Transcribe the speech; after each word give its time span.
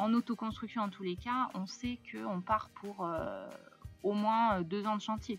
en 0.00 0.14
autoconstruction, 0.14 0.82
en 0.82 0.88
tous 0.88 1.02
les 1.02 1.16
cas, 1.16 1.50
on 1.54 1.66
sait 1.66 1.98
qu'on 2.10 2.40
part 2.40 2.70
pour 2.70 3.06
au 4.02 4.14
moins 4.14 4.62
deux 4.62 4.86
ans 4.86 4.96
de 4.96 5.02
chantier. 5.02 5.38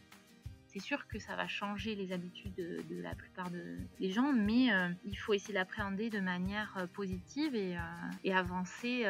C'est 0.68 0.80
sûr 0.80 1.08
que 1.08 1.20
ça 1.20 1.36
va 1.36 1.48
changer 1.48 1.96
les 1.96 2.14
habitudes 2.14 2.54
de, 2.56 3.02
la 3.02 3.16
plupart 3.16 3.50
des 3.50 4.12
gens, 4.12 4.32
mais 4.32 4.70
il 5.04 5.16
faut 5.18 5.34
essayer 5.34 5.56
d'appréhender 5.56 6.10
de 6.10 6.20
manière 6.20 6.88
positive 6.94 7.56
et, 7.56 7.76
et 8.24 8.34
avancer 8.34 9.06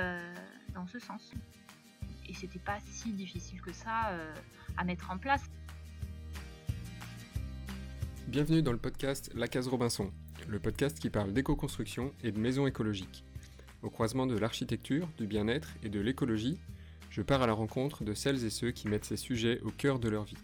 dans 0.73 0.87
ce 0.87 1.00
sens. 1.00 1.33
Et 2.29 2.33
c'était 2.33 2.59
pas 2.59 2.79
si 2.86 3.11
difficile 3.11 3.61
que 3.61 3.73
ça 3.73 4.13
à 4.77 4.83
mettre 4.86 5.11
en 5.11 5.18
place. 5.18 5.43
Bienvenue 8.27 8.61
dans 8.61 8.71
le 8.71 8.77
podcast 8.77 9.29
La 9.36 9.49
Case 9.49 9.68
Robinson, 9.68 10.11
le 10.47 10.59
podcast 10.59 10.97
qui 10.97 11.09
parle 11.09 11.33
d'éco-construction 11.33 12.13
et 12.23 12.31
de 12.31 12.39
maisons 12.39 12.65
écologiques. 12.65 13.25
Au 13.83 13.89
croisement 13.89 14.27
de 14.27 14.37
l'architecture, 14.37 15.09
du 15.17 15.25
bien-être 15.25 15.69
et 15.83 15.89
de 15.89 15.99
l'écologie, 15.99 16.59
je 17.09 17.21
pars 17.21 17.41
à 17.41 17.47
la 17.47 17.53
rencontre 17.53 18.04
de 18.04 18.13
celles 18.13 18.45
et 18.45 18.49
ceux 18.49 18.71
qui 18.71 18.87
mettent 18.87 19.05
ces 19.05 19.17
sujets 19.17 19.59
au 19.61 19.71
cœur 19.71 19.97
de 19.97 20.07
leur 20.07 20.23
vie. 20.23 20.37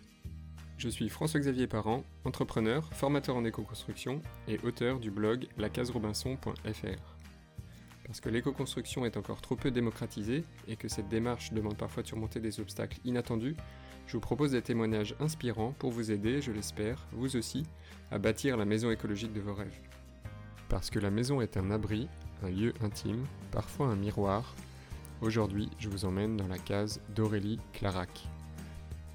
Je 0.78 0.90
suis 0.90 1.08
François-Xavier 1.08 1.68
Parent, 1.68 2.04
entrepreneur, 2.26 2.92
formateur 2.94 3.36
en 3.36 3.46
éco-construction 3.46 4.22
et 4.48 4.60
auteur 4.64 5.00
du 5.00 5.12
blog 5.12 5.48
lacaserobinson.fr. 5.58 7.18
Parce 8.06 8.22
que 8.22 8.30
l'éco-construction 8.30 9.06
est 9.06 9.18
encore 9.18 9.42
trop 9.42 9.56
peu 9.56 9.70
démocratisée 9.70 10.44
et 10.68 10.76
que 10.76 10.88
cette 10.88 11.10
démarche 11.10 11.52
demande 11.52 11.78
parfois 11.78 12.04
de 12.04 12.08
surmonter 12.08 12.40
des 12.40 12.60
obstacles 12.60 13.00
inattendus, 13.06 13.56
je 14.08 14.14
vous 14.14 14.22
propose 14.22 14.52
des 14.52 14.62
témoignages 14.62 15.16
inspirants 15.20 15.74
pour 15.78 15.92
vous 15.92 16.12
aider, 16.12 16.42
je 16.42 16.52
l'espère, 16.52 17.06
vous 17.12 17.36
aussi, 17.36 17.64
à 18.10 18.18
bâtir 18.18 18.56
la 18.56 18.66
maison 18.66 18.90
écologique 18.90 19.34
de 19.34 19.42
vos 19.42 19.54
rêves. 19.54 19.80
Parce 20.70 20.90
que 20.90 21.00
la 21.00 21.10
maison 21.10 21.42
est 21.42 21.58
un 21.58 21.72
abri, 21.72 22.08
un 22.44 22.50
lieu 22.50 22.74
intime, 22.82 23.26
parfois 23.52 23.88
un 23.88 23.96
miroir, 23.96 24.54
aujourd'hui 25.22 25.70
je 25.80 25.90
vous 25.90 26.06
emmène 26.06 26.38
dans 26.38 26.48
la 26.48 26.58
case 26.58 27.00
d'Aurélie 27.16 27.60
Clarac. 27.74 28.28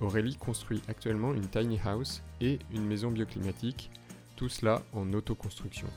Aurélie 0.00 0.36
construit 0.36 0.82
actuellement 0.88 1.32
une 1.32 1.48
tiny 1.48 1.78
house 1.84 2.22
et 2.40 2.58
une 2.72 2.86
maison 2.86 3.10
bioclimatique, 3.10 3.90
tout 4.34 4.48
cela 4.48 4.82
en 4.92 5.12
autoconstruction. 5.12 5.88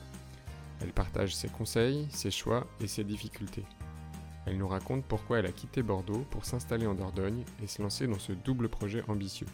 Elle 0.80 0.92
partage 0.92 1.34
ses 1.34 1.48
conseils, 1.48 2.06
ses 2.10 2.30
choix 2.30 2.66
et 2.80 2.86
ses 2.86 3.02
difficultés. 3.02 3.64
Elle 4.44 4.58
nous 4.58 4.68
raconte 4.68 5.04
pourquoi 5.04 5.40
elle 5.40 5.46
a 5.46 5.52
quitté 5.52 5.82
Bordeaux 5.82 6.24
pour 6.30 6.44
s'installer 6.44 6.86
en 6.86 6.94
Dordogne 6.94 7.44
et 7.62 7.66
se 7.66 7.82
lancer 7.82 8.06
dans 8.06 8.18
ce 8.18 8.32
double 8.32 8.68
projet 8.68 9.02
ambitieux. 9.08 9.48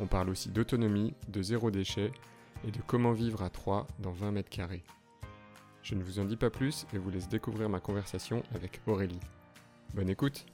On 0.00 0.06
parle 0.06 0.28
aussi 0.28 0.50
d'autonomie, 0.50 1.14
de 1.28 1.42
zéro 1.42 1.70
déchet 1.70 2.12
et 2.66 2.70
de 2.70 2.80
comment 2.86 3.12
vivre 3.12 3.42
à 3.42 3.48
3 3.48 3.86
dans 4.00 4.12
20 4.12 4.32
mètres 4.32 4.50
carrés. 4.50 4.84
Je 5.88 5.94
ne 5.94 6.02
vous 6.02 6.18
en 6.18 6.26
dis 6.26 6.36
pas 6.36 6.50
plus 6.50 6.84
et 6.92 6.98
vous 6.98 7.08
laisse 7.08 7.30
découvrir 7.30 7.70
ma 7.70 7.80
conversation 7.80 8.42
avec 8.54 8.82
Aurélie. 8.86 9.20
Bonne 9.94 10.10
écoute 10.10 10.44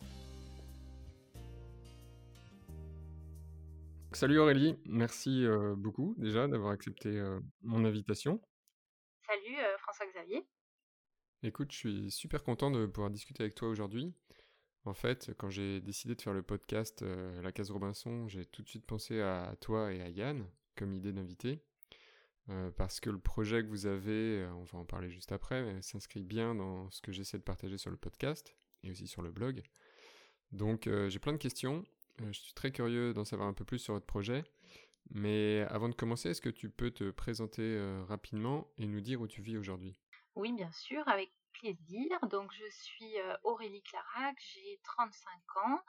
Salut 4.12 4.38
Aurélie, 4.38 4.78
merci 4.86 5.44
euh, 5.44 5.74
beaucoup 5.76 6.14
déjà 6.18 6.46
d'avoir 6.46 6.70
accepté 6.70 7.08
euh, 7.08 7.40
mon 7.62 7.84
invitation. 7.84 8.40
Salut 9.26 9.58
euh, 9.58 9.76
François-Xavier. 9.78 10.46
Écoute, 11.42 11.72
je 11.72 11.78
suis 11.78 12.10
super 12.12 12.44
content 12.44 12.70
de 12.70 12.86
pouvoir 12.86 13.10
discuter 13.10 13.42
avec 13.42 13.56
toi 13.56 13.66
aujourd'hui. 13.66 14.14
En 14.84 14.94
fait, 14.94 15.32
quand 15.36 15.50
j'ai 15.50 15.80
décidé 15.80 16.14
de 16.14 16.22
faire 16.22 16.32
le 16.32 16.44
podcast 16.44 17.04
La 17.42 17.50
Case 17.50 17.72
Robinson, 17.72 18.28
j'ai 18.28 18.46
tout 18.46 18.62
de 18.62 18.68
suite 18.68 18.86
pensé 18.86 19.20
à 19.20 19.56
toi 19.60 19.92
et 19.92 20.00
à 20.00 20.08
Yann 20.10 20.46
comme 20.76 20.94
idée 20.94 21.12
d'invité. 21.12 21.60
Euh, 22.50 22.70
parce 22.72 23.00
que 23.00 23.08
le 23.08 23.18
projet 23.18 23.62
que 23.62 23.68
vous 23.68 23.86
avez, 23.86 24.42
euh, 24.42 24.52
on 24.54 24.64
va 24.64 24.78
en 24.78 24.84
parler 24.84 25.10
juste 25.10 25.32
après, 25.32 25.80
s'inscrit 25.80 26.22
bien 26.22 26.54
dans 26.54 26.90
ce 26.90 27.00
que 27.00 27.12
j'essaie 27.12 27.38
de 27.38 27.42
partager 27.42 27.78
sur 27.78 27.90
le 27.90 27.96
podcast 27.96 28.54
et 28.82 28.90
aussi 28.90 29.06
sur 29.06 29.22
le 29.22 29.30
blog. 29.30 29.62
Donc 30.52 30.88
j'ai 31.08 31.18
plein 31.18 31.32
de 31.32 31.38
questions. 31.38 31.84
je 32.20 32.38
suis 32.38 32.54
très 32.54 32.70
curieux 32.70 33.12
d'en 33.12 33.24
savoir 33.24 33.48
un 33.48 33.54
peu 33.54 33.64
plus 33.64 33.78
sur 33.78 33.94
votre 33.94 34.06
projet. 34.06 34.44
Mais 35.10 35.62
avant 35.68 35.88
de 35.88 35.94
commencer, 35.94 36.30
est-ce 36.30 36.40
que 36.40 36.50
tu 36.50 36.70
peux 36.70 36.90
te 36.90 37.10
présenter 37.10 37.76
rapidement 38.06 38.68
et 38.78 38.86
nous 38.86 39.00
dire 39.00 39.20
où 39.20 39.26
tu 39.26 39.42
vis 39.42 39.56
aujourd'hui? 39.56 39.96
Oui, 40.36 40.52
bien 40.52 40.70
sûr, 40.70 41.06
avec 41.08 41.32
plaisir. 41.54 42.18
Donc, 42.30 42.52
je 42.52 42.68
suis 42.70 43.18
euh, 43.20 43.36
Aurélie 43.44 43.82
Clarac, 43.82 44.36
j'ai 44.38 44.80
35 44.82 45.30
ans 45.64 45.80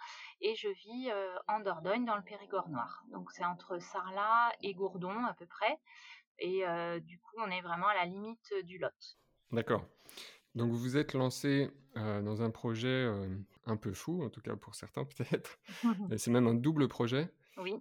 et 0.41 0.55
je 0.55 0.69
vis 0.69 1.11
euh, 1.11 1.35
en 1.47 1.59
Dordogne, 1.59 2.05
dans 2.05 2.15
le 2.15 2.23
Périgord 2.23 2.69
noir. 2.69 3.03
Donc, 3.11 3.31
c'est 3.31 3.43
entre 3.43 3.79
Sarlat 3.79 4.53
et 4.61 4.73
Gourdon 4.73 5.25
à 5.25 5.33
peu 5.33 5.45
près. 5.45 5.79
Et 6.39 6.65
euh, 6.65 6.99
du 6.99 7.19
coup, 7.19 7.35
on 7.37 7.49
est 7.49 7.61
vraiment 7.61 7.87
à 7.87 7.93
la 7.93 8.05
limite 8.05 8.53
du 8.63 8.77
Lot. 8.77 9.17
D'accord. 9.51 9.85
Donc, 10.55 10.71
vous 10.71 10.77
vous 10.77 10.97
êtes 10.97 11.13
lancé 11.13 11.69
dans 11.95 12.41
un 12.41 12.49
projet 12.49 13.09
un 13.65 13.77
peu 13.77 13.93
fou, 13.93 14.23
en 14.23 14.29
tout 14.29 14.41
cas 14.41 14.55
pour 14.55 14.75
certains 14.75 15.05
peut-être. 15.17 15.59
c'est 16.17 16.31
même 16.31 16.47
un 16.47 16.53
double 16.53 16.87
projet. 16.87 17.29
Oui. 17.57 17.75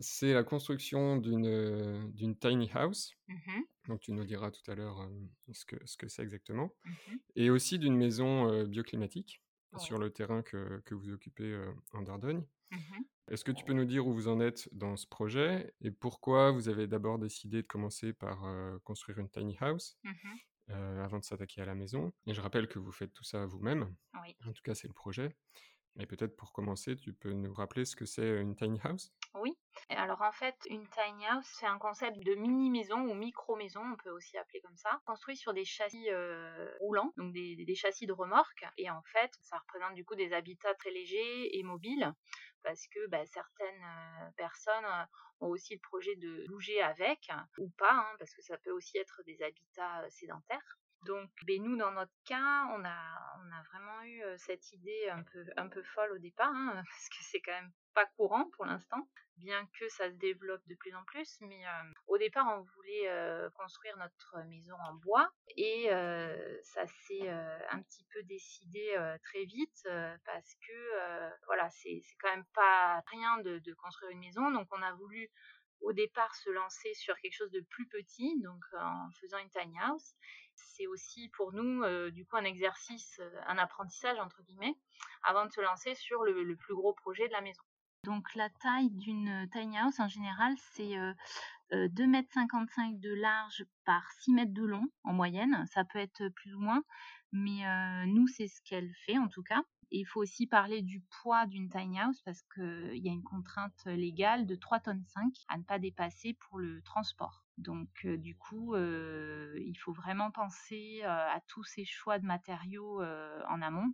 C'est 0.00 0.32
la 0.32 0.42
construction 0.42 1.18
d'une 1.18 2.36
tiny 2.40 2.70
house. 2.74 3.14
Mmh 3.28 3.60
Donc 3.88 4.00
tu 4.00 4.12
nous 4.12 4.24
diras 4.24 4.50
tout 4.50 4.68
à 4.70 4.74
l'heure 4.74 5.08
ce 5.52 5.64
que 5.64 5.76
ce 5.84 5.96
que 5.96 6.08
c'est 6.08 6.22
exactement. 6.22 6.72
Mmh 6.84 7.16
Et 7.36 7.50
aussi 7.50 7.78
d'une 7.78 7.96
maison 7.96 8.64
bioclimatique 8.64 9.42
sur 9.78 9.98
le 9.98 10.10
terrain 10.10 10.42
que, 10.42 10.80
que 10.84 10.94
vous 10.94 11.12
occupez 11.12 11.56
en 11.92 12.02
Dordogne. 12.02 12.44
Mmh 12.70 12.76
Est-ce 13.30 13.44
que 13.44 13.52
tu 13.52 13.64
peux 13.64 13.74
nous 13.74 13.84
dire 13.84 14.08
où 14.08 14.12
vous 14.12 14.26
en 14.26 14.40
êtes 14.40 14.68
dans 14.72 14.96
ce 14.96 15.06
projet 15.06 15.72
et 15.82 15.92
pourquoi 15.92 16.50
vous 16.50 16.68
avez 16.68 16.88
d'abord 16.88 17.16
décidé 17.16 17.62
de 17.62 17.66
commencer 17.66 18.12
par 18.12 18.44
construire 18.82 19.18
une 19.18 19.30
tiny 19.30 19.56
house 19.60 19.96
avant 20.68 21.20
de 21.20 21.24
s'attaquer 21.24 21.60
à 21.62 21.64
la 21.64 21.76
maison? 21.76 22.12
Et 22.26 22.34
je 22.34 22.40
rappelle 22.40 22.66
que 22.66 22.80
vous 22.80 22.90
faites 22.90 23.12
tout 23.12 23.22
ça 23.22 23.46
vous-même. 23.46 23.94
En 24.44 24.52
tout 24.52 24.62
cas, 24.64 24.74
c'est 24.74 24.88
le 24.88 24.94
projet. 24.94 25.36
Et 26.00 26.06
peut-être 26.06 26.36
pour 26.36 26.52
commencer, 26.52 26.96
tu 26.96 27.12
peux 27.12 27.32
nous 27.32 27.52
rappeler 27.52 27.84
ce 27.84 27.94
que 27.94 28.04
c'est 28.04 28.40
une 28.40 28.56
tiny 28.56 28.80
house? 28.82 29.12
Oui. 29.29 29.29
Alors 29.96 30.22
en 30.22 30.30
fait, 30.30 30.56
une 30.68 30.86
tiny 30.88 31.26
house, 31.26 31.46
c'est 31.58 31.66
un 31.66 31.78
concept 31.78 32.18
de 32.18 32.34
mini-maison 32.36 33.00
ou 33.00 33.14
micro-maison, 33.14 33.82
on 33.82 33.96
peut 33.96 34.10
aussi 34.10 34.38
appeler 34.38 34.60
comme 34.60 34.76
ça, 34.76 35.00
construit 35.04 35.36
sur 35.36 35.52
des 35.52 35.64
châssis 35.64 36.10
euh, 36.10 36.70
roulants, 36.78 37.12
donc 37.16 37.32
des, 37.32 37.74
châssis 37.74 38.06
de 38.06 38.12
remorque. 38.12 38.64
Et 38.78 38.88
en 38.88 39.02
fait, 39.02 39.32
ça 39.42 39.58
représente 39.58 39.94
du 39.94 40.04
coup 40.04 40.14
des 40.14 40.32
habitats 40.32 40.74
très 40.74 40.92
légers 40.92 41.58
et 41.58 41.62
mobiles, 41.64 42.14
parce 42.62 42.86
que 42.86 43.04
bah, 43.08 43.26
certaines 43.26 43.82
euh, 43.82 44.30
personnes 44.36 44.84
euh, 44.84 45.04
ont 45.40 45.48
aussi 45.48 45.74
le 45.74 45.80
projet 45.80 46.14
de 46.14 46.46
bouger 46.48 46.80
avec, 46.82 47.28
ou 47.58 47.68
pas, 47.70 47.92
hein, 47.92 48.16
parce 48.20 48.32
que 48.32 48.42
ça 48.42 48.58
peut 48.58 48.70
aussi 48.70 48.96
être 48.96 49.22
des 49.26 49.42
habitats 49.42 50.08
sédentaires. 50.08 50.78
Donc, 51.04 51.30
ben, 51.46 51.60
nous, 51.64 51.76
dans 51.76 51.90
notre 51.90 52.14
cas, 52.26 52.68
on 52.76 52.84
a, 52.84 53.62
vraiment 53.72 54.02
eu 54.04 54.22
cette 54.36 54.72
idée 54.72 55.08
un 55.10 55.22
peu, 55.24 55.44
un 55.56 55.68
peu 55.68 55.82
folle 55.82 56.12
au 56.12 56.18
départ, 56.18 56.54
hein, 56.54 56.74
parce 56.88 57.08
que 57.08 57.22
c'est 57.22 57.40
quand 57.40 57.52
même 57.52 57.72
pas 57.94 58.06
courant 58.16 58.48
pour 58.56 58.64
l'instant, 58.64 59.08
bien 59.36 59.66
que 59.78 59.88
ça 59.88 60.10
se 60.10 60.16
développe 60.16 60.66
de 60.66 60.74
plus 60.74 60.94
en 60.94 61.04
plus. 61.04 61.38
Mais 61.40 61.62
au 62.06 62.18
départ, 62.18 62.46
on 62.48 62.62
voulait 62.74 63.08
construire 63.54 63.96
notre 63.98 64.36
maison 64.48 64.74
en 64.88 64.94
bois 64.94 65.30
et 65.56 65.88
ça 66.62 66.86
s'est 66.86 67.28
un 67.28 67.82
petit 67.82 68.04
peu 68.12 68.22
décidé 68.24 68.94
très 69.24 69.44
vite 69.44 69.88
parce 70.24 70.54
que 70.66 71.46
voilà, 71.46 71.68
c'est 71.70 72.02
quand 72.20 72.30
même 72.30 72.46
pas 72.54 73.02
rien 73.06 73.38
de, 73.38 73.74
construire 73.74 74.10
une 74.10 74.20
maison. 74.20 74.50
Donc, 74.50 74.68
on 74.72 74.82
a 74.82 74.92
voulu 74.94 75.28
au 75.80 75.94
départ 75.94 76.34
se 76.34 76.50
lancer 76.50 76.92
sur 76.92 77.18
quelque 77.20 77.36
chose 77.36 77.50
de 77.52 77.60
plus 77.70 77.88
petit, 77.88 78.38
donc 78.42 78.62
en 78.78 79.10
faisant 79.18 79.38
une 79.38 79.48
tiny 79.48 79.78
house 79.80 80.14
c'est 80.76 80.86
aussi 80.86 81.28
pour 81.36 81.52
nous 81.52 81.82
euh, 81.82 82.10
du 82.10 82.24
coup 82.24 82.36
un 82.36 82.44
exercice, 82.44 83.18
euh, 83.20 83.40
un 83.46 83.58
apprentissage 83.58 84.18
entre 84.18 84.42
guillemets, 84.42 84.76
avant 85.22 85.46
de 85.46 85.50
se 85.50 85.60
lancer 85.60 85.94
sur 85.94 86.22
le, 86.24 86.56
plus 86.56 86.74
gros 86.74 86.94
projet 86.94 87.28
de 87.28 87.32
la 87.32 87.40
maison. 87.40 87.62
Donc 88.04 88.34
la 88.34 88.48
taille 88.48 88.90
d'une 88.90 89.46
tiny 89.52 89.76
house 89.76 90.00
en 90.00 90.08
général 90.08 90.54
c'est 90.72 90.94
2,55 91.70 91.72
euh, 91.72 91.88
m 92.78 92.98
de 92.98 93.12
large 93.12 93.66
par 93.84 94.10
6 94.20 94.32
mètres 94.32 94.54
de 94.54 94.64
long 94.64 94.88
en 95.04 95.12
moyenne. 95.12 95.66
Ça 95.66 95.84
peut 95.84 95.98
être 95.98 96.28
plus 96.30 96.54
ou 96.54 96.60
moins, 96.60 96.82
mais 97.32 97.62
nous 98.06 98.26
c'est 98.26 98.48
ce 98.48 98.62
qu'elle 98.62 98.94
fait 99.04 99.18
en 99.18 99.28
tout 99.28 99.42
cas. 99.42 99.62
il 99.90 100.06
faut 100.06 100.20
aussi 100.20 100.46
parler 100.46 100.80
du 100.80 101.02
poids 101.20 101.44
d'une 101.44 101.68
tiny 101.68 102.00
house 102.00 102.22
parce 102.22 102.42
qu'il 102.54 103.04
y 103.04 103.08
a 103.10 103.12
une 103.12 103.22
contrainte 103.22 103.84
légale 103.84 104.46
de 104.46 104.54
3 104.54 104.80
tonnes 104.80 105.04
5 105.04 105.30
à 105.48 105.58
ne 105.58 105.62
pas 105.62 105.78
dépasser 105.78 106.32
pour 106.32 106.58
le 106.58 106.80
transport. 106.80 107.44
Donc 107.58 108.06
du 108.06 108.34
coup, 108.34 108.74
il 108.76 109.76
faut 109.78 109.92
vraiment 109.92 110.30
penser 110.30 111.02
à 111.04 111.38
tous 111.48 111.64
ces 111.64 111.84
choix 111.84 112.18
de 112.18 112.24
matériaux 112.24 113.02
en 113.02 113.60
amont 113.60 113.92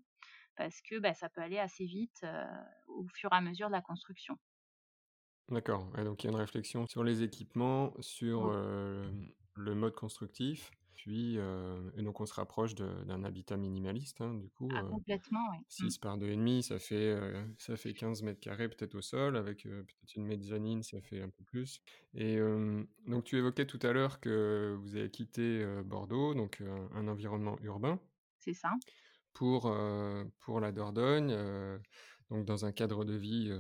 parce 0.57 0.81
que 0.83 0.99
bah, 0.99 1.15
ça 1.15 1.29
peut 1.29 1.41
aller 1.41 1.59
assez 1.59 1.85
vite 1.85 2.25
au 2.89 3.07
fur 3.15 3.31
et 3.33 3.37
à 3.37 3.41
mesure 3.41 3.69
de 3.69 3.73
la 3.73 3.83
construction. 3.83 4.39
D'accord. 5.49 5.87
donc 6.05 6.25
il 6.25 6.27
y 6.27 6.29
a 6.29 6.33
une 6.33 6.39
réflexion 6.39 6.89
sur 6.89 7.05
les 7.05 7.23
équipements, 7.23 7.95
sur 8.01 8.51
le 8.51 9.75
mode 9.75 9.95
constructif 9.95 10.73
puis, 10.97 11.37
et 11.37 12.03
donc 12.03 12.21
on 12.21 12.27
se 12.27 12.35
rapproche 12.35 12.75
d'un 12.75 13.23
habitat 13.23 13.57
minimaliste, 13.57 14.21
hein, 14.23 14.35
du 14.35 14.49
coup. 14.49 14.69
Ah, 14.75 14.83
complètement, 14.83 15.47
oui. 15.53 15.59
6 15.69 15.85
mmh. 15.85 16.01
par 16.01 16.19
2,5, 16.19 16.63
ça 16.63 16.79
fait, 16.79 17.17
ça 17.59 17.77
fait 17.77 17.93
15 17.93 18.23
mètres 18.23 18.41
carrés 18.41 18.69
peut-être 18.69 18.95
au 18.95 19.03
sol, 19.03 19.37
avec 19.37 19.65
peut-être 19.65 20.17
une 20.17 20.25
mezzanine, 20.25 20.83
ça 20.83 21.01
fait 21.03 21.21
un 21.21 21.29
peu 21.29 21.45
plus. 21.45 21.83
Et 22.15 22.39
donc 23.07 23.25
tu 23.25 23.37
évoquais 23.37 23.67
tout 23.67 23.79
à 23.83 23.93
l'heure 23.93 24.21
que 24.21 24.77
vous 24.81 24.97
avez 24.97 25.11
quitté 25.11 25.65
Bordeaux, 25.85 26.35
donc 26.35 26.63
un 26.95 27.09
environnement 27.09 27.59
urbain. 27.63 28.01
C'est 28.39 28.55
ça. 28.55 28.73
Pour, 29.37 29.75
pour 30.41 30.61
la 30.61 30.73
Dordogne, 30.73 31.37
donc 32.31 32.47
dans 32.47 32.65
un 32.65 32.73
cadre 32.73 33.05
de 33.05 33.15
vie, 33.15 33.51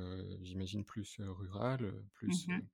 j'imagine 0.42 0.84
plus 0.84 1.16
rural, 1.20 1.94
plus 2.14 2.48
Mmh 2.48 2.68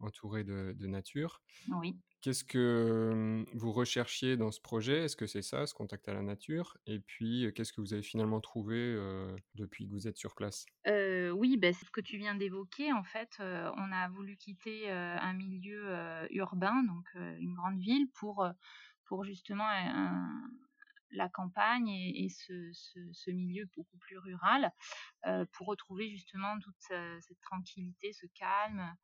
entouré 0.00 0.44
de, 0.44 0.74
de 0.78 0.86
nature. 0.86 1.42
Oui. 1.68 2.00
Qu'est-ce 2.22 2.44
que 2.44 3.12
mmh, 3.14 3.58
vous 3.58 3.72
recherchiez 3.72 4.36
dans 4.36 4.52
ce 4.52 4.60
projet? 4.60 5.04
Est-ce 5.04 5.16
que 5.16 5.26
c'est 5.26 5.42
ça, 5.42 5.66
ce 5.66 5.74
contact 5.74 6.08
à 6.08 6.14
la 6.14 6.22
nature? 6.22 6.78
Et 6.86 7.00
puis, 7.00 7.52
qu'est-ce 7.54 7.72
que 7.72 7.80
vous 7.82 7.94
avez 7.94 8.02
finalement 8.04 8.40
trouvé, 8.40 8.96
depuis 9.54 9.86
que 9.86 9.92
vous 9.92 10.08
êtes 10.08 10.18
sur 10.18 10.34
place? 10.34 10.66
Oui, 11.34 11.56
bah, 11.56 11.72
c'est 11.72 11.84
ce 11.84 11.90
que 11.90 12.00
tu 12.00 12.16
viens 12.16 12.34
d'évoquer. 12.34 12.92
En 12.92 13.02
fait, 13.02 13.36
on 13.40 13.92
a 13.92 14.08
voulu 14.08 14.36
quitter, 14.36 14.90
un 14.90 15.32
milieu, 15.32 16.26
urbain, 16.30 16.82
donc 16.84 17.06
une 17.14 17.54
grande 17.54 17.78
ville 17.78 18.08
pour, 18.14 18.46
pour 19.04 19.24
justement 19.24 19.66
un 19.68 20.48
la 21.10 21.28
campagne 21.28 21.88
et 21.88 22.28
ce 22.30 23.30
milieu 23.30 23.66
beaucoup 23.76 23.98
plus 23.98 24.18
rural, 24.18 24.72
heu, 25.26 25.46
pour 25.52 25.66
retrouver 25.68 26.10
justement 26.10 26.58
toute, 26.60 26.76
ce 26.80 27.18
cette 27.20 27.40
tranquillité, 27.40 28.12
ce 28.12 28.26
calme, 28.34 28.94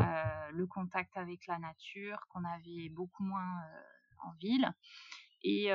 heu, 0.00 0.04
le 0.52 0.66
contact 0.66 1.16
avec 1.16 1.46
la 1.46 1.58
nature 1.58 2.26
qu'on 2.28 2.44
avait 2.44 2.88
beaucoup 2.90 3.24
moins, 3.24 3.60
heu, 3.62 3.84
en 4.24 4.32
ville 4.40 4.72
et 5.44 5.70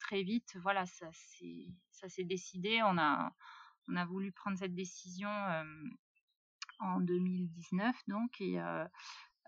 très 0.00 0.22
vite, 0.22 0.56
voilà, 0.62 0.86
ça 0.86 1.10
s'est 1.12 2.24
décidé. 2.24 2.82
On 2.84 2.98
a 2.98 3.34
on 3.88 3.96
a 3.96 4.04
voulu 4.06 4.32
prendre 4.32 4.58
cette 4.58 4.74
décision, 4.74 5.30
en 6.80 7.00
2019 7.00 7.96
donc 8.08 8.40
et 8.40 8.58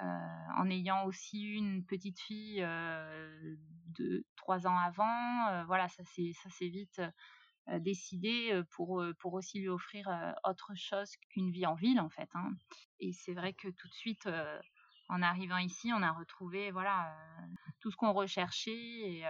en 0.01 0.71
ayant 0.71 1.05
aussi 1.07 1.45
eu 1.45 1.55
une 1.57 1.85
petite 1.87 2.21
fille, 2.21 2.63
heu, 2.63 3.59
de 3.99 4.27
3 4.37 4.67
ans 4.67 4.79
avant, 4.79 5.51
heu, 5.53 5.65
voilà, 5.67 5.89
ça 5.89 6.05
s'est 6.05 6.33
ça 6.43 6.51
s'est 6.51 6.69
vite, 6.69 7.01
décidé, 7.81 8.63
pour, 8.73 9.05
pour 9.21 9.35
aussi 9.35 9.61
lui 9.61 9.69
offrir, 9.69 10.09
autre 10.45 10.73
chose 10.77 11.13
qu'une 11.31 11.51
vie 11.53 11.67
en 11.67 11.75
ville, 11.77 12.01
en 12.01 12.11
fait, 12.11 12.29
hein 12.35 12.53
et 13.01 13.13
c'est 13.13 13.35
vrai 13.35 13.55
que 13.55 13.69
tout 13.69 13.89
de 13.89 13.95
suite, 13.95 14.29
en 15.09 15.23
arrivant 15.23 15.59
ici, 15.59 15.93
on 15.95 16.03
a 16.03 16.13
retrouvé, 16.13 16.71
voilà, 16.73 17.17
tout 17.81 17.91
ce 17.93 17.97
qu'on 17.97 18.13
recherchait 18.15 19.23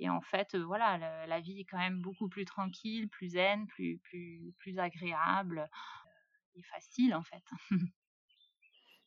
et 0.00 0.08
en 0.10 0.20
fait, 0.22 0.56
voilà, 0.56 1.26
la 1.26 1.40
vie 1.40 1.60
est 1.60 1.64
quand 1.66 1.78
même 1.78 2.02
beaucoup 2.02 2.28
plus 2.28 2.44
tranquille, 2.46 3.08
plus 3.10 3.30
zen, 3.30 3.66
plus 3.68 3.98
plus 4.00 4.54
plus 4.58 4.78
agréable, 4.78 5.68
et 6.56 6.62
facile, 6.64 7.14
en 7.14 7.22
fait. 7.24 7.44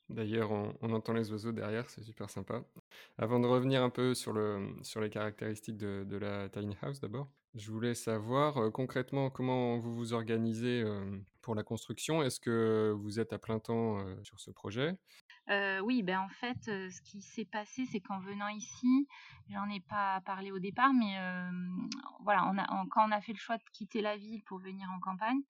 D'ailleurs, 0.10 0.52
on, 0.52 0.94
entend 0.94 1.14
les 1.14 1.32
oiseaux 1.32 1.52
derrière, 1.52 1.90
c'est 1.90 2.04
super 2.04 2.30
sympa. 2.30 2.64
Avant 3.18 3.40
de 3.40 3.48
revenir 3.48 3.82
un 3.82 3.90
peu 3.90 4.14
sur 4.14 4.34
le, 4.34 4.76
sur 4.84 5.02
les 5.02 5.10
caractéristiques 5.10 5.78
de, 5.78 6.18
la 6.18 6.50
tiny 6.50 6.76
house 6.82 7.00
d'abord, 7.00 7.30
je 7.56 7.72
voulais 7.72 7.96
savoir 7.96 8.58
euh, 8.58 8.70
concrètement 8.70 9.30
comment 9.30 9.78
vous 9.78 9.94
vous 9.94 10.14
organisez 10.14 10.82
euh, 10.82 11.20
pour 11.42 11.56
la 11.56 11.64
construction? 11.64 12.22
Est-ce 12.22 12.40
que 12.40 12.94
vous 12.98 13.20
êtes 13.20 13.32
à 13.32 13.40
plein 13.40 13.60
temps 13.60 14.00
euh, 14.00 14.16
sur 14.24 14.40
ce 14.40 14.52
projet? 14.52 14.98
Oui, 15.84 16.04
ben, 16.04 16.20
en 16.20 16.30
fait, 16.30 16.58
ce 16.64 17.02
qui 17.02 17.22
s'est 17.22 17.46
passé, 17.46 17.86
c'est 17.86 18.00
qu'en 18.00 18.20
venant 18.20 18.48
ici, 18.48 19.08
j'en 19.50 19.70
ai 19.70 19.82
pas 19.82 20.22
parlé 20.22 20.52
au 20.52 20.60
départ, 20.60 20.94
mais 20.94 21.18
voilà, 22.22 22.50
quand 22.92 23.10
on 23.10 23.12
a 23.12 23.20
fait 23.20 23.34
le 23.34 23.38
choix 23.38 23.58
de 23.58 23.64
quitter 23.74 24.02
la 24.02 24.16
ville 24.16 24.42
pour 24.44 24.60
venir 24.60 24.90
en 24.90 25.02
campagne, 25.02 25.42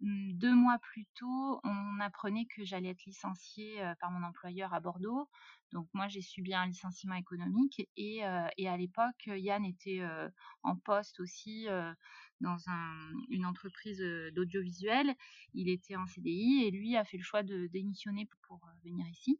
Mmh, 0.00 0.32
2 0.38 0.54
mois 0.54 0.78
plus 0.78 1.06
tôt, 1.14 1.60
on 1.62 2.00
apprenait 2.00 2.46
que 2.46 2.64
j'allais 2.64 2.88
être 2.88 3.04
licenciée, 3.04 3.82
par 4.00 4.10
mon 4.10 4.26
employeur 4.26 4.72
à 4.72 4.80
Bordeaux. 4.80 5.28
Donc 5.72 5.88
moi, 5.92 6.08
j'ai 6.08 6.22
subi 6.22 6.54
un 6.54 6.66
licenciement 6.66 7.14
économique 7.14 7.88
et 7.96 8.24
à 8.24 8.76
l'époque, 8.76 9.26
Yann 9.26 9.64
était, 9.64 10.02
en 10.62 10.76
poste 10.76 11.20
aussi, 11.20 11.66
dans 12.40 12.56
un 12.68 13.12
une 13.28 13.44
entreprise, 13.46 14.02
d'audiovisuel. 14.34 15.14
Il 15.54 15.68
était 15.68 15.96
en 15.96 16.06
CDI 16.06 16.64
et 16.64 16.70
lui 16.70 16.96
a 16.96 17.04
fait 17.04 17.18
le 17.18 17.22
choix 17.22 17.42
de 17.42 17.66
démissionner 17.66 18.28
pour, 18.46 18.60
venir 18.82 19.06
ici. 19.08 19.38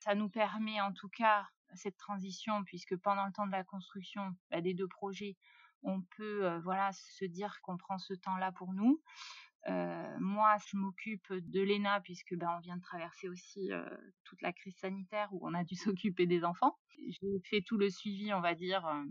Ça 0.00 0.14
nous 0.14 0.28
permet 0.28 0.80
en 0.80 0.92
tout 0.92 1.08
cas 1.08 1.46
cette 1.74 1.96
transition 1.96 2.64
puisque 2.64 2.96
pendant 2.96 3.26
le 3.26 3.32
temps 3.32 3.46
de 3.46 3.52
la 3.52 3.64
construction, 3.64 4.34
bah, 4.50 4.60
des 4.60 4.74
2 4.74 4.88
projets, 4.88 5.36
on 5.82 6.02
peut, 6.16 6.58
voilà, 6.58 6.90
se 6.92 7.24
dire 7.24 7.60
qu'on 7.62 7.76
prend 7.76 7.98
ce 7.98 8.14
temps-là 8.14 8.52
pour 8.52 8.74
nous. 8.74 9.00
Heu, 9.68 10.18
moi, 10.20 10.56
je 10.66 10.76
m'occupe 10.76 11.32
de 11.32 11.60
Léna 11.62 12.00
puisque, 12.00 12.34
ben, 12.36 12.48
on 12.56 12.60
vient 12.60 12.76
de 12.76 12.82
traverser 12.82 13.28
aussi, 13.28 13.70
heu, 13.72 13.84
toute 14.24 14.42
la 14.42 14.52
crise 14.52 14.76
sanitaire 14.78 15.28
où 15.32 15.46
on 15.48 15.54
a 15.54 15.64
dû 15.64 15.74
s'occuper 15.96 16.26
des 16.26 16.44
enfants. 16.44 16.78
J'ai 16.98 17.40
fait 17.48 17.62
tout 17.62 17.78
le 17.78 17.90
suivi, 17.90 18.32
on 18.34 18.40
va 18.40 18.54
dire, 18.54 18.86
heu, 18.86 19.04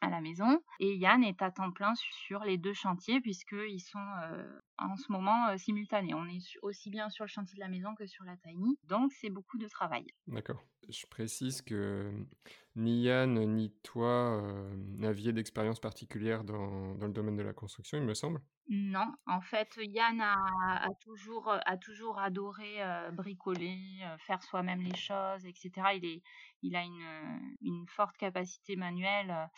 à 0.00 0.10
la 0.10 0.20
maison 0.22 0.60
et 0.80 0.96
Yann 0.96 1.22
est 1.24 1.42
à 1.42 1.50
temps 1.50 1.72
plein 1.72 1.94
sur 1.96 2.44
les 2.44 2.58
2 2.58 2.72
chantiers 2.74 3.20
puisqu'ils 3.20 3.80
sont, 3.80 3.98
en 4.78 4.96
ce 4.96 5.12
moment, 5.12 5.56
simultanés. 5.58 6.14
On 6.14 6.26
est 6.26 6.40
aussi 6.62 6.90
bien 6.90 7.10
sur 7.10 7.24
le 7.24 7.28
chantier 7.28 7.54
de 7.56 7.60
la 7.60 7.68
maison 7.68 7.94
que 7.94 8.06
sur 8.06 8.24
la 8.24 8.36
tiny, 8.38 8.78
donc 8.84 9.12
c'est 9.12 9.30
beaucoup 9.30 9.58
de 9.58 9.68
travail. 9.68 10.06
D'accord. 10.26 10.64
Je 10.88 11.06
précise 11.06 11.62
que 11.62 12.12
ni 12.76 13.02
Yann 13.02 13.34
ni 13.56 13.70
toi 13.82 14.40
euh, 14.42 14.76
n'aviez 14.76 15.32
d'expérience 15.32 15.80
particulière 15.80 16.44
dans, 16.44 16.94
dans 16.94 17.06
le 17.06 17.12
domaine 17.12 17.36
de 17.36 17.42
la 17.42 17.52
construction, 17.54 17.98
il 17.98 18.04
me 18.04 18.14
semble? 18.14 18.42
Non, 18.68 19.12
en 19.28 19.40
fait, 19.40 19.78
Yann 19.80 20.20
a 20.20 20.88
toujours, 21.00 21.48
a 21.64 21.76
toujours 21.76 22.18
adoré, 22.18 22.82
heu, 22.82 23.12
bricoler, 23.12 24.00
faire 24.18 24.42
soi-même 24.42 24.80
les 24.82 24.96
choses 24.96 25.46
et 25.46 25.52
cetera. 25.54 25.94
Il 25.94 26.04
est 26.04 26.22
il 26.62 26.74
a 26.74 26.82
une, 26.82 27.56
une 27.60 27.86
forte 27.86 28.16
capacité 28.16 28.74
manuelle, 28.74 29.48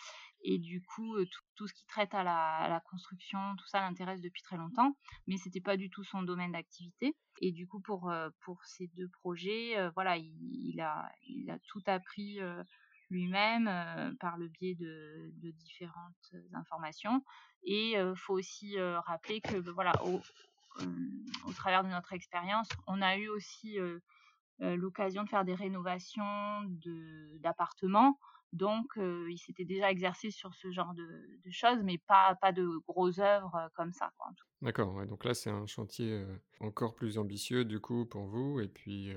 et 0.43 0.59
du 0.59 0.82
coup, 0.82 1.17
tout 1.55 1.67
ce 1.67 1.73
qui 1.73 1.87
traite 1.87 2.12
à 2.12 2.23
la 2.23 2.82
construction, 2.85 3.56
tout 3.56 3.67
ça 3.67 3.81
l'intéresse 3.81 4.20
depuis 4.20 4.43
très 4.43 4.59
longtemps, 4.59 4.93
mais 5.26 5.38
c'était 5.38 5.62
pas 5.62 5.79
du 5.79 5.88
tout 5.88 6.05
son 6.05 6.23
domaine 6.23 6.53
d'activité 6.53 7.17
et 7.41 7.53
du 7.53 7.67
coup 7.67 7.81
pour, 7.81 8.12
pour 8.41 8.65
ces 8.67 8.88
2 8.88 9.09
projets, 9.09 9.88
voilà, 9.94 10.19
il 10.19 10.79
a 10.82 11.11
il 11.26 11.50
a 11.50 11.59
tout 11.61 11.82
appris, 11.87 12.41
lui-même, 13.10 13.69
heu, 13.69 14.16
par 14.20 14.37
le 14.37 14.49
biais 14.49 14.75
de 14.75 15.50
différentes, 15.52 16.32
informations 16.52 17.22
et 17.62 17.93
il 17.93 18.14
faut 18.16 18.34
aussi 18.34 18.78
euh, 18.78 19.00
rappeler 19.00 19.40
que 19.40 19.58
ben, 19.58 19.72
voilà, 19.72 19.93
au, 20.05 20.20
euh, 20.81 21.52
travers 21.55 21.84
de 21.84 21.88
notre 21.88 22.12
expérience, 22.12 22.69
on 22.87 23.02
a 23.02 23.16
eu 23.16 23.28
aussi 23.28 23.78
euh, 23.78 23.99
l'occasion 24.60 25.25
de 25.25 25.28
faire 25.28 25.44
des 25.44 25.55
rénovations 25.55 26.62
d'appartements. 27.40 28.19
Donc, 28.55 28.87
il 28.96 29.37
s'était 29.37 29.66
déjà 29.66 29.90
exercé 29.90 30.31
sur 30.31 30.55
ce 30.55 30.70
genre 30.70 30.94
de, 30.94 31.05
de, 31.44 31.50
choses, 31.50 31.82
mais 31.84 31.98
pas, 31.98 32.34
pas 32.41 32.50
de 32.50 32.67
grosses 32.86 33.19
œuvres 33.19 33.69
comme 33.74 33.93
ça. 33.93 34.10
D'accord, 34.62 34.94
ouais, 34.94 35.06
donc 35.06 35.27
là 35.27 35.34
c'est 35.34 35.50
un 35.50 35.67
chantier 35.67 36.24
encore 36.60 36.94
plus 36.94 37.19
ambitieux 37.19 37.67
du 37.67 37.79
coup 37.79 38.06
pour 38.06 38.24
vous, 38.24 38.58
et 38.60 38.69
puis 38.69 39.12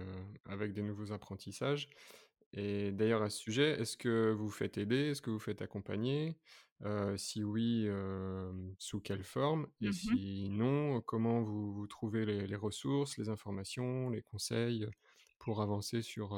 avec 0.49 0.73
des 0.73 0.81
nouveaux 0.81 1.13
apprentissages. 1.13 1.87
Et 2.53 2.91
d'ailleurs, 2.91 3.21
à 3.23 3.29
ce 3.29 3.39
sujet, 3.39 3.79
est-ce 3.79 3.97
que 3.97 4.31
vous 4.31 4.49
faites 4.49 4.77
aider? 4.77 5.09
Est-ce 5.11 5.21
que 5.21 5.29
vous 5.29 5.39
faites 5.39 5.61
accompagner? 5.61 6.37
Heu, 6.83 7.15
si 7.17 7.43
oui, 7.43 7.87
sous 8.77 8.99
quelle 9.01 9.23
forme? 9.23 9.67
Et 9.81 9.91
Mmh 9.91 10.21
sinon, 10.31 11.01
comment 11.01 11.41
vous 11.41 11.73
vous 11.73 11.87
trouvez 11.87 12.25
les 12.25 12.47
les 12.47 12.55
ressources, 12.55 13.17
les 13.17 13.29
informations, 13.29 14.09
les 14.09 14.21
conseils, 14.21 14.87
pour 15.39 15.61
avancer 15.61 16.01
sur, 16.01 16.31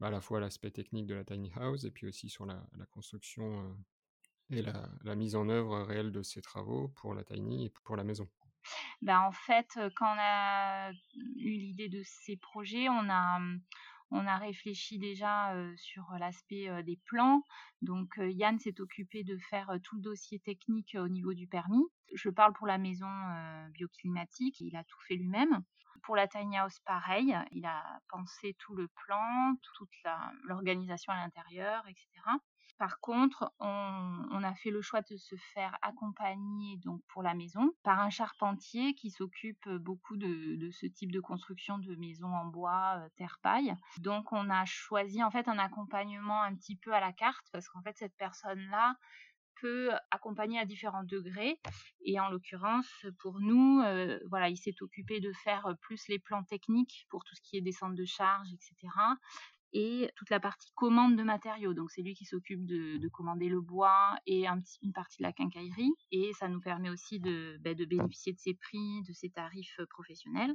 bah, 0.00 0.08
à 0.08 0.10
la 0.10 0.20
fois 0.20 0.40
l'aspect 0.40 0.70
technique 0.70 1.06
de 1.06 1.14
la 1.14 1.24
tiny 1.24 1.52
house 1.54 1.84
et 1.84 1.90
puis 1.90 2.06
aussi 2.06 2.28
sur 2.28 2.46
la 2.46 2.66
la 2.76 2.86
construction, 2.86 3.76
et 4.50 4.62
la 4.62 4.90
la 5.04 5.16
mise 5.16 5.36
en 5.36 5.48
œuvre 5.50 5.80
réelle 5.82 6.12
de 6.12 6.22
ces 6.22 6.42
travaux 6.42 6.88
pour 6.90 7.14
la 7.14 7.24
tiny 7.24 7.66
et 7.66 7.70
pour 7.84 7.96
la 7.96 8.04
maison? 8.04 8.28
Bah, 9.02 9.20
en 9.22 9.32
fait, 9.32 9.78
quand 9.96 10.14
on 10.14 10.18
a 10.18 10.90
eu 10.92 11.50
l'idée 11.58 11.88
de 11.88 12.02
ces 12.04 12.36
projets, 12.36 12.88
on 12.88 13.08
a, 13.10 13.40
on 14.10 14.26
a 14.26 14.36
réfléchi 14.38 14.98
déjà, 14.98 15.54
sur 15.76 16.10
l'aspect, 16.18 16.82
des 16.82 16.98
plans. 17.06 17.42
Donc, 17.82 18.14
Yann 18.18 18.58
s'est 18.58 18.80
occupé 18.80 19.24
de 19.24 19.38
faire, 19.38 19.72
tout 19.82 19.96
le 19.96 20.02
dossier 20.02 20.38
technique, 20.40 20.96
au 20.98 21.08
niveau 21.08 21.34
du 21.34 21.46
permis. 21.46 21.84
Je 22.14 22.28
parle 22.28 22.52
pour 22.52 22.66
la 22.66 22.78
maison, 22.78 23.08
bioclimatique, 23.72 24.60
il 24.60 24.76
a 24.76 24.84
tout 24.84 24.98
fait 25.06 25.14
lui-même. 25.14 25.62
Pour 26.02 26.16
la 26.16 26.26
tiny 26.26 26.56
house, 26.56 26.78
pareil, 26.86 27.36
il 27.52 27.66
a 27.66 28.00
pensé 28.08 28.56
tout 28.58 28.74
le 28.74 28.88
plan, 28.88 29.54
toute 29.74 29.90
l'organisation 30.44 31.12
à 31.12 31.16
l'intérieur 31.16 31.86
et 31.88 31.94
cetera. 31.94 32.38
Par 32.80 32.98
contre, 33.00 33.52
on, 33.60 34.42
a 34.42 34.54
fait 34.54 34.70
le 34.70 34.80
choix 34.80 35.02
de 35.02 35.18
se 35.18 35.36
faire 35.36 35.76
accompagner 35.82 36.78
donc 36.78 37.02
pour 37.08 37.22
la 37.22 37.34
maison 37.34 37.74
par 37.82 38.00
un 38.00 38.08
charpentier 38.08 38.94
qui 38.94 39.10
s'occupe 39.10 39.68
beaucoup 39.68 40.16
de, 40.16 40.70
ce 40.70 40.86
type 40.86 41.12
de 41.12 41.20
construction 41.20 41.76
de 41.76 41.94
maisons 41.96 42.34
en 42.34 42.46
bois, 42.46 42.94
euh, 42.96 43.08
terre-paille. 43.16 43.74
Donc 43.98 44.32
on 44.32 44.48
a 44.48 44.64
choisi 44.64 45.22
en 45.22 45.30
fait 45.30 45.46
un 45.46 45.58
accompagnement 45.58 46.40
un 46.40 46.54
petit 46.54 46.74
peu 46.74 46.94
à 46.94 47.00
la 47.00 47.12
carte 47.12 47.46
parce 47.52 47.68
qu'en 47.68 47.82
fait 47.82 47.98
cette 47.98 48.16
personne-là 48.16 48.96
peut 49.60 49.90
accompagner 50.10 50.58
à 50.58 50.64
différents 50.64 51.04
degrés. 51.04 51.60
Et 52.06 52.18
en 52.18 52.30
l'occurrence, 52.30 53.04
pour 53.18 53.40
nous, 53.40 53.82
euh, 53.82 54.18
voilà, 54.30 54.48
il 54.48 54.56
s'est 54.56 54.80
occupé 54.80 55.20
de 55.20 55.32
faire 55.44 55.74
plus 55.82 56.08
les 56.08 56.18
plans 56.18 56.44
techniques 56.44 57.06
pour 57.10 57.24
tout 57.24 57.34
ce 57.34 57.42
qui 57.42 57.58
est 57.58 57.60
descente 57.60 57.94
de 57.94 58.06
charge, 58.06 58.48
etc 58.54 58.88
et 59.72 60.10
toute 60.16 60.30
la 60.30 60.40
partie 60.40 60.70
commande 60.74 61.16
de 61.16 61.22
matériaux. 61.22 61.74
Donc 61.74 61.90
c'est 61.90 62.02
lui 62.02 62.14
qui 62.14 62.24
s'occupe 62.24 62.64
de, 62.66 63.08
commander 63.08 63.48
le 63.48 63.60
bois 63.60 64.16
et 64.26 64.46
une 64.46 64.92
partie 64.92 65.18
de 65.18 65.22
la 65.22 65.32
quincaillerie. 65.32 65.92
Et 66.12 66.32
ça 66.34 66.48
nous 66.48 66.60
permet 66.60 66.90
aussi 66.90 67.20
de, 67.20 67.58
ben, 67.60 67.74
de 67.74 67.84
bénéficier 67.84 68.32
de 68.32 68.38
ses 68.38 68.54
prix, 68.54 69.02
de 69.02 69.12
ses 69.12 69.30
tarifs 69.30 69.80
professionnels 69.90 70.54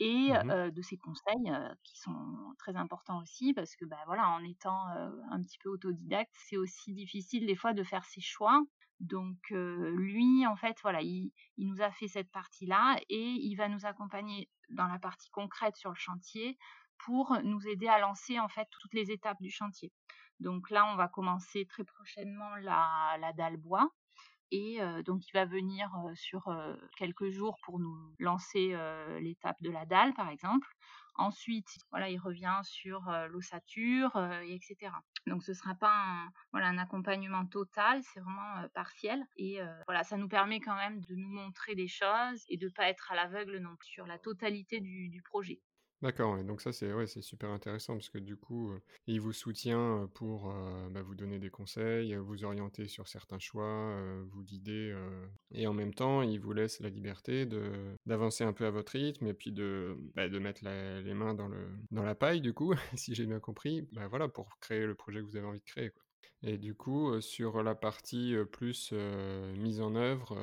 et 0.00 0.30
mmh 0.32 0.70
de 0.70 0.82
ses 0.82 0.96
conseils 0.96 1.52
qui 1.82 1.98
sont 1.98 2.54
très 2.58 2.76
importants 2.76 3.20
aussi 3.20 3.52
parce 3.52 3.74
que 3.74 3.84
bah, 3.84 3.98
voilà 4.06 4.28
en 4.28 4.44
étant 4.44 4.86
un 4.86 5.42
petit 5.42 5.58
peu 5.58 5.70
autodidacte 5.70 6.32
c'est 6.48 6.56
aussi 6.56 6.92
difficile 6.92 7.46
des 7.46 7.56
fois 7.56 7.72
de 7.72 7.82
faire 7.82 8.04
ses 8.04 8.20
choix 8.20 8.62
donc 9.00 9.36
lui 9.50 10.46
en 10.46 10.56
fait 10.56 10.76
voilà 10.82 11.02
il, 11.02 11.32
nous 11.56 11.80
a 11.80 11.90
fait 11.90 12.08
cette 12.08 12.30
partie 12.30 12.66
là 12.66 12.98
et 13.08 13.18
il 13.18 13.56
va 13.56 13.68
nous 13.68 13.86
accompagner 13.86 14.48
dans 14.70 14.86
la 14.86 14.98
partie 14.98 15.30
concrète 15.30 15.76
sur 15.76 15.90
le 15.90 15.96
chantier 15.96 16.56
pour 17.04 17.38
nous 17.42 17.66
aider 17.66 17.88
à 17.88 17.98
lancer 17.98 18.38
en 18.38 18.48
fait 18.48 18.66
toutes 18.80 18.94
les 18.94 19.10
étapes 19.10 19.40
du 19.40 19.50
chantier 19.50 19.92
donc 20.40 20.70
là 20.70 20.86
on 20.86 20.96
va 20.96 21.08
commencer 21.08 21.66
très 21.66 21.84
prochainement 21.84 22.56
la, 22.56 23.32
dalle 23.36 23.56
bois 23.56 23.90
et 24.50 24.78
donc 25.04 25.26
il 25.28 25.32
va 25.32 25.44
venir 25.44 25.90
sur 26.14 26.48
quelques 26.96 27.30
jours 27.30 27.58
pour 27.64 27.78
nous 27.78 28.14
lancer 28.18 28.76
l'étape 29.20 29.60
de 29.60 29.70
la 29.70 29.84
dalle 29.84 30.14
par 30.14 30.30
exemple. 30.30 30.68
Ensuite, 31.16 31.68
voilà, 31.90 32.08
il 32.08 32.18
revient 32.18 32.60
sur 32.62 33.02
l'ossature, 33.28 34.16
etc. 34.44 34.92
Donc 35.26 35.42
ce 35.42 35.50
ne 35.50 35.56
sera 35.56 35.74
pas 35.74 35.92
un, 35.92 36.30
voilà, 36.52 36.68
un 36.68 36.78
accompagnement 36.78 37.44
total, 37.44 38.00
c'est 38.04 38.20
vraiment 38.20 38.68
partiel. 38.72 39.26
Et 39.36 39.58
voilà, 39.86 40.04
ça 40.04 40.16
nous 40.16 40.28
permet 40.28 40.60
quand 40.60 40.76
même 40.76 41.00
de 41.00 41.16
nous 41.16 41.28
montrer 41.28 41.74
des 41.74 41.88
choses 41.88 42.44
et 42.48 42.56
de 42.56 42.66
ne 42.66 42.72
pas 42.72 42.88
être 42.88 43.10
à 43.10 43.16
l'aveugle 43.16 43.58
non 43.58 43.74
plus 43.76 43.88
sur 43.88 44.06
la 44.06 44.18
totalité 44.18 44.80
du 44.80 45.22
projet. 45.22 45.60
D'accord, 46.00 46.42
donc 46.44 46.60
ça 46.60 46.72
c'est 46.72 46.92
ouais, 46.92 47.08
c'est 47.08 47.22
super 47.22 47.50
intéressant 47.50 47.94
parce 47.94 48.08
que 48.08 48.18
du 48.18 48.36
coup, 48.36 48.72
il 49.08 49.20
vous 49.20 49.32
soutient 49.32 50.08
pour 50.14 50.52
bah, 50.92 51.02
vous 51.02 51.16
donner 51.16 51.40
des 51.40 51.50
conseils, 51.50 52.14
vous 52.14 52.44
orienter 52.44 52.86
sur 52.86 53.08
certains 53.08 53.40
choix, 53.40 53.96
vous 54.30 54.44
guider, 54.44 54.96
et 55.50 55.66
en 55.66 55.74
même 55.74 55.92
temps, 55.92 56.22
il 56.22 56.38
vous 56.38 56.52
laisse 56.52 56.78
la 56.78 56.88
liberté 56.88 57.46
de 57.46 57.96
d'avancer 58.06 58.44
un 58.44 58.52
peu 58.52 58.64
à 58.66 58.70
votre 58.70 58.92
rythme 58.92 59.26
et 59.26 59.34
puis 59.34 59.50
de, 59.50 59.96
bah, 60.14 60.28
de 60.28 60.38
mettre 60.38 60.62
les 60.64 61.14
mains 61.14 61.34
dans 61.34 61.48
le 61.48 61.66
dans 61.90 62.04
la 62.04 62.14
paille 62.14 62.40
du 62.40 62.52
coup, 62.52 62.74
si 62.94 63.16
j'ai 63.16 63.26
bien 63.26 63.40
compris, 63.40 63.82
bah, 63.90 64.06
voilà, 64.06 64.28
pour 64.28 64.56
créer 64.60 64.86
le 64.86 64.94
projet 64.94 65.18
que 65.18 65.24
vous 65.24 65.36
avez 65.36 65.46
envie 65.46 65.60
de 65.60 65.64
créer, 65.64 65.90
quoi. 65.90 66.04
Et 66.42 66.58
du 66.58 66.74
coup, 66.74 67.20
sur 67.20 67.64
la 67.64 67.74
partie 67.74 68.36
plus 68.52 68.92
mise 69.56 69.80
en 69.80 69.96
œuvre 69.96 70.38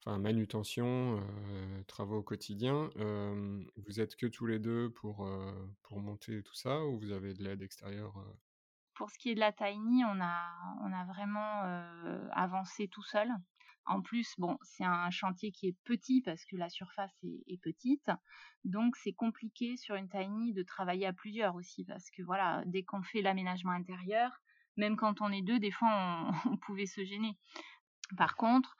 enfin 0.00 0.18
manutention, 0.18 1.22
travaux 1.86 2.18
au 2.18 2.22
quotidien. 2.22 2.90
vous 2.96 4.00
êtes 4.00 4.16
que 4.16 4.26
tous 4.26 4.46
les 4.46 4.58
deux 4.58 4.90
pour, 4.90 5.28
pour 5.82 6.00
monter 6.00 6.42
tout 6.42 6.54
ça 6.54 6.84
ou 6.84 6.98
vous 6.98 7.12
avez 7.12 7.34
de 7.34 7.42
l'aide 7.42 7.62
extérieure 7.62 8.14
Pour 8.94 9.10
ce 9.10 9.18
qui 9.18 9.30
est 9.30 9.34
de 9.34 9.40
la 9.40 9.52
Tiny, 9.52 10.04
on 10.04 10.20
a, 10.20 10.50
on 10.82 10.92
a 10.92 11.04
vraiment 11.04 11.62
avancé 12.32 12.88
tout 12.88 13.02
seul. 13.02 13.28
En 13.88 14.02
plus, 14.02 14.34
bon, 14.36 14.58
c'est 14.60 14.84
un 14.84 15.10
chantier 15.10 15.50
qui 15.50 15.68
est 15.68 15.76
petit 15.84 16.20
parce 16.20 16.44
que 16.44 16.56
la 16.56 16.68
surface 16.68 17.16
est, 17.22 17.60
petite. 17.62 18.10
Donc, 18.64 18.96
c'est 18.96 19.14
compliqué 19.14 19.78
sur 19.78 19.94
une 19.94 20.10
tiny 20.10 20.52
de 20.52 20.62
travailler 20.62 21.06
à 21.06 21.14
plusieurs 21.14 21.54
aussi 21.54 21.86
parce 21.86 22.10
que 22.10 22.22
voilà, 22.22 22.62
dès 22.66 22.82
qu'on 22.82 23.02
fait 23.02 23.22
l'aménagement 23.22 23.72
intérieur, 23.72 24.42
même 24.76 24.96
quand 24.96 25.22
on 25.22 25.32
est 25.32 25.40
deux, 25.40 25.58
des 25.58 25.70
fois, 25.70 26.30
on 26.44 26.56
pouvait 26.66 26.84
se 26.84 27.02
gêner. 27.02 27.38
Par 28.18 28.36
contre, 28.36 28.76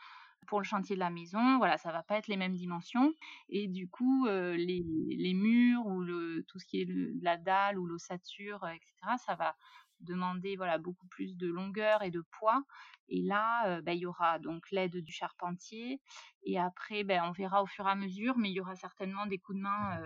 pour 0.49 0.61
le 0.61 0.64
chantier 0.64 0.97
de 0.97 1.00
la 1.00 1.11
maison, 1.11 1.59
voilà, 1.59 1.76
ça 1.76 1.93
va 1.93 2.02
pas 2.02 2.17
être 2.17 2.26
les 2.26 2.38
mêmes 2.38 2.55
dimensions. 2.55 3.12
Et 3.50 3.69
du 3.69 3.88
coup, 3.88 4.26
euh, 4.26 4.57
les, 4.57 5.35
murs 5.35 5.87
ou 5.87 6.00
le, 6.00 6.43
tout 6.49 6.59
ce 6.59 6.64
qui 6.64 6.81
est 6.81 6.88
la 7.23 7.37
dalle 7.37 7.78
ou 7.78 7.87
l'ossature, 7.87 8.64
euh, 8.64 8.71
etc., 8.71 8.95
ça 9.25 9.35
va 9.37 9.55
demander 10.00 10.57
voilà 10.57 10.78
beaucoup 10.78 11.07
plus 11.09 11.37
de 11.37 11.49
longueur 11.49 12.02
et 12.02 12.11
de 12.11 12.23
poids. 12.38 12.64
Et 13.09 13.21
là, 13.23 13.69
euh, 13.69 13.83
bah, 13.83 13.93
il 13.93 14.00
y 14.00 14.07
aura 14.07 14.38
donc 14.38 14.71
l'aide 14.71 14.97
du 14.97 15.12
charpentier. 15.12 16.00
Et 16.45 16.59
après, 16.59 17.05
ben, 17.05 17.23
on 17.25 17.33
verra 17.33 17.62
au 17.62 17.67
fur 17.67 17.87
et 17.87 17.90
à 17.90 17.95
mesure, 17.95 18.38
mais 18.38 18.50
il 18.50 18.55
y 18.55 18.61
aura 18.61 18.75
certainement 18.75 19.26
des 19.26 19.38
coups 19.38 19.59
de 19.59 19.62
main 19.62 20.02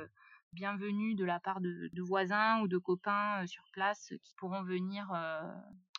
bienvenus 0.53 1.17
de 1.17 1.25
la 1.25 1.41
part 1.41 1.61
de, 1.61 1.89
de 1.93 2.03
voisins 2.03 2.61
ou 2.61 2.69
de 2.69 2.79
copains 2.79 3.47
sur 3.47 3.65
place 3.73 4.13
qui 4.23 4.35
pourront 4.35 4.63
venir 4.63 5.13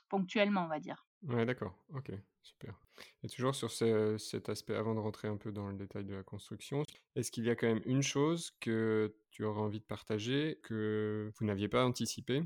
ponctuellement, 0.09 0.65
on 0.65 0.67
va 0.67 0.79
dire. 0.79 1.05
Ouais, 1.23 1.45
d'accord. 1.45 1.73
Ok, 1.93 2.11
super. 2.41 2.77
Et 3.23 3.29
toujours 3.29 3.55
sur 3.55 3.71
cet 3.71 4.49
aspect, 4.49 4.75
avant 4.75 4.93
de 4.93 4.99
rentrer 4.99 5.27
un 5.27 5.37
peu 5.37 5.51
dans 5.51 5.69
le 5.69 5.75
détail 5.77 6.03
de 6.03 6.13
la 6.13 6.23
construction, 6.23 6.83
est-ce 7.15 7.31
qu'il 7.31 7.45
y 7.45 7.49
a 7.49 7.55
quand 7.55 7.67
même 7.67 7.81
une 7.85 8.03
chose 8.03 8.51
que 8.59 9.15
tu 9.31 9.43
aurais 9.43 9.61
envie 9.61 9.79
de 9.79 9.85
partager 9.85 10.59
que 10.63 11.31
vous 11.37 11.45
n'aviez 11.45 11.69
pas 11.69 11.85
anticipé 11.85 12.43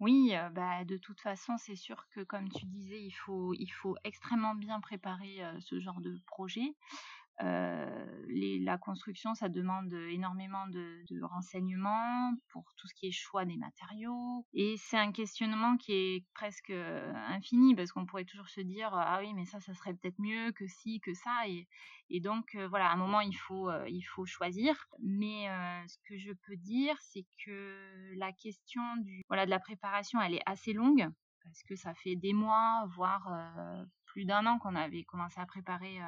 Oui, 0.00 0.30
euh, 0.34 0.48
bah, 0.50 0.84
de 0.84 0.96
toute 0.96 1.20
façon, 1.20 1.56
c'est 1.58 1.76
sûr 1.76 2.06
que 2.10 2.22
comme 2.24 2.48
tu 2.50 2.66
disais, 2.66 3.00
il 3.00 3.12
faut, 3.12 3.54
il 3.54 3.68
faut 3.68 3.96
extrêmement 4.04 4.54
bien 4.54 4.80
préparer 4.80 5.44
euh, 5.44 5.60
ce 5.60 5.80
genre 5.80 6.00
de 6.00 6.16
projet. 6.26 6.74
Euh, 7.40 8.16
la 8.64 8.78
construction, 8.78 9.34
ça 9.34 9.48
demande 9.48 9.92
énormément 9.92 10.66
de, 10.68 11.22
renseignements 11.22 12.34
pour 12.50 12.72
tout 12.76 12.86
ce 12.88 12.94
qui 12.94 13.06
est 13.06 13.12
choix 13.12 13.44
des 13.44 13.56
matériaux. 13.56 14.44
Et 14.52 14.76
c'est 14.76 14.98
un 14.98 15.12
questionnement 15.12 15.76
qui 15.76 15.92
est 15.92 16.24
presque 16.34 16.70
euh, 16.70 17.12
infini 17.28 17.74
parce 17.74 17.92
qu'on 17.92 18.06
pourrait 18.06 18.24
toujours 18.24 18.48
se 18.48 18.60
dire 18.60 18.90
ah 18.92 19.18
oui 19.20 19.34
mais 19.34 19.44
ça 19.44 19.60
ça 19.60 19.74
serait 19.74 19.94
peut-être 19.94 20.18
mieux 20.18 20.52
que 20.52 20.66
si 20.66 21.00
que 21.00 21.14
ça 21.14 21.48
et, 21.48 21.66
donc 22.20 22.54
euh, 22.54 22.68
voilà 22.68 22.90
à 22.90 22.92
un 22.92 22.96
moment 22.96 23.20
il 23.20 23.34
faut 23.34 23.70
il 23.86 24.02
faut 24.02 24.26
choisir. 24.26 24.86
Mais 25.00 25.46
ce 25.88 25.96
que 26.08 26.18
je 26.18 26.32
peux 26.32 26.56
dire 26.56 26.96
c'est 27.00 27.26
que 27.44 28.14
la 28.16 28.32
question 28.32 28.82
voilà 29.28 29.46
de 29.46 29.50
la 29.50 29.60
préparation 29.60 30.20
elle 30.20 30.34
est 30.34 30.42
assez 30.46 30.72
longue 30.72 31.08
parce 31.42 31.62
que 31.62 31.74
ça 31.74 31.94
fait 31.94 32.16
des 32.16 32.32
mois 32.32 32.86
voire 32.94 33.32
plus 34.06 34.24
d'un 34.24 34.46
an 34.46 34.58
qu'on 34.58 34.76
avait 34.76 35.04
commencé 35.04 35.40
à 35.40 35.46
préparer 35.46 35.98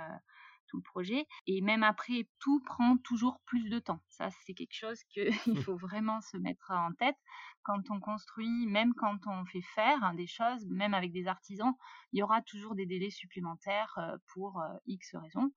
le 0.73 0.83
projet. 0.83 1.26
Et 1.47 1.61
même 1.61 1.83
après, 1.83 2.28
tout 2.40 2.61
prend 2.64 2.97
toujours 2.99 3.40
plus 3.47 3.68
de 3.68 3.78
temps. 3.78 4.00
Ça, 4.09 4.28
c'est 4.44 4.54
quelque 4.54 4.75
chose 4.75 5.02
qu'il 5.04 5.30
faut 5.64 5.76
vraiment 5.76 6.21
se 6.21 6.37
mettre 6.37 6.71
en 6.71 6.92
tête. 6.92 7.16
Quand 7.62 7.90
on 7.90 8.00
construit, 8.00 8.66
même 8.66 8.94
quand 8.94 9.26
on 9.26 9.44
fait 9.47 9.62
faire 9.75 10.12
des 10.14 10.26
choses, 10.26 10.66
même 10.66 10.94
avec 10.94 11.12
des 11.12 11.26
artisans, 11.26 11.75
il 12.12 12.21
y 12.21 12.23
aura 12.23 12.42
toujours 12.42 12.75
des 12.75 12.87
délais 12.87 13.11
supplémentaires 13.11 13.94
euh, 13.99 14.16
pour 14.33 14.61
euh, 14.61 14.75
X 14.87 15.14
raisons. 15.14 15.52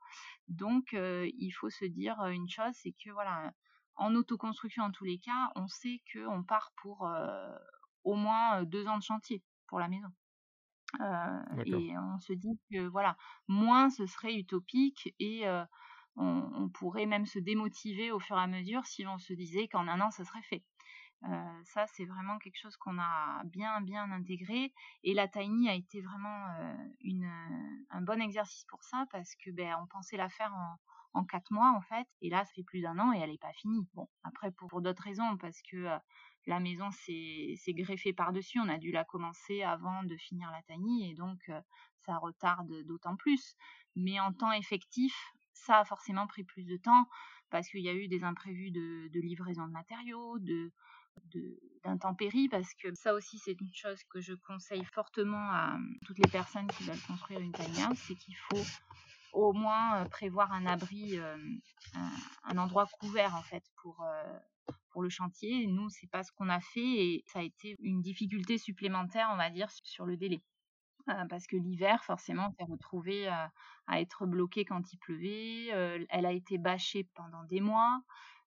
Donc, 0.48 0.94
euh, 0.94 1.30
il 1.38 1.52
faut 1.52 1.70
se 1.70 1.86
dire 1.86 2.20
une 2.28 2.50
chose, 2.50 2.74
c'est 2.74 2.94
que 3.04 3.12
voilà, 3.12 3.52
en 3.96 4.16
autoconstruction 4.16 4.84
en 4.84 4.92
tous 4.92 5.06
les 5.06 5.20
cas, 5.20 5.52
on 5.56 5.68
sait 5.68 6.02
qu'on 6.14 6.44
part 6.44 6.72
pour 6.82 7.10
au 8.04 8.16
moins 8.16 8.64
deux 8.64 8.88
ans 8.88 8.98
de 8.98 9.04
chantier 9.04 9.44
pour 9.68 9.80
la 9.80 9.88
maison. 9.88 10.08
Euh, 11.01 11.63
et 11.65 11.98
on 11.98 12.20
se 12.20 12.34
dit 12.34 12.60
que 12.72 12.88
voilà, 12.88 13.17
moins 13.48 13.89
ce 13.89 14.06
serait 14.06 14.36
utopique 14.36 15.13
et 15.20 15.48
euh, 15.48 15.65
on, 16.15 16.70
pourrait 16.70 17.06
même 17.06 17.25
se 17.25 17.39
démotiver 17.39 18.12
au 18.12 18.20
fur 18.20 18.38
et 18.38 18.41
à 18.41 18.48
mesure 18.48 18.86
si 18.86 19.06
on 19.06 19.17
se 19.17 19.34
disait 19.34 19.67
qu'en 19.67 19.88
un 19.88 20.00
an 20.01 20.12
ça 20.12 20.24
serait 20.24 20.41
fait. 20.44 20.63
Euh, 21.24 21.62
ça, 21.65 21.88
c'est 21.88 22.06
vraiment 22.06 22.38
quelque 22.38 22.60
chose 22.60 22.77
qu'on 22.77 23.00
a 23.00 23.41
bien 23.46 23.82
bien 23.82 24.12
intégré 24.12 24.72
et 25.03 25.13
la 25.13 25.27
Tiny 25.27 25.67
a 25.70 25.74
été 25.74 26.01
vraiment 26.01 26.46
une, 27.01 27.29
un 27.89 28.01
bon 28.01 28.22
exercice 28.22 28.65
pour 28.65 28.84
ça 28.84 29.06
parce 29.12 29.36
que 29.36 29.51
ben, 29.51 29.75
on 29.82 29.88
pensait 29.88 30.17
la 30.17 30.29
faire 30.29 30.53
en, 30.53 31.20
en 31.20 31.25
quatre 31.25 31.51
mois 31.51 31.74
en 31.75 31.82
fait 31.82 32.08
et 32.22 32.29
là 32.29 32.46
ça 32.46 32.53
fait 32.53 32.63
plus 32.63 32.82
d'un 32.82 32.98
an 33.00 33.13
et 33.13 33.20
elle 33.20 33.32
n'est 33.32 33.38
pas 33.38 33.53
finie. 33.53 33.88
Bon, 33.94 34.08
après 34.24 34.51
pour, 34.51 34.70
pour 34.70 34.82
d'autres 34.82 35.03
raisons 35.03 35.38
parce 35.38 35.62
que 35.63 35.88
la 36.48 36.60
maison 36.62 36.89
s'est 36.92 37.74
greffée 37.74 38.13
par-dessus. 38.13 38.60
On 38.60 38.70
a 38.70 38.77
dû 38.77 38.92
la 38.92 39.04
commencer 39.04 39.62
avant 39.63 40.04
de 40.04 40.16
finir 40.16 40.50
la 40.51 40.63
tanie 40.63 41.12
et 41.12 41.13
donc 41.13 41.38
euh, 41.50 41.60
ça 42.06 42.18
retarde 42.18 42.72
d'autant 42.86 43.18
plus. 43.18 43.56
Mais 43.96 44.20
en 44.20 44.32
temps 44.32 44.54
effectif, 44.54 45.13
ça 45.54 45.80
a 45.80 45.86
forcément 45.86 46.25
pris 46.25 46.44
plus 46.44 46.66
de 46.66 46.77
temps 46.77 47.06
parce 47.50 47.68
qu'il 47.68 47.82
y 47.82 47.89
a 47.89 47.94
eu 47.94 48.08
des 48.08 48.24
imprévus 48.24 48.72
de, 48.72 49.20
livraison 49.20 49.68
de 49.68 49.72
matériaux, 49.72 50.38
d'intempéries 51.84 52.48
parce 52.48 52.74
que 52.75 52.94
ça 52.94 53.13
aussi 53.13 53.39
c'est 53.39 53.60
une 53.60 53.74
chose 53.74 54.01
que 54.10 54.22
je 54.22 54.34
conseille 54.34 54.86
fortement 54.86 55.51
à 55.51 55.77
toutes 56.06 56.20
les 56.20 56.30
personnes 56.30 56.68
qui 56.68 56.84
veulent 56.84 57.01
construire 57.08 57.39
une 57.39 57.51
tiny 57.51 57.96
c'est 57.96 58.16
qu'il 58.16 58.36
faut 58.36 58.63
au 59.34 59.51
moins 59.51 59.98
euh, 59.98 60.06
prévoir 60.06 60.51
un 60.51 60.66
abri, 60.66 61.18
euh, 61.18 61.38
un, 62.44 62.58
endroit 62.58 62.88
couvert 63.00 63.36
en 63.36 63.42
fait 63.42 63.63
pour 63.82 64.04
pour 64.98 65.04
le 65.04 65.10
chantier. 65.10 65.68
Nous, 65.68 65.89
c'est 65.89 66.10
pas 66.10 66.24
ce 66.24 66.32
qu'on 66.32 66.50
a 66.50 66.60
fait 66.60 66.80
et 66.82 67.24
ça 67.27 67.38
a 67.38 67.44
été 67.44 67.75
une 67.82 68.01
difficulté 68.01 68.58
supplémentaire, 68.58 69.30
on 69.32 69.38
va 69.38 69.51
dire, 69.51 69.70
sur 69.70 70.08
le 70.08 70.18
délai. 70.18 70.42
Euh, 71.10 71.25
parce 71.30 71.46
que 71.46 71.56
l'hiver, 71.56 72.04
forcément, 72.04 72.48
on 72.48 72.51
s'est 72.54 72.72
retrouvé 72.72 73.27
euh, 73.27 73.46
à 73.86 74.01
être 74.01 74.25
bloqué 74.25 74.66
quand 74.66 74.92
il 74.92 74.98
pleuvait. 74.98 75.68
Euh, 75.72 76.04
elle 76.10 76.25
a 76.25 76.32
été 76.32 76.58
bâchée 76.58 77.08
pendant 77.13 77.44
des 77.44 77.62
mois 77.62 78.01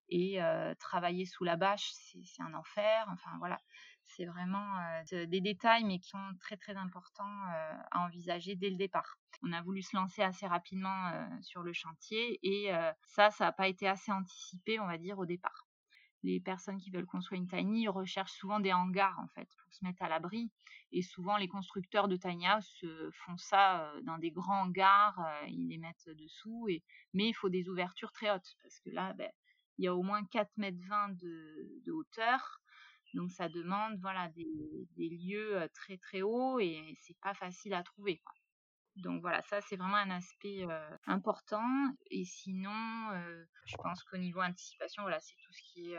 et 0.09 0.41
travailler 0.81 1.25
sous 1.25 1.45
la 1.45 1.55
bâche, 1.55 1.93
c'est 1.93 2.43
un 2.43 2.53
enfer. 2.55 3.07
Enfin 3.13 3.31
voilà, 3.39 3.61
c'est 4.03 4.25
vraiment 4.25 4.75
des 5.09 5.41
détails, 5.41 5.85
mais 5.85 6.01
qui 6.01 6.09
sont 6.09 6.33
très 6.41 6.57
très 6.57 6.75
importants 6.75 7.45
à 7.93 8.01
envisager 8.01 8.57
dès 8.57 8.71
le 8.71 8.77
départ. 8.77 9.21
On 9.45 9.53
a 9.53 9.63
voulu 9.63 9.83
se 9.83 9.97
lancer 9.97 10.23
assez 10.23 10.49
rapidement 10.49 11.13
sur 11.43 11.63
le 11.63 11.73
chantier 11.73 12.41
et 12.43 12.73
ça, 13.07 13.31
ça 13.31 13.45
n'a 13.45 13.53
pas 13.53 13.69
été 13.69 13.87
assez 13.87 14.11
anticipé, 14.11 14.81
on 14.81 14.89
va 14.89 14.99
dire, 14.99 15.17
au 15.17 15.27
départ. 15.27 15.70
Les 16.23 16.41
personnes 16.41 16.79
qui 16.79 16.91
veulent 16.91 17.07
construire 17.07 17.41
une 17.41 17.49
tiny 17.49 17.89
recherchent 17.89 18.33
souvent 18.33 18.61
des 18.61 18.73
hangars 18.73 19.19
en 19.19 19.29
fait 19.29 19.49
pour 19.59 19.73
se 19.73 19.85
mettre 19.85 20.03
à 20.03 20.09
l'abri. 20.09 20.51
Et 20.93 21.03
souvent 21.03 21.37
les 21.37 21.49
constructeurs 21.49 22.09
de 22.09 22.17
tiny 22.17 22.47
house 22.47 22.85
font 23.25 23.37
ça 23.37 23.93
dans 24.03 24.19
des 24.19 24.31
grands 24.31 24.63
hangars, 24.63 25.19
ils 25.49 25.69
les 25.69 25.79
mettent 25.79 26.11
dessous. 26.11 26.69
Mais 27.15 27.29
il 27.29 27.35
faut 27.35 27.49
des 27.49 27.69
ouvertures 27.69 28.13
très 28.13 28.31
hautes 28.31 28.57
parce 28.63 28.81
que 28.81 28.91
là, 28.91 29.13
ben, 29.15 29.31
il 29.79 29.85
y 29.85 29.89
a 29.89 29.95
au 29.95 30.03
moins 30.03 30.25
4 30.25 30.51
mètres 30.59 30.79
20 30.89 31.17
de, 31.21 31.91
hauteur. 31.91 32.61
Donc 33.15 33.31
ça 33.33 33.49
demande 33.49 33.99
voilà 34.01 34.29
des, 34.29 34.87
lieux 34.99 35.69
très 35.75 35.97
très 35.97 36.23
hauts 36.23 36.61
et 36.61 36.97
c'est 37.01 37.19
pas 37.21 37.35
facile 37.35 37.75
à 37.75 37.83
trouver. 37.83 38.21
Donc 38.97 39.23
voilà, 39.23 39.41
ça 39.43 39.61
c'est 39.63 39.77
vraiment 39.77 39.97
un 39.97 40.11
aspect 40.11 40.67
important. 41.07 41.65
Et 42.11 42.25
sinon, 42.25 42.71
je 43.65 43.77
pense 43.77 44.03
qu'au 44.05 44.19
niveau 44.19 44.41
anticipation, 44.41 45.03
voilà, 45.03 45.21
c'est 45.21 45.37
tout 45.45 45.53
ce 45.53 45.63
qui 45.73 45.93
est 45.93 45.99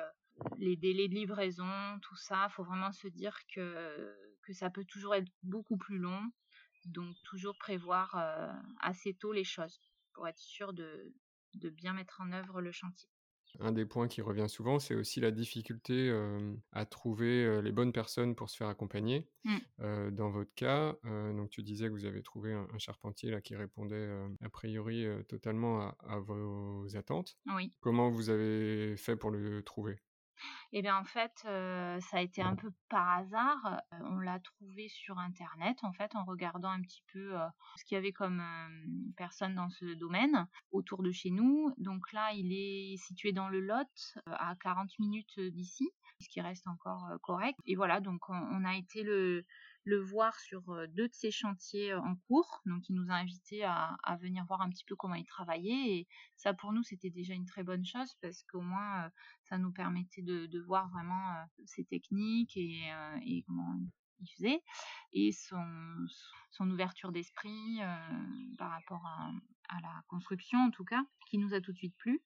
les 0.58 0.76
délais 0.76 1.08
de 1.08 1.16
livraison, 1.16 2.00
tout 2.02 2.16
ça. 2.16 2.48
Il 2.50 2.54
faut 2.54 2.64
vraiment 2.64 2.92
se 2.92 3.08
dire 3.08 3.36
que, 3.54 4.16
que 4.44 4.54
ça 4.54 4.70
peut 4.70 4.86
toujours 4.86 5.16
être 5.16 5.32
beaucoup 5.44 5.78
plus 5.78 5.98
long. 5.98 6.22
Donc 6.86 7.16
toujours 7.24 7.58
prévoir 7.58 8.16
assez 8.82 9.14
tôt 9.14 9.32
les 9.34 9.44
choses 9.44 9.80
pour 10.14 10.28
être 10.28 10.40
sûr 10.40 10.74
de, 10.74 11.14
de 11.56 11.70
bien 11.70 11.94
mettre 11.94 12.22
en 12.22 12.32
œuvre 12.32 12.62
le 12.62 12.72
chantier. 12.72 13.10
Un 13.60 13.72
des 13.72 13.86
points 13.86 14.08
qui 14.08 14.22
revient 14.22 14.48
souvent, 14.48 14.80
c'est 14.80 14.96
aussi 14.96 15.20
la 15.20 15.32
difficulté 15.32 16.12
à 16.72 16.86
trouver 16.86 17.62
les 17.62 17.72
bonnes 17.72 17.92
personnes 17.92 18.36
pour 18.36 18.50
se 18.50 18.58
faire 18.58 18.68
accompagner. 18.68 19.28
Mmh. 19.44 20.12
dans 20.12 20.30
votre 20.30 20.54
cas, 20.54 20.96
donc 21.04 21.50
tu 21.50 21.64
disais 21.64 21.88
que 21.88 21.94
vous 21.94 22.06
avez 22.06 22.22
trouvé 22.22 22.54
un, 22.54 22.68
charpentier 22.78 23.32
là 23.32 23.42
qui 23.42 23.56
répondait 23.56 24.10
a 24.42 24.50
priori 24.50 25.06
totalement 25.28 25.82
à, 25.82 25.98
à, 26.08 26.20
vos 26.20 26.86
attentes. 26.96 27.38
Oui. 27.56 27.74
Comment 27.80 28.10
vous 28.10 28.30
avez 28.30 28.96
fait 28.98 29.16
pour 29.16 29.32
le 29.32 29.64
trouver? 29.64 30.00
Et 30.72 30.82
bien 30.82 30.98
en 30.98 31.04
fait, 31.04 31.32
ça 31.44 32.18
a 32.18 32.22
été 32.22 32.42
un 32.42 32.56
peu 32.56 32.72
par 32.90 33.10
hasard. 33.10 33.82
on 33.92 34.20
l'a 34.20 34.40
trouvé 34.40 34.88
sur 34.88 35.18
internet 35.20 35.78
en 35.84 35.94
fait 35.94 36.16
en 36.16 36.24
regardant 36.24 36.70
un 36.70 36.82
petit 36.82 37.04
peu 37.12 37.36
ce 37.78 37.86
qu'il 37.86 37.96
y 37.96 37.98
avait 37.98 38.12
comme 38.12 38.44
personne 39.18 39.56
dans 39.56 39.70
ce 39.70 39.94
domaine 39.94 40.48
autour 40.72 41.04
de 41.04 41.12
chez 41.12 41.32
nous. 41.32 41.74
Donc 41.78 42.12
là, 42.14 42.32
il 42.34 42.52
est 42.54 42.98
situé 42.98 43.32
dans 43.32 43.50
le 43.50 43.60
Lot, 43.60 44.18
à 44.26 44.56
40 44.56 44.98
minutes 45.00 45.40
d'ici, 45.40 45.90
ce 46.20 46.30
qui 46.30 46.42
reste 46.42 46.68
encore 46.68 47.08
correct. 47.22 47.60
Et 47.66 47.76
voilà, 47.76 48.00
donc 48.00 48.30
on 48.30 48.66
a 48.66 48.76
été 48.76 49.04
le 49.04 49.46
le 49.84 50.00
voir 50.00 50.40
sur 50.40 50.62
deux 50.90 51.08
de 51.08 51.14
ses 51.14 51.32
chantiers 51.32 51.94
en 51.94 52.16
cours. 52.28 52.62
Donc, 52.66 52.88
il 52.90 52.96
nous 52.96 53.10
a 53.10 53.16
invités 53.16 53.64
à, 53.64 53.98
venir 54.20 54.46
voir 54.46 54.62
un 54.62 54.70
petit 54.70 54.86
peu 54.86 54.96
comment 54.96 55.16
il 55.16 55.26
travaillait. 55.26 56.00
Et 56.00 56.08
ça, 56.36 56.54
pour 56.54 56.74
nous, 56.74 56.84
c'était 56.84 57.10
déjà 57.10 57.34
une 57.34 57.46
très 57.46 57.64
bonne 57.64 57.86
chose 57.86 58.14
parce 58.22 58.44
qu'au 58.44 58.62
moins, 58.62 59.10
ça 59.46 59.58
nous 59.58 59.72
permettait 59.72 60.22
de, 60.22 60.60
voir 60.62 60.90
vraiment 60.90 61.36
ses 61.66 61.84
techniques 61.86 62.56
et, 62.56 63.44
comment 63.48 63.80
il 64.20 64.30
faisait 64.36 64.62
et 65.14 65.32
son, 65.32 65.60
ouverture 66.60 67.12
d'esprit 67.12 67.80
par 68.58 68.70
rapport 68.72 69.06
à, 69.06 69.32
la 69.82 70.04
construction 70.10 70.60
en 70.60 70.70
tout 70.70 70.84
cas 70.84 71.02
qui 71.28 71.38
nous 71.38 71.54
a 71.54 71.62
tout 71.62 71.72
de 71.72 71.78
suite 71.78 71.96
plu 71.98 72.22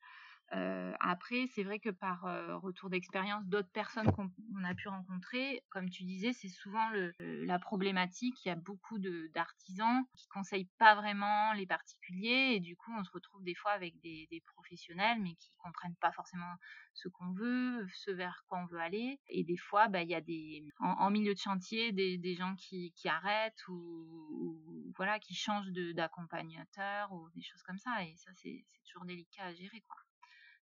après, 0.52 1.48
c'est 1.54 1.64
vrai 1.64 1.80
que 1.80 1.90
par 1.90 2.22
retour 2.62 2.90
d'expérience 2.90 3.46
d'autres 3.46 3.72
personnes 3.72 4.12
qu'on 4.12 4.30
a 4.64 4.74
pu 4.74 4.88
rencontrer, 4.88 5.64
comme 5.70 5.90
tu 5.90 6.04
disais, 6.04 6.34
c'est 6.34 6.50
souvent 6.50 6.90
la 7.20 7.60
problématique. 7.60 8.44
Il 8.46 8.50
y 8.50 8.52
a 8.52 8.56
beaucoup 8.56 8.98
d'artisans 9.34 10.04
qui 10.16 10.28
conseillent 10.28 10.70
pas 10.78 10.96
vraiment 10.96 11.54
les 11.54 11.66
particuliers 11.66 12.54
et 12.56 12.60
du 12.60 12.76
coup, 12.76 12.92
on 12.98 13.04
se 13.04 13.12
retrouve 13.12 13.44
des 13.44 13.56
fois 13.56 13.72
avec 13.72 14.00
des, 14.02 14.28
professionnels 14.46 15.22
mais 15.22 15.36
qui 15.36 15.52
comprennent 15.58 15.96
pas 15.96 16.12
forcément 16.12 16.54
ce 16.94 17.08
qu'on 17.10 17.32
veut, 17.34 17.88
ce 17.94 18.12
vers 18.12 18.44
quoi 18.48 18.60
on 18.60 18.66
veut 18.68 18.80
aller. 18.80 19.20
Et 19.28 19.44
des 19.44 19.58
fois, 19.58 19.88
bah, 19.88 20.02
il 20.02 20.10
y 20.10 20.16
a 20.16 20.22
des 20.22 20.64
en, 20.80 21.10
milieu 21.10 21.34
de 21.34 21.40
chantier 21.40 21.92
des, 21.92 22.36
gens 22.36 22.56
qui, 22.56 22.92
qui 22.94 23.10
arrêtent 23.10 23.68
ou, 23.68 23.74
ou, 23.74 24.94
voilà 24.96 25.20
qui 25.20 25.36
changent 25.36 25.72
d'accompagnateur 25.94 27.12
ou 27.12 27.30
des 27.36 27.42
choses 27.42 27.62
comme 27.64 27.78
ça. 27.78 28.04
Et 28.04 28.16
ça, 28.18 28.32
c'est 28.34 28.66
toujours 28.86 29.06
délicat 29.06 29.46
à 29.46 29.54
gérer, 29.54 29.82
quoi. 29.82 30.05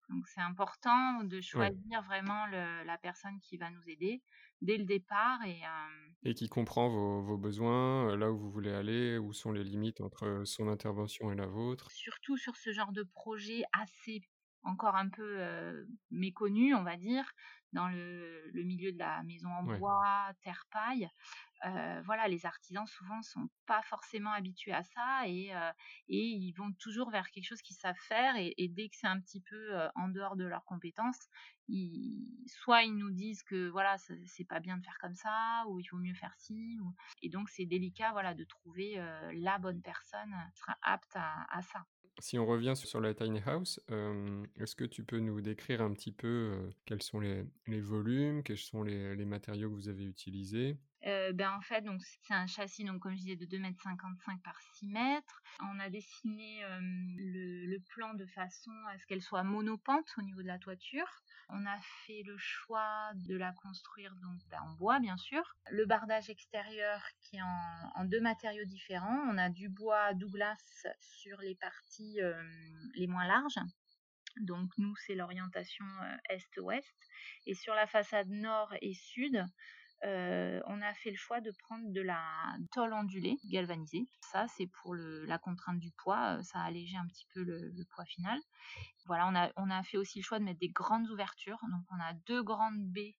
Donc 0.10 0.28
c'est 0.28 0.42
important 0.42 1.24
de 1.24 1.42
choisir 1.42 2.02
vraiment 2.04 2.46
la 2.48 2.98
personne 2.98 3.40
qui 3.42 3.58
va 3.58 3.70
nous 3.70 3.88
aider 3.88 4.22
dès 4.62 4.78
le 4.78 4.86
départ 4.86 5.40
et, 5.46 5.62
et 6.24 6.34
qui 6.34 6.48
comprend 6.48 6.90
vos, 6.90 7.22
vos, 7.22 7.38
besoins, 7.38 8.16
là 8.16 8.32
où 8.32 8.38
vous 8.38 8.52
voulez 8.52 8.72
aller, 8.72 9.18
où 9.18 9.34
sont 9.34 9.52
les 9.52 9.64
limites 9.64 10.02
entre 10.02 10.44
son 10.46 10.68
intervention 10.68 11.32
et 11.32 11.36
la 11.36 11.48
vôtre. 11.48 11.90
Surtout 11.92 12.38
sur 12.38 12.56
ce 12.56 12.72
genre 12.72 12.92
de 12.92 13.04
projet 13.04 13.64
assez 13.74 14.22
encore 14.64 14.96
un 14.96 15.10
peu 15.10 15.86
méconnu, 16.12 16.74
on 16.74 16.84
va 16.84 16.98
dire, 16.98 17.26
dans 17.74 17.88
le, 17.88 18.50
le, 18.52 18.64
milieu 18.64 18.92
de 18.92 19.00
la 19.00 19.24
maison 19.24 19.50
en 19.50 19.64
bois, 19.64 20.32
terre 20.42 20.66
paille. 20.72 21.10
Euh, 21.66 22.02
voilà, 22.06 22.28
les 22.28 22.46
artisans 22.46 22.86
souvent 22.86 23.22
sont 23.22 23.50
pas 23.66 23.82
forcément 23.84 24.32
habitués 24.32 24.74
à 24.74 24.84
ça 24.84 25.28
et, 25.28 25.56
euh, 25.56 25.72
et 26.10 26.20
ils 26.20 26.52
vont 26.52 26.74
toujours 26.74 27.10
vers 27.10 27.30
quelque 27.32 27.46
chose 27.46 27.62
qu'ils 27.62 27.78
savent 27.78 27.96
faire 28.08 28.36
et, 28.36 28.68
dès 28.68 28.90
que 28.90 28.98
c'est 28.98 29.08
un 29.08 29.20
petit 29.22 29.40
peu 29.40 29.74
euh, 29.74 29.88
en 29.96 30.10
dehors 30.10 30.36
de 30.36 30.44
leurs 30.44 30.66
compétences, 30.66 31.30
soit 32.48 32.84
ils 32.84 32.98
nous 32.98 33.12
disent 33.12 33.44
que 33.44 33.70
voilà 33.70 33.96
c'est 33.98 34.44
pas 34.44 34.60
bien 34.60 34.78
de 34.78 34.84
faire 34.84 34.98
comme 35.00 35.16
ça 35.16 35.64
ou 35.70 35.80
il 35.80 35.86
faut 35.86 35.98
mieux 35.98 36.14
faire 36.14 36.34
ci 36.38 36.78
et 37.22 37.30
donc 37.30 37.50
c'est 37.50 37.66
délicat 37.66 38.12
voilà 38.12 38.34
de 38.34 38.44
trouver 38.44 39.02
la 39.32 39.58
bonne 39.60 39.82
personne 39.82 40.36
qui 40.54 40.60
sera 40.60 40.76
apte 40.82 41.16
à 41.16 41.62
ça. 41.62 41.86
Si 42.20 42.38
on 42.38 42.46
revient 42.46 42.74
sur 42.76 43.02
la 43.02 43.14
tiny 43.14 43.40
house, 43.46 43.80
est-ce 44.60 44.76
que 44.76 44.86
tu 44.86 45.04
peux 45.04 45.20
nous 45.20 45.42
décrire 45.42 45.82
un 45.82 45.92
petit 45.94 46.12
peu 46.12 46.70
quels 46.86 47.02
sont 47.02 47.20
les, 47.20 47.46
volumes, 47.82 48.44
quels 48.44 48.58
sont 48.58 48.84
les, 48.84 49.26
matériaux 49.26 49.70
que 49.70 49.76
vous 49.76 49.90
avez 49.90 50.06
utilisés? 50.06 50.78
Ben 51.04 51.52
en 51.52 51.62
fait, 51.62 51.82
donc 51.82 52.02
c'est 52.02 52.34
un 52.34 52.48
châssis, 52.48 52.84
donc 52.84 53.02
comme 53.02 53.14
je 53.14 53.22
disais, 53.22 53.36
de 53.36 53.46
2,55 53.46 53.98
m 54.28 54.40
par 54.44 54.60
6 54.76 54.88
mètres. 54.88 55.42
On 55.60 55.80
a 55.80 55.90
dessiné 55.90 56.64
le, 56.82 57.78
plan 57.90 58.14
de 58.14 58.26
façon 58.26 58.72
à 58.90 58.98
ce 58.98 59.06
qu'elle 59.06 59.22
soit 59.22 59.44
monopente 59.44 60.08
au 60.18 60.22
niveau 60.22 60.42
de 60.42 60.48
la 60.48 60.58
toiture. 60.58 61.08
On 61.50 61.66
a 61.66 61.78
fait 62.06 62.24
le 62.26 62.38
choix 62.38 63.12
de 63.16 63.36
la 63.36 63.52
construire 63.52 64.16
donc 64.16 64.40
ben, 64.50 64.60
en 64.62 64.74
bois, 64.74 65.00
bien 65.00 65.18
sûr. 65.18 65.44
Le 65.70 65.86
bardage 65.86 66.30
extérieur 66.30 67.02
qui 67.22 67.38
est 67.38 67.42
en, 67.42 68.06
deux 68.06 68.22
matériaux 68.22 68.66
différents. 68.66 69.20
On 69.30 69.38
a 69.38 69.50
du 69.50 69.70
bois 69.70 70.14
Douglas 70.14 70.88
sur 71.02 71.40
les 71.42 71.56
parties 71.56 72.20
les 72.96 73.08
moins 73.08 73.28
larges. 73.28 73.60
Donc 74.42 74.72
nous, 74.78 74.96
c'est 75.06 75.16
l'orientation 75.16 75.86
est-ouest. 76.30 76.96
Et 77.46 77.54
sur 77.54 77.74
la 77.76 77.88
façade 77.88 78.30
nord 78.30 78.74
et 78.82 78.94
sud, 78.94 79.46
on 80.04 80.82
a 80.82 80.94
fait 80.96 81.12
le 81.12 81.18
choix 81.18 81.42
de 81.42 81.52
prendre 81.52 81.92
de 81.92 82.02
la 82.02 82.24
tôle 82.72 82.94
ondulée 82.94 83.38
galvanisée. 83.46 84.06
Ça, 84.32 84.48
c'est 84.56 84.68
pour 84.68 84.96
la 84.96 85.38
contrainte 85.38 85.80
du 85.80 85.92
poids, 85.92 86.42
ça 86.44 86.60
a 86.60 86.66
allégé 86.66 86.98
un 86.98 87.08
petit 87.08 87.28
peu 87.34 87.44
le, 87.44 87.72
poids 87.92 88.06
final. 88.06 88.40
Voilà, 89.06 89.52
on 89.58 89.70
a, 89.70 89.84
fait 89.84 89.98
aussi 89.98 90.20
le 90.20 90.24
choix 90.24 90.40
de 90.40 90.44
mettre 90.44 90.60
des 90.60 90.70
grandes 90.70 91.10
ouvertures. 91.10 91.60
Donc, 91.72 91.86
on 91.92 92.02
a 92.02 92.14
deux 92.26 92.44
grandes 92.44 92.82
baies 92.92 93.16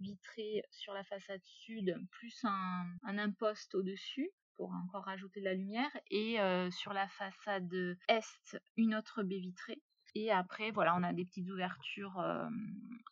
vitrées 0.00 0.62
sur 0.70 0.94
la 0.94 1.04
façade 1.04 1.42
sud, 1.44 1.94
plus 2.10 2.38
un, 2.44 2.86
un 3.02 3.18
imposte 3.18 3.74
au-dessus 3.74 4.30
pour 4.56 4.72
encore 4.72 5.04
rajouter 5.04 5.40
de 5.40 5.44
la 5.44 5.54
lumière. 5.54 5.90
Et 6.10 6.38
sur 6.70 6.92
la 6.92 7.08
façade 7.08 7.72
est, 8.08 8.58
une 8.76 8.94
autre 8.94 9.22
baie 9.22 9.40
vitrée 9.40 9.82
et 10.14 10.30
après, 10.30 10.70
voilà, 10.70 10.94
on 10.96 11.02
a 11.02 11.12
des 11.12 11.24
petites 11.24 11.50
ouvertures 11.50 12.22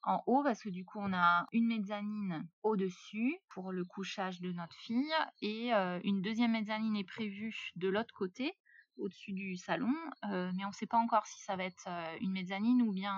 en 0.04 0.22
haut 0.26 0.42
parce 0.42 0.62
que 0.62 0.68
du 0.68 0.84
coup, 0.84 0.98
on 1.00 1.12
a 1.12 1.46
une 1.52 1.66
mezzanine 1.66 2.46
au-dessus 2.62 3.36
pour 3.48 3.72
le 3.72 3.84
couchage 3.84 4.40
de 4.40 4.52
notre 4.52 4.76
fille 4.76 5.12
et 5.40 5.72
une 6.04 6.22
deuxième 6.22 6.52
mezzanine 6.52 6.96
est 6.96 7.04
prévue 7.04 7.72
de 7.76 7.88
l'autre 7.88 8.14
côté 8.14 8.54
au-dessus 8.98 9.32
du 9.32 9.56
salon, 9.56 9.94
mais 10.22 10.64
on 10.64 10.68
ne 10.68 10.72
sait 10.72 10.86
pas 10.86 10.98
encore 10.98 11.26
si 11.26 11.40
ça 11.42 11.56
va 11.56 11.64
être 11.64 11.88
une 12.20 12.32
mezzanine 12.32 12.82
ou 12.82 12.92
bien 12.92 13.16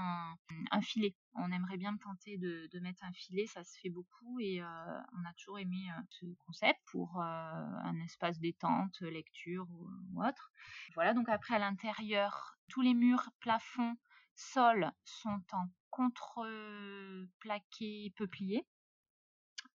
un, 0.71 0.81
filet. 0.81 1.17
On 1.35 1.51
aimerait 1.51 1.77
bien 1.77 1.97
tenter 1.97 2.39
de, 2.39 2.79
mettre 2.81 3.05
un 3.05 3.13
filet, 3.13 3.47
ça 3.47 3.65
se 3.65 3.79
fait 3.81 3.91
beaucoup 3.91 4.39
et 4.41 4.63
on 4.63 5.25
a 5.25 5.33
toujours 5.37 5.59
aimé 5.59 5.89
ce 6.11 6.27
concept 6.47 6.79
pour 6.87 7.21
un 7.21 8.01
espace 8.05 8.39
détente, 8.39 9.01
lecture 9.01 9.67
ou, 9.71 10.23
autre. 10.23 10.53
Voilà, 10.95 11.15
donc 11.15 11.29
après 11.29 11.57
à 11.57 11.59
l'intérieur, 11.59 12.57
tous 12.69 12.81
les 12.81 12.95
murs, 12.95 13.29
plafonds, 13.41 13.97
sols 14.37 14.91
sont 15.05 15.43
en 15.53 15.67
contreplaqué 15.91 18.13
peuplier. 18.17 18.67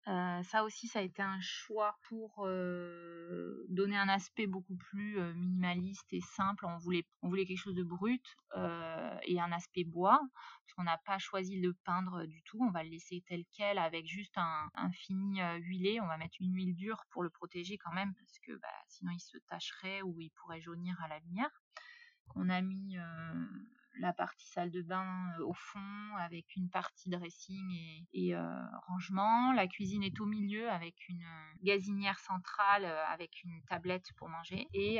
Euh, 0.09 0.41
ça 0.43 0.63
aussi, 0.63 0.87
ça 0.87 0.99
a 0.99 1.01
été 1.03 1.21
un 1.21 1.39
choix 1.39 1.95
pour 2.07 2.47
euh, 2.47 3.63
donner 3.69 3.95
un 3.95 4.09
aspect 4.09 4.47
beaucoup 4.47 4.75
plus 4.75 5.19
euh, 5.19 5.33
minimaliste 5.35 6.11
et 6.13 6.21
simple. 6.21 6.65
On 6.65 6.77
voulait, 6.77 7.05
on 7.21 7.29
voulait 7.29 7.45
quelque 7.45 7.59
chose 7.59 7.75
de 7.75 7.83
brut 7.83 8.23
et 9.23 9.39
un 9.39 9.51
aspect 9.51 9.83
bois, 9.83 10.19
parce 10.63 10.73
qu'on 10.75 10.83
n'a 10.83 10.97
pas 11.05 11.19
choisi 11.19 11.61
de 11.61 11.67
le 11.67 11.73
peindre 11.85 12.25
du 12.25 12.41
tout. 12.43 12.57
On 12.61 12.71
va 12.71 12.83
le 12.83 12.89
laisser 12.89 13.23
tel 13.27 13.43
quel 13.55 13.77
avec 13.77 14.07
juste 14.07 14.35
un, 14.37 14.91
fini 14.91 15.39
huilé. 15.59 16.01
On 16.01 16.07
va 16.07 16.17
mettre 16.17 16.37
une 16.39 16.55
huile 16.55 16.75
dure 16.75 17.05
pour 17.11 17.21
le 17.21 17.29
protéger 17.29 17.77
quand 17.77 17.93
même, 17.93 18.15
parce 18.15 18.39
que 18.39 18.53
bah, 18.53 18.67
sinon 18.87 19.11
il 19.11 19.19
se 19.19 19.37
tacherait 19.49 20.01
ou 20.01 20.19
il 20.19 20.31
pourrait 20.31 20.61
jaunir 20.61 20.99
à 21.03 21.07
la 21.07 21.19
lumière. 21.19 21.51
On 22.35 22.49
a 22.49 22.61
mis 22.61 22.97
la 23.99 24.13
partie 24.13 24.47
salle 24.47 24.71
de 24.71 24.81
bain 24.81 25.31
au 25.41 25.53
fond 25.53 26.15
avec 26.17 26.55
une 26.55 26.69
partie 26.69 27.09
dressing 27.09 28.05
et, 28.13 28.33
rangement. 28.87 29.53
La 29.53 29.67
cuisine 29.67 30.03
est 30.03 30.19
au 30.19 30.25
milieu 30.25 30.69
avec 30.69 31.07
une 31.09 31.25
gazinière 31.63 32.19
centrale 32.19 32.85
avec 32.85 33.43
une 33.43 33.61
tablette 33.67 34.07
pour 34.17 34.29
manger. 34.29 34.67
Et 34.73 34.99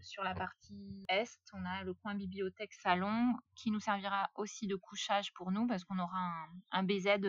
sur 0.00 0.22
la 0.22 0.34
partie 0.34 1.04
est, 1.08 1.38
on 1.52 1.64
a 1.64 1.84
le 1.84 1.94
coin 1.94 2.14
bibliothèque 2.14 2.72
salon 2.72 3.34
qui 3.54 3.70
nous 3.70 3.80
servira 3.80 4.30
aussi 4.34 4.66
de 4.66 4.76
couchage 4.76 5.32
pour 5.34 5.52
nous 5.52 5.66
parce 5.66 5.84
qu'on 5.84 5.98
aura 5.98 6.18
un, 6.18 6.48
un 6.70 6.82
BZ 6.82 7.20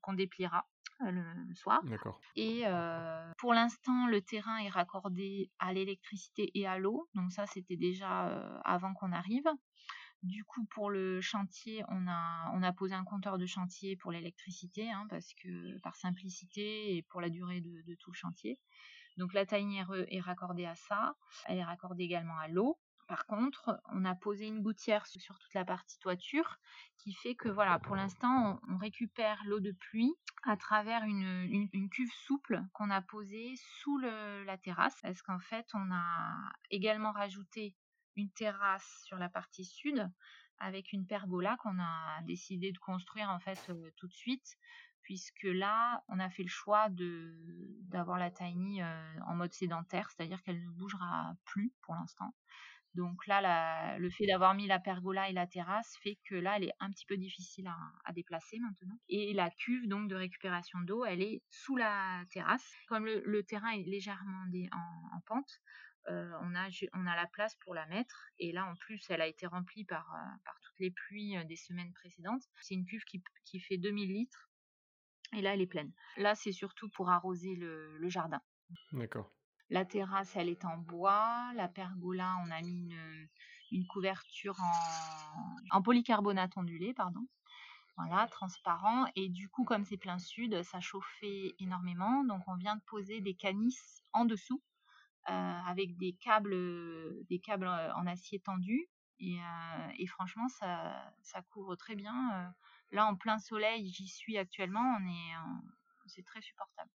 qu'on 0.00 0.14
dépliera 0.14 0.66
le, 1.00 1.54
soir. 1.54 1.82
Et 2.36 2.64
pour 3.38 3.54
l'instant, 3.54 4.06
le 4.06 4.20
terrain 4.22 4.58
est 4.58 4.68
raccordé 4.68 5.50
à 5.58 5.72
l'électricité 5.72 6.50
et 6.54 6.66
à 6.66 6.78
l'eau. 6.78 7.08
Donc 7.14 7.32
ça, 7.32 7.46
c'était 7.46 7.76
déjà 7.76 8.60
avant 8.64 8.94
qu'on 8.94 9.12
arrive. 9.12 9.46
Du 10.26 10.42
coup, 10.42 10.64
pour 10.64 10.90
le 10.90 11.20
chantier, 11.20 11.84
on 11.86 12.08
a, 12.08 12.72
posé 12.72 12.94
un 12.94 13.04
compteur 13.04 13.38
de 13.38 13.46
chantier 13.46 13.94
pour 13.94 14.10
l'électricité, 14.10 14.90
hein, 14.90 15.06
parce 15.08 15.32
que 15.34 15.78
par 15.78 15.94
simplicité 15.94 16.96
et 16.96 17.02
pour 17.04 17.20
la 17.20 17.30
durée 17.30 17.60
de, 17.60 17.94
tout 18.00 18.10
le 18.10 18.16
chantier. 18.16 18.58
Donc 19.18 19.32
la 19.34 19.46
taille 19.46 19.80
est 20.08 20.20
raccordée 20.20 20.66
à 20.66 20.74
ça. 20.74 21.14
Elle 21.44 21.58
est 21.58 21.64
raccordée 21.64 22.02
également 22.02 22.36
à 22.38 22.48
l'eau. 22.48 22.76
Par 23.06 23.24
contre, 23.26 23.80
on 23.92 24.04
a 24.04 24.16
posé 24.16 24.48
une 24.48 24.62
gouttière 24.62 25.06
sur 25.06 25.38
toute 25.38 25.54
la 25.54 25.64
partie 25.64 25.96
toiture 26.00 26.58
qui 26.98 27.12
fait 27.12 27.36
que 27.36 27.48
voilà, 27.48 27.78
pour 27.78 27.94
l'instant, 27.94 28.58
on, 28.68 28.78
récupère 28.78 29.40
l'eau 29.46 29.60
de 29.60 29.70
pluie 29.70 30.12
à 30.42 30.56
travers 30.56 31.04
une, 31.04 31.88
cuve 31.88 32.12
souple 32.26 32.64
qu'on 32.72 32.90
a 32.90 33.00
posée 33.00 33.54
sous 33.78 33.96
la 33.98 34.58
terrasse. 34.58 34.98
Parce 35.02 35.22
qu'en 35.22 35.38
fait, 35.38 35.68
on 35.74 35.92
a 35.92 36.34
également 36.70 37.12
rajouté 37.12 37.76
une 38.16 38.30
terrasse 38.30 39.02
sur 39.04 39.18
la 39.18 39.28
partie 39.28 39.64
sud 39.64 40.10
avec 40.58 40.92
une 40.92 41.06
pergola 41.06 41.56
qu'on 41.62 41.78
a 41.78 42.22
décidé 42.22 42.72
de 42.72 42.78
construire 42.78 43.30
en 43.30 43.38
fait 43.38 43.60
euh, 43.68 43.90
tout 43.96 44.08
de 44.08 44.14
suite 44.14 44.56
puisque 45.06 45.44
là, 45.44 46.02
on 46.08 46.18
a 46.18 46.28
fait 46.30 46.42
le 46.42 46.48
choix 46.48 46.88
d'avoir 46.90 48.18
la 48.18 48.32
tiny 48.32 48.82
euh, 48.82 49.20
en 49.28 49.36
mode 49.36 49.52
sédentaire, 49.52 50.10
c'est-à-dire 50.10 50.42
qu'elle 50.42 50.60
ne 50.60 50.70
bougera 50.70 51.32
plus 51.44 51.72
pour 51.82 51.94
l'instant. 51.94 52.34
Donc 52.96 53.26
là, 53.26 53.98
le 53.98 54.10
fait 54.10 54.26
d'avoir 54.26 54.54
mis 54.54 54.66
la 54.66 54.80
pergola 54.80 55.28
et 55.28 55.32
la 55.32 55.46
terrasse 55.46 55.96
fait 56.02 56.18
que 56.24 56.34
là, 56.34 56.56
elle 56.56 56.64
est 56.64 56.72
un 56.80 56.90
petit 56.90 57.04
peu 57.04 57.16
difficile 57.16 57.68
à, 58.04 58.12
déplacer 58.14 58.58
maintenant. 58.58 58.98
Et 59.08 59.34
la 59.34 59.50
cuve 59.50 59.86
donc 59.86 60.08
de 60.08 60.16
récupération 60.16 60.80
d'eau, 60.80 61.04
elle 61.04 61.22
est 61.22 61.42
sous 61.50 61.76
la 61.76 62.24
terrasse. 62.30 62.66
Comme 62.88 63.04
le, 63.04 63.42
terrain 63.44 63.70
est 63.70 63.84
légèrement 63.84 64.46
en, 64.72 65.20
pente, 65.26 65.60
euh, 66.08 66.30
on, 66.42 66.54
a, 66.54 66.68
on 66.94 67.06
a 67.06 67.16
la 67.16 67.26
place 67.26 67.54
pour 67.56 67.74
la 67.74 67.86
mettre. 67.86 68.28
Et 68.38 68.52
là, 68.52 68.66
en 68.66 68.74
plus, 68.76 69.04
elle 69.10 69.20
a 69.20 69.26
été 69.26 69.46
remplie 69.46 69.84
par, 69.84 70.14
euh, 70.14 70.36
par 70.44 70.58
toutes 70.60 70.78
les 70.78 70.90
pluies 70.90 71.36
euh, 71.36 71.44
des 71.44 71.56
semaines 71.56 71.92
précédentes. 71.92 72.42
C'est 72.60 72.74
une 72.74 72.84
cuve 72.84 73.04
qui, 73.04 73.22
qui, 73.44 73.60
fait 73.60 73.78
2000 73.78 74.12
litres. 74.12 74.50
Et 75.32 75.42
là, 75.42 75.54
elle 75.54 75.60
est 75.60 75.66
pleine. 75.66 75.92
Là, 76.16 76.34
c'est 76.34 76.52
surtout 76.52 76.88
pour 76.90 77.10
arroser 77.10 77.56
le 77.56 78.08
jardin. 78.08 78.40
D'accord. 78.92 79.32
La 79.68 79.84
terrasse, 79.84 80.36
elle 80.36 80.48
est 80.48 80.64
en 80.64 80.76
bois. 80.76 81.50
La 81.54 81.68
pergola, 81.68 82.36
on 82.44 82.50
a 82.50 82.60
mis 82.60 82.94
une, 83.72 83.86
couverture 83.88 84.56
en, 85.72 85.82
polycarbonate 85.82 86.56
ondulé, 86.56 86.94
pardon. 86.94 87.26
Voilà, 87.96 88.28
transparent. 88.28 89.06
Et 89.16 89.28
du 89.28 89.48
coup, 89.48 89.64
comme 89.64 89.84
c'est 89.84 89.96
plein 89.96 90.18
sud, 90.18 90.62
ça 90.62 90.80
chauffait 90.80 91.54
énormément. 91.58 92.22
Donc, 92.24 92.42
on 92.46 92.54
vient 92.54 92.76
de 92.76 92.82
poser 92.82 93.20
des 93.20 93.34
canisses 93.34 94.04
en 94.12 94.24
dessous 94.24 94.62
avec 95.26 95.96
des 95.96 96.12
câbles, 96.14 96.56
des 97.28 97.38
câbles 97.38 97.68
en 97.68 98.06
acier 98.06 98.40
tendu. 98.40 98.88
Et, 99.18 99.38
euh, 99.38 100.06
franchement, 100.08 100.48
ça, 100.48 101.12
ça, 101.22 101.42
couvre 101.42 101.74
très 101.76 101.94
bien. 101.94 102.14
Euh, 102.34 102.48
là, 102.92 103.06
en 103.06 103.16
plein 103.16 103.38
soleil, 103.38 103.90
j'y 103.90 104.08
suis 104.08 104.36
actuellement. 104.36 104.98
On 105.00 105.06
est, 105.06 105.34
c'est 106.06 106.24
très 106.24 106.40
supportable. 106.40 106.90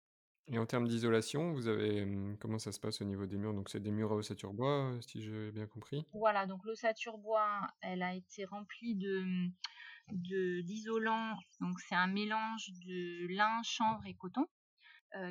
Et 0.52 0.58
en 0.58 0.66
termes 0.66 0.88
d'isolation, 0.88 1.52
vous 1.52 1.68
avez 1.68 2.36
comment 2.40 2.58
ça 2.58 2.72
se 2.72 2.80
passe 2.80 3.00
au 3.00 3.04
niveau 3.04 3.26
des 3.26 3.36
murs? 3.36 3.54
Donc 3.54 3.70
c'est 3.70 3.80
des 3.80 3.92
murs 3.92 4.10
à 4.10 4.16
ossature 4.16 4.52
bois, 4.52 4.98
si 5.00 5.22
j'ai 5.22 5.52
bien 5.52 5.66
compris? 5.66 6.04
Voilà, 6.12 6.46
donc 6.46 6.64
l'ossature 6.64 7.18
bois, 7.18 7.60
elle 7.82 8.02
a 8.02 8.14
été 8.14 8.44
remplie 8.46 8.96
de, 8.96 9.48
d'isolant. 10.62 11.36
Donc 11.60 11.78
c'est 11.80 11.94
un 11.94 12.08
mélange 12.08 12.68
de 12.84 13.28
lin, 13.28 13.62
chanvre 13.62 14.04
et 14.06 14.14
coton 14.14 14.46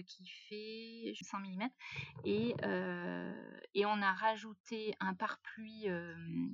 qui 0.05 0.27
fait 0.47 1.13
100 1.21 1.39
mm. 1.39 1.69
Et, 2.25 2.55
et 3.73 3.85
on 3.85 4.01
a 4.01 4.13
rajouté 4.13 4.93
un 4.99 5.13
pare-pluie 5.13 5.87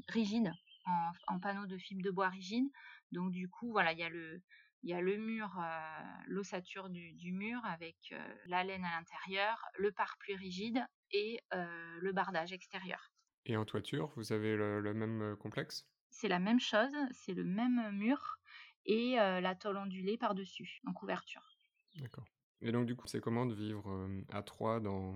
rigide 0.07 0.51
en, 0.85 1.11
en 1.27 1.39
panneau 1.39 1.65
de 1.65 1.77
fibre 1.77 2.03
de 2.03 2.11
bois 2.11 2.29
rigide. 2.29 2.67
Donc 3.11 3.31
du 3.31 3.49
coup, 3.49 3.71
voilà, 3.71 3.93
il 3.93 3.99
y 3.99 4.03
a 4.03 4.09
le, 4.09 4.41
il 4.85 4.91
y 4.91 4.93
a 4.93 5.01
le 5.01 5.17
mur, 5.17 5.51
euh, 5.59 6.01
l'ossature 6.27 6.89
du, 6.89 7.31
mur 7.31 7.59
avec 7.65 7.97
euh, 8.11 8.35
la 8.45 8.63
laine 8.63 8.85
à 8.85 8.91
l'intérieur, 8.91 9.57
le 9.79 9.91
pare-pluie 9.91 10.35
rigide 10.35 10.85
et 11.11 11.39
euh, 11.55 11.99
le 12.01 12.13
bardage 12.13 12.53
extérieur. 12.53 13.11
Et 13.47 13.57
en 13.57 13.65
toiture, 13.65 14.11
vous 14.15 14.31
avez 14.31 14.55
le, 14.55 14.93
même 14.93 15.35
complexe? 15.37 15.87
C'est 16.11 16.27
la 16.27 16.37
même 16.37 16.59
chose, 16.59 16.95
c'est 17.11 17.33
le 17.33 17.43
même 17.43 17.91
mur 17.93 18.37
et 18.85 19.15
la 19.15 19.55
tôle 19.55 19.77
ondulée 19.77 20.17
par-dessus, 20.17 20.79
en 20.85 20.93
couverture. 20.93 21.57
D'accord. 21.95 22.25
Et 22.61 22.71
donc, 22.71 22.85
du 22.85 22.95
coup, 22.95 23.07
c'est 23.07 23.21
comment 23.21 23.45
de 23.45 23.53
vivre 23.55 24.09
à 24.29 24.43
3 24.43 24.79
dans 24.79 25.15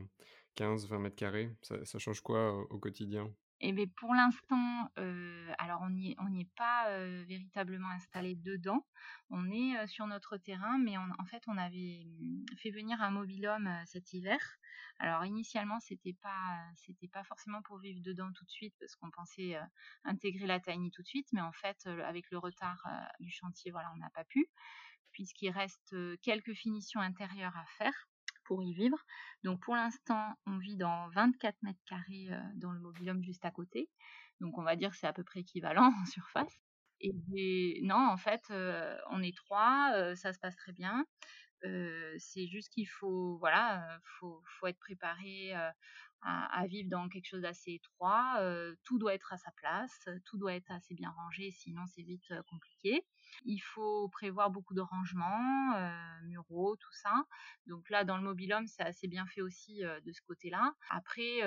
15-20 0.56 1.00
mètres 1.00 1.16
carrés? 1.16 1.56
Ça, 1.62 2.00
change 2.00 2.22
quoi 2.22 2.54
au 2.72 2.80
quotidien? 2.80 3.34
Et 3.62 3.74
bien 3.74 3.88
pour 3.98 4.14
l'instant, 4.14 4.90
alors 5.58 5.82
on 5.82 5.90
n'y 5.90 6.16
est 6.42 6.56
pas 6.56 6.88
véritablement 7.26 7.90
installé 7.90 8.36
dedans. 8.36 8.86
On 9.30 9.52
est 9.52 9.86
sur 9.88 10.08
notre 10.08 10.38
terrain, 10.38 10.78
mais 10.78 10.96
en 10.98 11.26
fait 11.26 11.44
on 11.48 11.58
avait 11.58 12.06
mmh, 12.06 12.46
fait 12.58 12.72
venir 12.72 13.02
un 13.02 13.12
mobilhome 13.12 13.70
cet 13.86 14.14
hiver. 14.14 14.40
Alors 14.98 15.26
initialement 15.26 15.80
c'était 15.82 16.14
pas 16.22 16.64
c'était 16.78 17.10
pas 17.10 17.24
forcément 17.26 17.62
pour 17.62 17.80
vivre 17.80 18.00
dedans 18.02 18.32
tout 18.34 18.46
de 18.46 18.50
suite 18.50 18.76
parce 18.80 18.96
qu'on 18.96 19.12
pensait 19.12 19.58
intégrer 20.06 20.48
la 20.48 20.62
tiny 20.62 20.90
tout 20.92 21.02
de 21.02 21.08
suite, 21.08 21.28
mais 21.34 21.42
en 21.42 21.52
fait 21.52 21.86
avec 21.86 22.32
le 22.32 22.38
retard 22.38 22.88
du 23.20 23.30
chantier, 23.30 23.72
voilà 23.72 23.92
on 23.94 23.98
n'a 23.98 24.10
pas 24.12 24.24
pu 24.24 24.48
puisqu'il 25.20 25.50
reste 25.50 25.94
quelques 26.22 26.54
finitions 26.54 27.02
intérieures 27.02 27.58
à 27.58 27.66
faire 27.78 28.08
pour 28.46 28.64
y 28.64 28.74
vivre. 28.74 28.98
Donc 29.44 29.60
pour 29.62 29.76
l'instant, 29.76 30.34
on 30.46 30.58
vit 30.60 30.78
dans 30.78 31.10
24 31.10 31.58
mètres 31.62 31.84
carrés 31.86 32.30
dans 32.56 32.72
le 32.72 32.80
mobilhome 32.80 33.22
juste 33.22 33.44
à 33.44 33.52
côté. 33.52 33.90
Donc 34.40 34.58
on 34.58 34.64
va 34.64 34.78
dire 34.78 34.92
que 34.92 34.96
c'est 34.96 35.08
à 35.08 35.12
peu 35.14 35.26
près 35.26 35.42
équivalent 35.42 35.92
en 36.02 36.06
surface. 36.06 36.58
Et 37.02 37.82
non, 37.84 37.98
en 37.98 38.16
fait, 38.16 38.42
on 39.12 39.22
est 39.22 39.36
trois, 39.36 40.16
ça 40.16 40.32
se 40.32 40.40
passe 40.40 40.56
très 40.56 40.72
bien. 40.72 41.06
C'est 41.62 42.48
juste 42.48 42.70
qu'il 42.70 42.88
faut, 42.88 43.38
voilà, 43.38 44.00
faut, 44.20 44.42
faut 44.46 44.68
être 44.68 44.80
préparé 44.80 45.54
à, 46.22 46.68
vivre 46.68 46.90
dans 46.90 47.08
quelque 47.08 47.26
chose 47.26 47.42
d'assez 47.42 47.74
étroit. 47.74 48.42
tout 48.84 48.98
doit 49.00 49.14
être 49.14 49.34
à 49.34 49.38
sa 49.38 49.52
place, 49.52 50.10
tout 50.26 50.38
doit 50.38 50.54
être 50.54 50.72
assez 50.72 50.94
bien 50.94 51.10
rangé, 51.12 51.52
sinon 51.52 51.86
c'est 51.88 52.02
vite 52.02 52.34
compliqué. 52.50 53.06
Il 53.46 53.60
faut 53.60 54.10
prévoir 54.10 54.50
beaucoup 54.50 54.74
de 54.74 54.82
rangements, 54.82 55.74
muraux, 56.24 56.76
tout 56.76 56.94
ça. 56.94 57.24
Donc 57.68 57.90
là, 57.90 58.04
dans 58.04 58.18
le 58.18 58.24
mobilhome, 58.24 58.68
c'est 58.68 58.84
assez 58.84 59.08
bien 59.08 59.26
fait 59.28 59.42
aussi 59.42 59.82
de 59.82 60.12
ce 60.12 60.22
côté-là. 60.22 60.74
Après, 60.90 61.40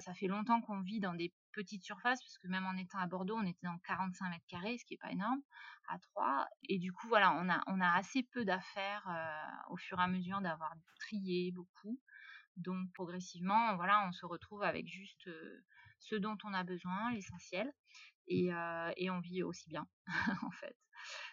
ça 0.00 0.14
fait 0.14 0.28
longtemps 0.28 0.60
qu'on 0.60 0.80
vit 0.80 1.00
dans 1.00 1.14
des 1.14 1.32
petites 1.56 1.82
surfaces, 1.82 2.22
parce 2.22 2.38
que 2.38 2.48
même 2.48 2.66
en 2.66 2.76
étant 2.76 2.98
à 2.98 3.06
Bordeaux, 3.06 3.36
on 3.36 3.46
était 3.46 3.66
dans 3.66 3.78
45 3.78 4.30
mètres 4.30 4.46
carrés, 4.46 4.76
ce 4.78 4.84
qui 4.84 4.94
est 4.94 4.98
pas 4.98 5.10
énorme, 5.10 5.40
à 5.88 5.98
3. 5.98 6.46
Et 6.68 6.78
du 6.78 6.92
coup, 6.92 7.08
voilà, 7.08 7.32
on 7.34 7.48
a, 7.48 7.62
on 7.66 7.80
a 7.80 7.90
assez 7.92 8.22
peu 8.22 8.44
d'affaires 8.44 9.08
au 9.70 9.76
fur 9.76 9.98
et 9.98 10.02
à 10.02 10.06
mesure 10.06 10.40
d'avoir 10.40 10.74
trié 11.00 11.50
beaucoup. 11.52 11.98
Donc 12.56 12.92
progressivement, 12.92 13.74
voilà, 13.76 14.06
on 14.06 14.12
se 14.12 14.26
retrouve 14.26 14.62
avec 14.62 14.86
juste 14.86 15.30
ce 15.98 16.14
dont 16.14 16.36
on 16.44 16.52
a 16.52 16.62
besoin, 16.62 17.10
l'essentiel, 17.12 17.72
et, 18.28 18.50
et 18.96 19.10
on 19.10 19.20
vit 19.20 19.42
aussi 19.42 19.68
bien, 19.68 19.86
en 20.42 20.50
fait. 20.50 20.76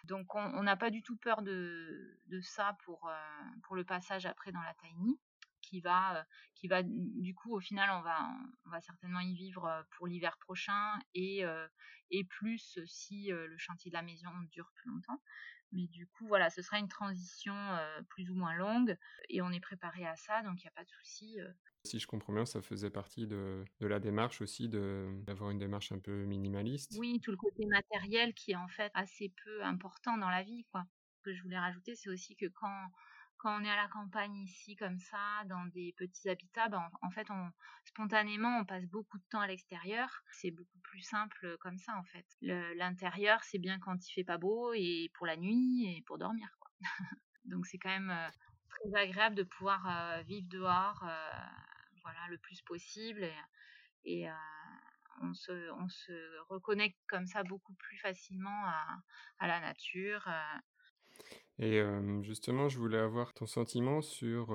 Donc 0.04 0.34
on 0.34 0.62
n'a 0.62 0.76
pas 0.76 0.90
du 0.90 1.02
tout 1.02 1.16
peur 1.16 1.42
de, 1.42 2.18
ça 2.42 2.76
pour, 2.84 3.08
euh, 3.08 3.14
pour 3.62 3.76
le 3.76 3.84
passage 3.84 4.26
après 4.26 4.52
dans 4.52 4.60
la 4.60 4.74
tiny 4.74 5.18
qui 5.74 5.80
va, 5.80 6.18
euh, 6.18 6.22
qui 6.54 6.68
va 6.68 6.82
du 6.84 7.34
coup 7.34 7.52
au 7.52 7.60
final 7.60 7.90
on 7.90 8.02
va, 8.02 8.30
on 8.64 8.70
va 8.70 8.80
certainement 8.80 9.18
y 9.18 9.34
vivre 9.34 9.64
euh, 9.64 9.82
pour 9.96 10.06
l'hiver 10.06 10.36
prochain 10.38 10.98
et, 11.14 11.42
et 12.10 12.24
plus 12.24 12.78
si 12.86 13.28
le 13.30 13.58
chantier 13.58 13.90
de 13.90 13.96
la 13.96 14.02
maison 14.02 14.30
dure 14.50 14.70
plus 14.74 14.90
longtemps. 14.90 15.20
Mais 15.72 15.88
du 15.88 16.06
coup, 16.06 16.28
voilà, 16.28 16.50
ce 16.50 16.62
sera 16.62 16.78
une 16.78 16.88
transition 16.88 17.56
plus 18.08 18.30
ou 18.30 18.36
moins 18.36 18.54
longue 18.54 18.96
et 19.28 19.42
on 19.42 19.50
est 19.50 19.60
préparé 19.60 20.06
à 20.06 20.14
ça, 20.14 20.42
donc 20.42 20.60
il 20.60 20.64
n'y 20.64 20.68
a 20.68 20.72
pas 20.76 20.84
de 20.84 20.90
souci. 20.90 21.38
Si 21.84 21.98
je 21.98 22.06
comprends 22.06 22.32
bien, 22.32 22.46
ça 22.46 22.62
faisait 22.62 22.90
partie 22.90 23.26
de, 23.26 23.64
de 23.80 23.86
la 23.86 23.98
démarche 23.98 24.40
aussi 24.40 24.68
d'avoir 24.68 25.50
une 25.50 25.58
démarche 25.58 25.90
un 25.90 25.98
peu 25.98 26.24
minimaliste. 26.24 26.94
Oui, 26.98 27.20
tout 27.20 27.32
le 27.32 27.36
côté 27.36 27.66
matériel 27.66 28.34
qui 28.34 28.52
est 28.52 28.56
en 28.56 28.68
fait 28.68 28.92
assez 28.94 29.32
peu 29.44 29.64
important 29.64 30.16
dans 30.16 30.30
la 30.30 30.44
vie. 30.44 30.64
Quoi. 30.70 30.84
Ce 31.16 31.22
que 31.22 31.34
je 31.34 31.42
voulais 31.42 31.58
rajouter, 31.58 31.96
c'est 31.96 32.10
aussi 32.10 32.36
que 32.36 32.46
quand, 32.46 32.90
quand 33.44 33.60
on 33.60 33.64
est 33.64 33.70
à 33.70 33.76
la 33.76 33.88
campagne 33.88 34.36
ici 34.36 34.74
comme 34.74 34.98
ça, 34.98 35.44
dans 35.50 35.66
des 35.66 35.94
petits 35.98 36.30
habitats, 36.30 36.70
ben, 36.70 36.82
en, 37.02 37.10
fait, 37.10 37.30
on, 37.30 37.50
spontanément, 37.84 38.56
on 38.58 38.64
passe 38.64 38.86
beaucoup 38.86 39.18
de 39.18 39.24
temps 39.30 39.40
à 39.40 39.46
l'extérieur. 39.46 40.08
C'est 40.32 40.50
beaucoup 40.50 40.78
plus 40.78 41.02
simple 41.02 41.58
comme 41.60 41.76
ça 41.76 41.94
en 41.98 42.04
fait. 42.04 42.24
L'intérieur, 42.40 43.44
c'est 43.44 43.58
bien 43.58 43.78
quand 43.80 44.08
il 44.08 44.12
fait 44.14 44.24
pas 44.24 44.38
beau 44.38 44.72
et 44.72 45.10
pour 45.12 45.26
la 45.26 45.36
nuit 45.36 45.94
et 45.94 46.02
pour 46.06 46.16
dormir. 46.16 46.48
Donc 47.44 47.66
c'est 47.66 47.76
quand 47.76 47.90
même 47.90 48.08
euh, 48.08 48.28
très 48.70 49.02
agréable 49.02 49.36
de 49.36 49.42
pouvoir 49.42 49.86
euh, 49.90 50.22
vivre 50.22 50.48
dehors, 50.48 51.04
euh, 51.04 51.30
voilà, 52.02 52.20
le 52.30 52.38
plus 52.38 52.62
possible 52.62 53.28
et, 54.06 54.26
on 55.22 55.32
se, 55.32 55.70
on 55.72 55.88
se 55.88 56.38
reconnecte 56.48 56.98
comme 57.08 57.26
ça 57.26 57.44
beaucoup 57.44 57.74
plus 57.74 57.98
facilement 57.98 58.64
à 59.38 59.46
la 59.46 59.60
nature. 59.60 60.28
Et 61.58 61.80
justement, 62.22 62.68
je 62.68 62.78
voulais 62.78 62.98
avoir 62.98 63.32
ton 63.32 63.46
sentiment 63.46 64.02
sur 64.02 64.52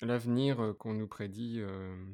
l'avenir 0.00 0.74
qu'on 0.78 0.94
nous 0.94 1.08
prédit 1.08 1.60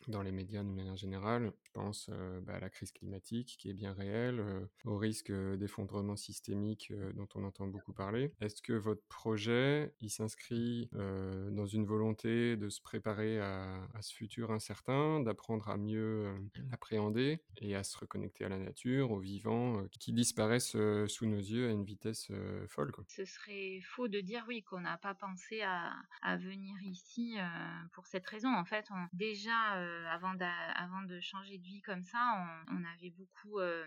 dans 0.08 0.22
les 0.22 0.32
médias 0.32 0.62
de 0.62 0.68
manière 0.68 0.96
générale. 0.96 1.52
Je 1.64 1.70
pense 1.72 2.10
bah, 2.42 2.54
à 2.54 2.60
la 2.60 2.70
crise 2.70 2.92
climatique 2.92 3.56
qui 3.58 3.68
est 3.68 3.74
bien 3.74 3.92
réelle, 3.92 4.42
au 4.84 4.96
risque 4.96 5.30
d'effondrement 5.30 6.16
systémique 6.16 6.92
dont 7.14 7.28
on 7.34 7.44
entend 7.44 7.66
beaucoup 7.66 7.92
parler. 7.92 8.32
Est-ce 8.40 8.62
que 8.62 8.72
votre 8.72 9.02
projet, 9.08 9.92
il 10.00 10.10
s'inscrit 10.10 10.88
dans 10.92 11.66
une 11.66 11.84
volonté 11.84 12.56
de 12.56 12.70
se 12.70 12.80
préparer 12.80 13.38
à, 13.38 13.86
ce 14.00 14.14
futur 14.14 14.50
incertain, 14.50 15.20
d'apprendre 15.20 15.68
à 15.68 15.76
mieux 15.76 16.32
l'appréhender 16.70 17.40
et 17.60 17.74
à 17.74 17.84
se 17.84 17.98
reconnecter 17.98 18.44
à 18.44 18.48
la 18.48 18.58
nature, 18.58 19.10
aux 19.10 19.20
vivants 19.20 19.84
qui 20.00 20.12
disparaissent 20.12 20.76
sous 21.06 21.26
nos 21.26 21.36
yeux 21.36 21.68
à 21.68 21.72
une 21.72 21.84
vitesse 21.84 22.30
folle. 22.68 22.92
Ce 23.08 23.24
serait 23.24 23.80
faux 23.82 24.05
de 24.08 24.20
dire 24.20 24.44
oui 24.48 24.62
qu'on 24.62 24.80
n'a 24.80 24.98
pas 24.98 25.14
pensé 25.14 25.62
à, 25.62 25.94
venir 26.36 26.74
ici 26.82 27.36
euh, 27.38 27.46
pour 27.92 28.06
cette 28.06 28.26
raison. 28.26 28.52
En 28.54 28.64
fait, 28.64 28.88
déjà 29.12 29.76
euh, 29.76 30.06
avant, 30.08 30.34
de 30.34 31.20
changer 31.20 31.58
de 31.58 31.64
vie 31.64 31.82
comme 31.82 32.02
ça, 32.02 32.64
on, 32.68 32.84
avait 32.84 33.10
beaucoup 33.10 33.58
euh, 33.58 33.86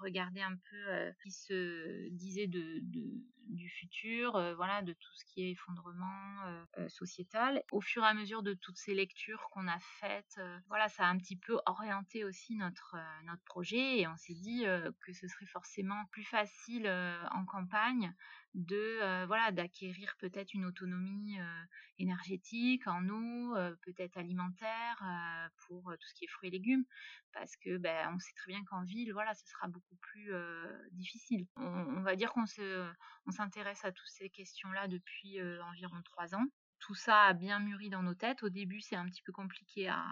regardé 0.00 0.40
un 0.40 0.56
peu 0.56 1.12
ce 1.12 1.22
qui 1.22 1.30
se 1.30 2.08
disait 2.10 2.46
de, 2.46 2.80
du 2.82 3.68
futur, 3.68 4.32
voilà, 4.56 4.82
de 4.82 4.92
tout 4.92 5.14
ce 5.14 5.24
qui 5.24 5.42
est 5.42 5.50
effondrement 5.52 6.66
sociétal. 6.88 7.62
Au 7.70 7.80
fur 7.80 8.02
et 8.02 8.06
à 8.06 8.14
mesure 8.14 8.42
de 8.42 8.54
toutes 8.54 8.76
ces 8.76 8.94
lectures 8.94 9.48
qu'on 9.50 9.68
a 9.68 9.78
faites, 10.00 10.40
voilà, 10.68 10.88
ça 10.88 11.04
a 11.04 11.08
un 11.08 11.18
petit 11.18 11.36
peu 11.36 11.58
orienté 11.66 12.24
aussi 12.24 12.56
notre 12.56 12.96
notre 13.24 13.42
projet 13.44 14.00
et 14.00 14.06
on 14.06 14.16
s'est 14.16 14.34
dit 14.34 14.64
que 15.00 15.12
ce 15.12 15.28
serait 15.28 15.46
forcément 15.46 16.04
plus 16.10 16.24
facile 16.24 16.88
en 17.32 17.44
campagne 17.44 18.14
de 18.54 19.24
voilà 19.26 19.52
d'acquérir 19.52 20.14
peut-être 20.18 20.54
une 20.54 20.64
autonomie 20.64 21.38
énergétique 21.98 22.86
en 22.86 23.08
eau, 23.08 23.54
peut-être 23.82 24.16
alimentaire 24.16 25.02
pour 25.66 25.92
tout 25.98 26.08
ce 26.08 26.14
qui 26.14 26.24
est 26.24 26.28
fruits 26.28 26.48
et 26.48 26.52
légumes, 26.52 26.84
parce 27.32 27.56
que 27.56 27.76
ben 27.76 28.10
on 28.14 28.18
sait 28.18 28.32
très 28.36 28.52
bien 28.52 28.64
qu'en 28.64 28.84
ville 28.84 29.12
voilà 29.12 29.34
ce 29.34 29.46
sera 29.46 29.68
beaucoup 29.68 29.96
plus 29.96 30.32
difficile. 30.92 31.46
On, 31.56 32.00
va 32.00 32.16
dire 32.16 32.32
qu'on 32.32 32.46
se 32.46 32.90
on 33.26 33.30
s'intéresse 33.30 33.84
à 33.84 33.92
toutes 33.92 34.08
ces 34.08 34.30
questions-là 34.30 34.88
depuis 34.88 35.40
environ 35.62 36.00
trois 36.04 36.34
ans. 36.34 36.46
Tout 36.80 36.94
ça 36.94 37.24
a 37.24 37.34
bien 37.34 37.58
mûri 37.58 37.90
dans 37.90 38.02
nos 38.02 38.14
têtes. 38.14 38.42
Au 38.42 38.48
début 38.48 38.80
c'est 38.80 38.96
un 38.96 39.06
petit 39.06 39.22
peu 39.22 39.32
compliqué 39.32 39.88
à, 39.88 40.04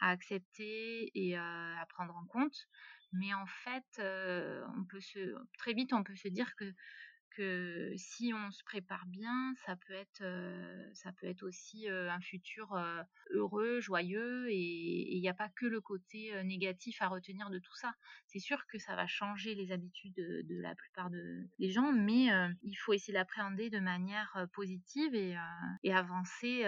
à 0.00 0.10
accepter 0.10 1.10
et 1.14 1.36
à 1.36 1.84
prendre 1.88 2.16
en 2.16 2.26
compte. 2.26 2.68
Mais 3.12 3.32
en 3.32 3.46
fait, 3.46 3.84
on 4.00 4.84
peut 4.84 5.00
se, 5.00 5.34
très 5.58 5.72
vite, 5.72 5.92
on 5.92 6.02
peut 6.02 6.16
se 6.16 6.28
dire 6.28 6.54
que 6.56 6.64
si 7.96 8.32
on 8.34 8.50
se 8.50 8.62
prépare 8.64 9.06
bien, 9.06 9.54
ça 9.66 9.76
peut 9.76 9.92
être, 9.92 10.22
euh, 10.22 10.90
ça 10.94 11.12
peut 11.12 11.26
être 11.26 11.42
aussi 11.42 11.88
euh, 11.88 12.10
un 12.10 12.20
futur 12.20 12.72
euh, 12.74 13.02
heureux, 13.30 13.80
joyeux, 13.80 14.48
et 14.50 15.14
il 15.14 15.20
n'y 15.20 15.28
a 15.28 15.34
pas 15.34 15.48
que 15.48 15.66
le 15.66 15.80
côté 15.80 16.42
négatif 16.44 17.02
à 17.02 17.08
retenir 17.08 17.50
de 17.50 17.58
tout 17.58 17.74
ça. 17.76 17.94
C'est 18.26 18.38
sûr 18.38 18.66
que 18.66 18.78
ça 18.78 18.96
va 18.96 19.06
changer 19.06 19.54
les 19.54 19.72
habitudes 19.72 20.14
de, 20.14 20.44
la 20.62 20.74
plupart 20.74 21.10
des 21.10 21.70
gens, 21.70 21.92
mais 21.92 22.28
il 22.62 22.74
faut 22.74 22.92
essayer 22.92 23.12
d'appréhender 23.12 23.70
de 23.70 23.80
manière 23.80 24.46
positive 24.52 25.14
et, 25.14 25.36
et 25.82 25.92
avancer 25.92 26.62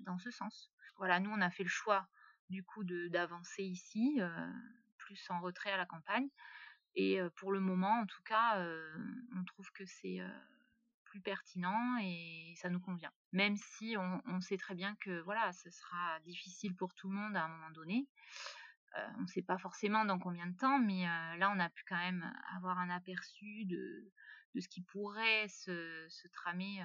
dans 0.00 0.18
ce 0.18 0.30
sens. 0.30 0.70
Voilà, 0.96 1.20
nous 1.20 1.30
on 1.30 1.40
a 1.40 1.50
fait 1.50 1.62
le 1.62 1.68
choix 1.68 2.06
du 2.50 2.62
coup 2.62 2.84
d'avancer 2.84 3.62
ici, 3.64 4.20
plus 4.98 5.30
en 5.30 5.40
retrait 5.40 5.72
à 5.72 5.76
la 5.76 5.86
campagne. 5.86 6.28
Et 6.96 7.20
pour 7.36 7.52
le 7.52 7.60
moment, 7.60 8.00
en 8.00 8.06
tout 8.06 8.22
cas, 8.24 8.58
on 9.36 9.44
trouve 9.44 9.70
que 9.72 9.84
c'est 9.84 10.18
plus 11.04 11.20
pertinent 11.20 11.98
et 12.00 12.54
ça 12.56 12.70
nous 12.70 12.80
convient. 12.80 13.12
Même 13.32 13.56
si 13.56 13.96
on, 13.98 14.40
sait 14.40 14.56
très 14.56 14.74
bien 14.74 14.96
que 14.96 15.20
voilà, 15.20 15.52
ce 15.52 15.70
sera 15.70 16.18
difficile 16.20 16.74
pour 16.74 16.94
tout 16.94 17.08
le 17.08 17.14
monde 17.14 17.36
à 17.36 17.44
un 17.44 17.48
moment 17.48 17.70
donné. 17.70 18.08
on 19.18 19.22
ne 19.22 19.26
sait 19.26 19.42
pas 19.42 19.58
forcément 19.58 20.06
dans 20.06 20.18
combien 20.18 20.46
de 20.46 20.56
temps, 20.56 20.78
mais 20.78 21.04
là, 21.04 21.52
on 21.54 21.60
a 21.60 21.68
pu 21.68 21.84
quand 21.86 21.98
même 21.98 22.24
avoir 22.54 22.78
un 22.78 22.88
aperçu 22.88 23.66
de, 23.66 24.10
de 24.54 24.60
ce 24.60 24.68
qui 24.68 24.80
pourrait 24.80 25.48
se, 25.48 26.06
se 26.08 26.28
tramer 26.28 26.82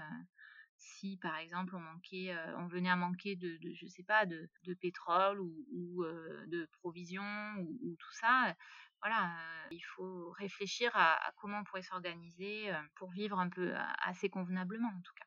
si 0.81 1.17
par 1.17 1.37
exemple 1.37 1.75
on 1.75 1.79
manquait, 1.79 2.35
on 2.57 2.67
venait 2.67 2.89
à 2.89 2.95
manquer 2.95 3.35
de, 3.35 3.57
de, 3.57 3.73
je 3.75 3.87
sais 3.87 4.03
pas, 4.03 4.25
de, 4.25 4.49
de 4.63 4.73
pétrole 4.73 5.39
ou, 5.39 5.65
ou 5.71 6.03
de 6.47 6.67
provisions 6.73 7.55
ou, 7.59 7.77
ou, 7.83 7.95
tout 7.95 8.13
ça, 8.13 8.55
voilà, 9.01 9.31
il 9.71 9.81
faut 9.81 10.29
réfléchir 10.31 10.91
à, 10.95 11.31
comment 11.37 11.59
on 11.59 11.63
pourrait 11.63 11.81
s'organiser 11.81 12.71
pour 12.95 13.11
vivre 13.11 13.39
un 13.39 13.49
peu 13.49 13.73
assez 14.03 14.29
convenablement 14.29 14.89
en 14.89 15.01
tout 15.01 15.13
cas. 15.15 15.25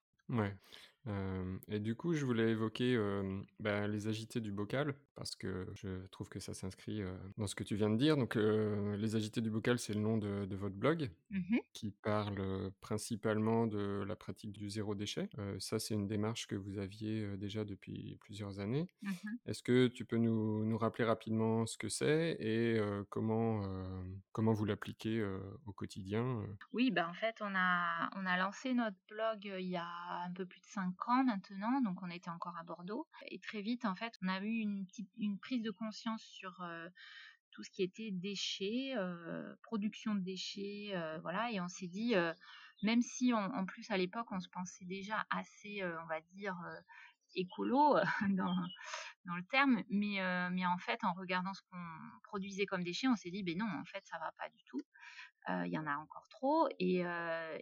Et 1.69 1.81
du 1.81 1.95
coup, 1.95 2.15
je 2.15 2.25
voulais 2.25 2.51
évoquer 2.51 2.99
bah, 3.61 3.87
les 3.87 4.09
agités 4.09 4.41
du 4.41 4.53
bocal, 4.53 4.95
parce 5.15 5.37
que 5.37 5.67
je 5.75 6.07
trouve 6.07 6.29
que 6.29 6.41
ça 6.41 6.55
s'inscrit 6.55 7.03
dans 7.37 7.47
ce 7.47 7.55
que 7.55 7.65
tu 7.65 7.77
viens 7.77 7.91
de 7.91 7.97
dire. 7.97 8.17
Donc, 8.17 8.37
les 8.37 9.17
agités 9.17 9.41
du 9.41 9.51
bocal, 9.51 9.79
c'est 9.79 9.95
le 9.95 10.01
nom 10.01 10.17
de, 10.17 10.55
votre 10.55 10.77
blog, 10.77 11.11
mmh 11.31 11.59
qui 11.75 11.91
parle 11.91 12.71
principalement 12.81 13.67
de 13.67 14.05
la 14.07 14.15
pratique 14.15 14.53
du 14.53 14.71
zéro 14.71 14.95
déchet. 14.95 15.29
ça, 15.59 15.81
c'est 15.81 15.95
une 15.95 16.07
démarche 16.07 16.47
que 16.47 16.55
vous 16.55 16.79
aviez 16.79 17.37
déjà 17.37 17.65
depuis 17.65 18.17
plusieurs 18.21 18.61
années. 18.61 18.87
Mmh 19.03 19.11
Est-ce 19.47 19.63
que 19.63 19.89
tu 19.89 20.05
peux 20.05 20.19
nous, 20.19 20.65
nous, 20.65 20.79
rappeler 20.79 21.05
rapidement 21.05 21.67
ce 21.67 21.77
que 21.77 21.89
c'est 21.89 22.37
et 22.39 22.81
comment, 23.11 23.63
comment 24.33 24.53
vous 24.53 24.65
l'appliquez 24.65 25.25
au 25.67 25.73
quotidien 25.73 26.47
Oui, 26.73 26.91
bah, 26.91 27.09
en 27.09 27.15
fait, 27.15 27.37
on 27.41 27.55
a, 27.55 28.11
on 28.17 28.25
a 28.25 28.39
lancé 28.39 28.73
notre 28.73 28.97
blog 29.09 29.45
il 29.45 29.69
y 29.69 29.77
a 29.77 29.89
un 30.27 30.33
peu 30.33 30.47
plus 30.47 30.61
de 30.61 30.67
cinq 30.67 30.94
ans 31.09 31.25
maintenant, 31.25 31.81
donc 31.81 32.03
on 32.03 32.11
était 32.11 32.31
encore 32.31 32.57
à 32.57 32.65
Bordeaux. 32.65 33.07
Et 33.29 33.39
très 33.39 33.63
vite, 33.63 33.85
en 33.85 33.95
fait, 33.95 34.15
on 34.23 34.29
a 34.29 34.41
eu 34.41 34.59
une, 34.59 35.39
prise 35.39 35.63
de 35.63 35.71
conscience 35.71 36.23
sur 36.23 36.63
euh, 36.63 36.89
tout 37.51 37.63
ce 37.63 37.71
qui 37.71 37.83
était 37.83 38.11
déchets, 38.11 38.95
euh, 38.97 39.55
production 39.63 40.15
de 40.15 40.21
déchets, 40.21 40.93
euh, 40.95 41.19
voilà, 41.21 41.51
et 41.51 41.61
on 41.61 41.69
s'est 41.69 41.87
dit, 41.87 42.15
même 42.83 43.03
si 43.03 43.33
en 43.33 43.65
plus 43.65 43.91
à 43.91 43.97
l'époque 43.97 44.27
on 44.31 44.41
se 44.41 44.49
pensait 44.49 44.85
déjà 44.85 45.25
assez, 45.31 45.83
on 45.85 46.07
va 46.07 46.21
dire, 46.33 46.57
écolo 47.35 47.97
dans, 48.31 48.57
dans, 49.25 49.37
le 49.37 49.45
terme, 49.45 49.83
mais, 49.89 50.19
mais 50.51 50.67
en 50.67 50.79
fait 50.79 51.03
en 51.05 51.13
regardant 51.15 51.55
ce 51.55 51.63
qu'on 51.71 51.85
produisait 52.25 52.67
comme 52.67 52.83
déchets, 52.83 53.09
on 53.09 53.17
s'est 53.17 53.31
dit, 53.31 53.43
ben 53.43 53.57
non, 53.57 53.69
en 53.69 53.85
fait 53.85 54.05
ça 54.07 54.19
va 54.19 54.33
pas 54.39 54.49
du 54.49 54.63
tout 54.65 54.83
il 55.49 55.73
y 55.73 55.79
en 55.79 55.87
a 55.87 55.97
encore 55.97 56.27
trop 56.29 56.69
et, 56.79 57.05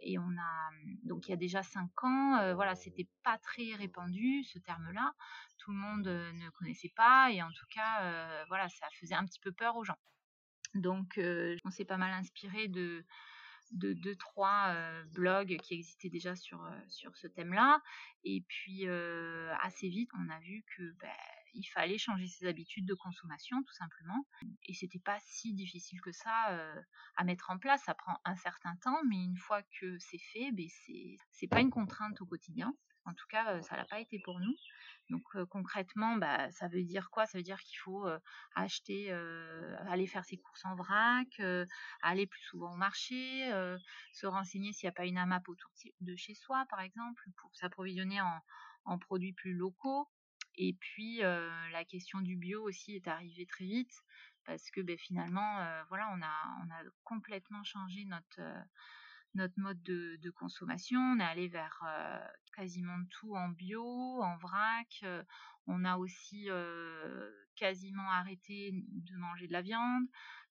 et, 0.02 0.18
on 0.18 0.30
a 0.38 0.70
donc 1.04 1.26
il 1.26 1.30
y 1.30 1.34
a 1.34 1.36
déjà 1.36 1.62
cinq 1.62 1.90
ans 2.04 2.54
voilà 2.54 2.74
c'était 2.74 3.08
pas 3.22 3.38
très 3.38 3.74
répandu 3.74 4.44
ce 4.44 4.58
terme-là. 4.58 5.14
Tout 5.58 5.72
le 5.72 5.78
monde 5.78 6.06
ne 6.06 6.50
connaissait 6.50 6.92
pas 6.94 7.30
et 7.32 7.42
en 7.42 7.50
tout 7.50 7.66
cas 7.70 8.44
voilà 8.48 8.68
ça 8.68 8.86
faisait 9.00 9.14
un 9.14 9.24
petit 9.24 9.40
peu 9.40 9.52
peur 9.52 9.76
aux 9.76 9.84
gens. 9.84 9.98
Donc 10.74 11.20
on 11.64 11.70
s'est 11.70 11.84
pas 11.84 11.96
mal 11.96 12.12
inspiré 12.12 12.68
de 12.68 13.04
de 13.72 13.94
deux 13.94 14.16
trois 14.16 14.74
blogs 15.12 15.56
qui 15.62 15.74
existaient 15.74 16.10
déjà 16.10 16.36
sur 16.36 16.64
sur 16.88 17.16
ce 17.16 17.26
thème-là. 17.26 17.82
Et 18.24 18.44
puis 18.46 18.86
assez 19.60 19.88
vite 19.88 20.10
on 20.18 20.28
a 20.30 20.38
vu 20.40 20.64
que 20.76 20.92
ben, 21.00 21.10
il 21.54 21.64
fallait 21.64 21.98
changer 21.98 22.26
ses 22.26 22.46
habitudes 22.46 22.86
de 22.86 22.94
consommation 22.94 23.62
tout 23.62 23.74
simplement. 23.74 24.26
Et 24.64 24.74
c'était 24.74 24.98
pas 24.98 25.18
si 25.24 25.54
difficile 25.54 26.00
que 26.00 26.12
ça 26.12 26.50
euh, 26.50 26.80
à 27.16 27.24
mettre 27.24 27.50
en 27.50 27.58
place. 27.58 27.82
Ça 27.84 27.94
prend 27.94 28.16
un 28.24 28.36
certain 28.36 28.76
temps 28.76 29.00
mais 29.08 29.22
une 29.22 29.36
fois 29.36 29.62
que 29.80 29.98
c'est 29.98 30.18
fait 30.18 30.52
ben 30.52 30.66
c'est 31.30 31.48
pas 31.48 31.60
une 31.60 31.70
contrainte 31.70 32.20
au 32.20 32.26
quotidien. 32.26 32.74
En 33.04 33.14
tout 33.14 33.26
cas 33.28 33.54
euh, 33.54 33.62
ça 33.62 33.76
l'a 33.76 33.84
pas 33.84 34.00
été 34.00 34.20
pour 34.20 34.38
nous. 34.40 34.54
Donc 35.10 35.22
euh, 35.34 35.44
concrètement 35.46 36.16
bah 36.16 36.50
ça 36.52 36.68
veut 36.68 36.84
dire 36.84 37.10
quoi? 37.10 37.26
Ça 37.26 37.38
veut 37.38 37.44
dire 37.44 37.60
qu'il 37.60 37.78
faut 37.78 38.06
acheter 38.54 39.12
aller 39.12 40.06
faire 40.06 40.24
ses 40.24 40.38
courses 40.38 40.64
en 40.64 40.74
vrac 40.74 41.40
aller 42.02 42.26
plus 42.26 42.42
souvent 42.42 42.72
au 42.74 42.76
marché 42.76 43.50
se 44.12 44.26
renseigner 44.26 44.72
s'il 44.72 44.86
n'y 44.86 44.90
a 44.90 44.92
pas 44.92 45.06
une 45.06 45.18
AMAP 45.18 45.48
autour 45.48 45.70
de 46.00 46.16
chez 46.16 46.34
soi 46.34 46.64
par 46.70 46.80
exemple 46.80 47.22
pour 47.36 47.54
s'approvisionner 47.54 48.20
en 48.20 48.40
en 48.84 48.98
produits 48.98 49.32
plus 49.32 49.54
locaux 49.54 50.08
et 50.56 50.74
puis 50.74 51.18
la 51.18 51.84
question 51.84 52.20
du 52.20 52.36
bio 52.36 52.62
aussi 52.62 52.94
est 52.94 53.08
arrivée 53.08 53.46
très 53.46 53.64
vite 53.64 53.92
parce 54.44 54.70
que 54.70 54.80
ben, 54.80 54.98
finalement, 54.98 55.58
voilà, 55.88 56.12
on 56.16 56.20
a, 56.22 56.82
complètement 57.04 57.62
changé 57.64 58.04
notre 58.04 59.60
mode 59.60 59.82
de, 59.82 60.30
consommation. 60.30 61.00
On 61.00 61.20
est 61.20 61.24
allé 61.24 61.48
vers 61.48 61.82
quasiment 62.54 62.98
tout 63.10 63.34
en 63.34 63.48
bio, 63.48 64.22
en 64.22 64.36
vrac. 64.36 65.04
on 65.66 65.84
a 65.84 65.96
aussi 65.96 66.48
quasiment 67.56 68.10
arrêté 68.10 68.70
de 68.72 69.16
manger 69.16 69.46
de 69.46 69.52
la 69.52 69.62
viande. 69.62 70.04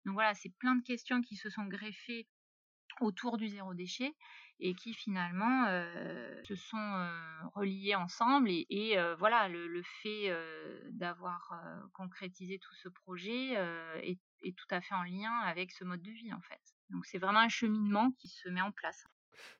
Donc 0.05 0.13
voilà, 0.13 0.33
c'est 0.33 0.49
plein 0.49 0.75
de 0.75 0.83
questions 0.83 1.21
qui 1.21 1.35
se 1.35 1.49
sont 1.49 1.65
greffées 1.65 2.27
autour 3.01 3.37
du 3.37 3.47
zéro 3.47 3.73
déchet 3.73 4.13
et 4.59 4.75
qui 4.75 4.93
finalement 4.93 5.65
se 6.43 6.55
sont 6.55 7.09
reliées 7.55 7.95
ensemble 7.95 8.49
et, 8.49 8.97
voilà 9.17 9.47
le, 9.47 9.81
fait 10.01 10.31
d'avoir 10.91 11.53
concrétisé 11.93 12.59
tout 12.59 12.73
ce 12.75 12.89
projet 12.89 13.53
est, 14.03 14.19
est, 14.43 14.55
tout 14.55 14.67
à 14.69 14.81
fait 14.81 14.93
en 14.93 15.03
lien 15.03 15.31
avec 15.45 15.71
ce 15.71 15.83
mode 15.83 16.01
de 16.01 16.11
vie 16.11 16.31
en 16.31 16.41
fait. 16.41 16.61
Donc 16.89 17.05
c'est 17.05 17.17
vraiment 17.17 17.39
un 17.39 17.49
cheminement 17.49 18.11
qui 18.19 18.27
se 18.27 18.49
met 18.49 18.61
en 18.61 18.71
place. 18.71 19.03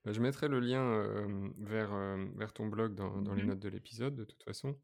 Bah, 0.06 0.12
je 0.12 0.20
mettrai 0.20 0.48
le 0.48 0.60
lien 0.60 1.28
vers, 1.58 1.96
vers 2.36 2.54
ton 2.54 2.68
blog 2.68 2.94
dans, 2.94 3.22
dans 3.22 3.34
les 3.34 3.44
mmh 3.44 3.48
notes 3.48 3.60
de 3.60 3.70
l'épisode 3.70 4.16
de 4.16 4.26
toute 4.26 4.44
façon. 4.44 4.78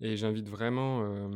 Et 0.00 0.16
j'invite 0.16 0.48
vraiment 0.48 1.30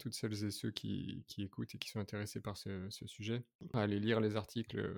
toutes 0.00 0.14
celles 0.14 0.44
et 0.44 0.50
ceux 0.50 0.72
qui, 0.72 1.24
qui, 1.28 1.44
écoutent 1.44 1.74
et 1.76 1.78
qui 1.78 1.88
sont 1.88 2.00
intéressés 2.00 2.40
par 2.40 2.56
ce, 2.56 2.88
ce, 2.90 3.06
sujet 3.06 3.44
à 3.72 3.82
aller 3.82 4.00
lire 4.00 4.20
les 4.20 4.34
articles 4.34 4.92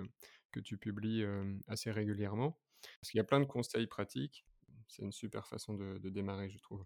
que 0.51 0.59
tu 0.59 0.77
publies 0.77 1.25
assez 1.67 1.91
régulièrement. 1.91 2.59
Parce 2.99 3.11
qu'il 3.11 3.17
y 3.17 3.21
a 3.21 3.25
plein 3.25 3.39
de 3.39 3.45
conseils 3.45 3.87
pratiques. 3.87 4.45
C'est 4.87 5.03
une 5.03 5.11
super 5.11 5.47
façon 5.47 5.73
de, 5.75 5.97
de, 5.99 6.09
démarrer, 6.09 6.49
je 6.49 6.57
trouve. 6.59 6.83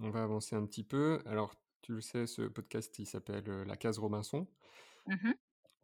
On 0.00 0.10
va 0.10 0.22
avancer 0.22 0.56
un 0.56 0.66
petit 0.66 0.84
peu. 0.84 1.22
Alors, 1.26 1.54
tu 1.80 1.92
le 1.94 2.00
sais, 2.00 2.26
ce 2.26 2.42
podcast, 2.42 2.98
il 2.98 3.06
s'appelle 3.06 3.44
La 3.66 3.76
case 3.76 3.98
Robinson. 3.98 4.46
Mmh 5.06 5.32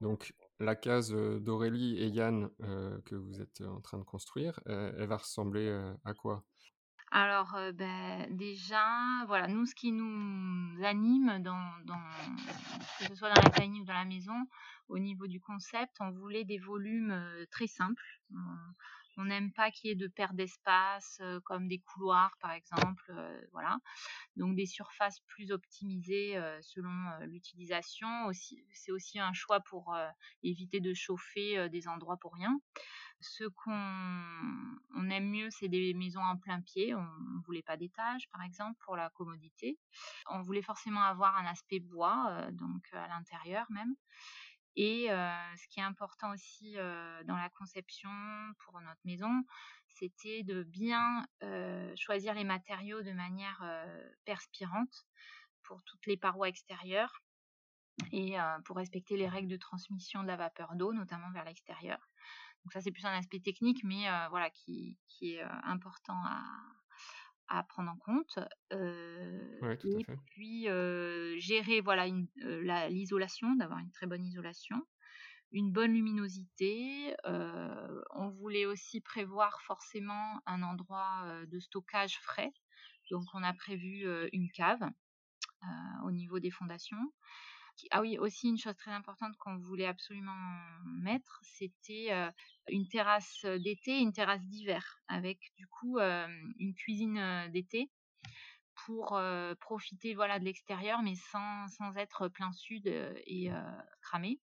Donc, 0.01 0.35
la 0.61 0.77
case 0.77 1.13
d'Aurélie 1.13 1.99
et 1.99 2.09
Yann 2.09 2.51
que 3.05 3.15
vous 3.15 3.41
êtes 3.41 3.61
en 3.63 3.81
train 3.81 3.99
de 3.99 4.05
construire, 4.05 4.61
elle 4.67 5.07
va 5.07 5.17
ressembler 5.17 5.69
à 6.05 6.15
quoi? 6.15 6.45
Alors, 7.11 7.57
ben, 7.75 8.27
déjà, 8.37 8.85
voilà, 9.27 9.47
nous, 9.49 9.65
ce 9.67 9.75
qui 9.75 9.93
nous 9.93 10.85
anime 10.85 11.43
dans, 11.43 11.71
que 12.99 13.07
ce 13.07 13.15
soit 13.15 13.33
dans 13.33 13.43
la 13.43 13.51
tiny 13.51 13.81
ou 13.81 13.85
dans 13.85 13.95
la 13.95 14.05
maison, 14.05 14.47
au 14.89 14.99
niveau 14.99 15.27
du 15.27 15.41
concept, 15.41 15.97
on 16.01 16.11
voulait 16.11 16.45
des 16.45 16.59
volumes 16.59 17.15
très 17.51 17.67
simples. 17.67 18.21
N'aime 19.25 19.53
pas 19.53 19.71
qu'il 19.71 19.89
y 19.89 19.93
ait 19.93 19.97
de 19.97 20.09
perte 20.09 20.35
d'espace, 20.35 21.21
comme 21.45 21.69
des 21.69 21.79
couloirs, 21.79 22.37
par 22.41 22.53
exemple, 22.53 23.13
voilà. 23.53 23.79
Donc 24.37 24.57
des 24.57 24.67
surfaces 24.67 25.21
plus 25.27 25.51
optimisées 25.51 26.41
selon 26.63 26.93
l'utilisation. 27.27 28.31
C'est 28.73 28.93
aussi 28.93 29.19
un 29.19 29.33
choix 29.33 29.61
pour 29.61 29.97
éviter 30.43 30.81
de 30.81 30.95
chauffer 30.95 31.69
des 31.69 31.89
endroits 31.89 32.17
pour 32.17 32.35
rien. 32.35 32.61
Ce 33.21 33.45
qu'on 33.45 35.11
aime 35.11 35.29
mieux, 35.29 35.49
c'est 35.51 35.69
des 35.69 35.93
maisons 35.95 36.23
en 36.23 36.37
plein 36.37 36.61
pied. 36.61 36.95
On 36.95 37.03
ne 37.03 37.43
voulait 37.45 37.63
pas 37.63 37.77
d'étage, 37.77 38.29
par 38.31 38.43
exemple, 38.43 38.79
pour 38.85 38.97
la 38.97 39.11
commodité. 39.11 39.77
On 40.31 40.41
voulait 40.41 40.63
forcément 40.63 41.03
avoir 41.03 41.37
un 41.37 41.47
aspect 41.47 41.81
bois, 41.81 42.29
euh, 42.31 42.51
donc 42.53 42.87
à 42.93 43.09
l'intérieur 43.09 43.67
même. 43.71 43.95
Et 44.77 45.07
ce 45.09 45.69
qui 45.69 45.81
est 45.81 45.85
important 45.85 46.31
aussi 46.33 46.75
dans 46.75 47.37
la 47.37 47.51
conception 47.51 48.11
pour 48.65 48.81
notre 48.81 49.01
maison, 49.05 49.43
c'était 49.89 50.43
de 50.45 50.63
bien 50.63 51.27
choisir 51.97 52.35
les 52.35 52.45
matériaux 52.45 53.03
de 53.03 53.13
manière 53.13 53.65
perspirante 54.25 55.07
pour 55.65 55.83
toutes 55.83 56.07
les 56.07 56.17
parois 56.17 56.49
extérieures 56.49 57.21
et 58.13 58.37
pour 58.65 58.77
respecter 58.77 59.17
les 59.17 59.29
règles 59.29 59.49
de 59.49 59.57
transmission 59.57 60.23
de 60.23 60.29
la 60.29 60.37
vapeur 60.37 60.77
d'eau, 60.77 60.93
notamment 60.93 61.31
vers 61.33 61.45
l'extérieur. 61.45 61.99
Donc 62.65 62.73
ça, 62.73 62.81
c'est 62.81 62.93
plus 62.93 63.05
un 63.05 63.17
aspect 63.17 63.41
technique, 63.41 63.83
mais 63.83 64.07
voilà, 64.31 64.51
qui, 64.51 64.97
est 65.23 65.43
important 65.65 66.21
à, 66.25 66.43
prendre 67.69 67.91
en 67.91 67.97
compte. 67.97 68.39
Euh, 68.73 69.77
et 69.85 70.07
puis 70.27 70.65
gérer 71.41 71.81
voilà 71.81 72.07
l'isolation, 72.89 73.55
d'avoir 73.57 73.79
une 73.79 73.91
très 73.91 74.07
bonne 74.07 74.25
isolation, 74.25 74.77
une 75.53 75.73
bonne 75.73 75.93
luminosité. 75.93 77.15
on 77.25 78.29
voulait 78.29 78.67
aussi 78.67 79.01
prévoir 79.01 79.61
forcément 79.63 80.41
un 80.47 80.63
endroit 80.63 81.27
de 81.47 81.59
stockage 81.61 82.19
frais. 82.21 82.53
Donc 83.11 83.25
on 83.35 83.43
a 83.43 83.53
prévu 83.55 84.07
une 84.33 84.51
cave 84.51 84.83
au 86.05 86.11
niveau 86.11 86.39
des 86.39 86.51
fondations. 86.51 87.13
Ah 87.91 88.01
oui, 88.01 88.19
aussi 88.19 88.49
une 88.49 88.59
chose 88.59 88.77
très 88.77 88.91
importante 88.91 89.37
qu'on 89.37 89.57
voulait 89.59 89.87
absolument 89.87 90.35
mettre, 90.85 91.41
c'était 91.43 92.11
une 92.69 92.89
terrasse 92.89 93.45
d'été 93.45 93.99
et 93.99 94.01
une 94.01 94.13
terrasse 94.13 94.45
d'hiver, 94.47 95.01
avec 95.09 95.39
du 95.57 95.67
coup 95.67 95.99
une 95.99 96.75
cuisine 96.75 97.49
d'été 97.53 97.91
pour 98.87 99.21
profiter 99.61 100.15
voilà 100.15 100.39
de 100.39 100.45
l'extérieur, 100.45 101.03
mais 101.03 101.15
sans, 101.15 101.97
être 101.97 102.29
plein 102.29 102.53
sud 102.53 102.87
et 102.87 103.51
cramé. 104.03 104.41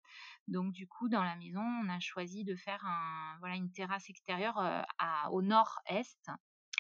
Donc 0.48 0.74
du 0.74 0.88
coup, 0.88 1.10
dans 1.10 1.24
la 1.24 1.36
maison, 1.36 1.62
on 1.62 1.90
a 1.90 2.00
choisi 2.00 2.44
de 2.44 2.56
faire 2.56 2.84
un, 2.86 3.38
voilà, 3.40 3.56
une 3.56 3.72
terrasse 3.72 4.10
extérieure 4.10 4.86
au 5.32 5.42
nord-est 5.42 6.32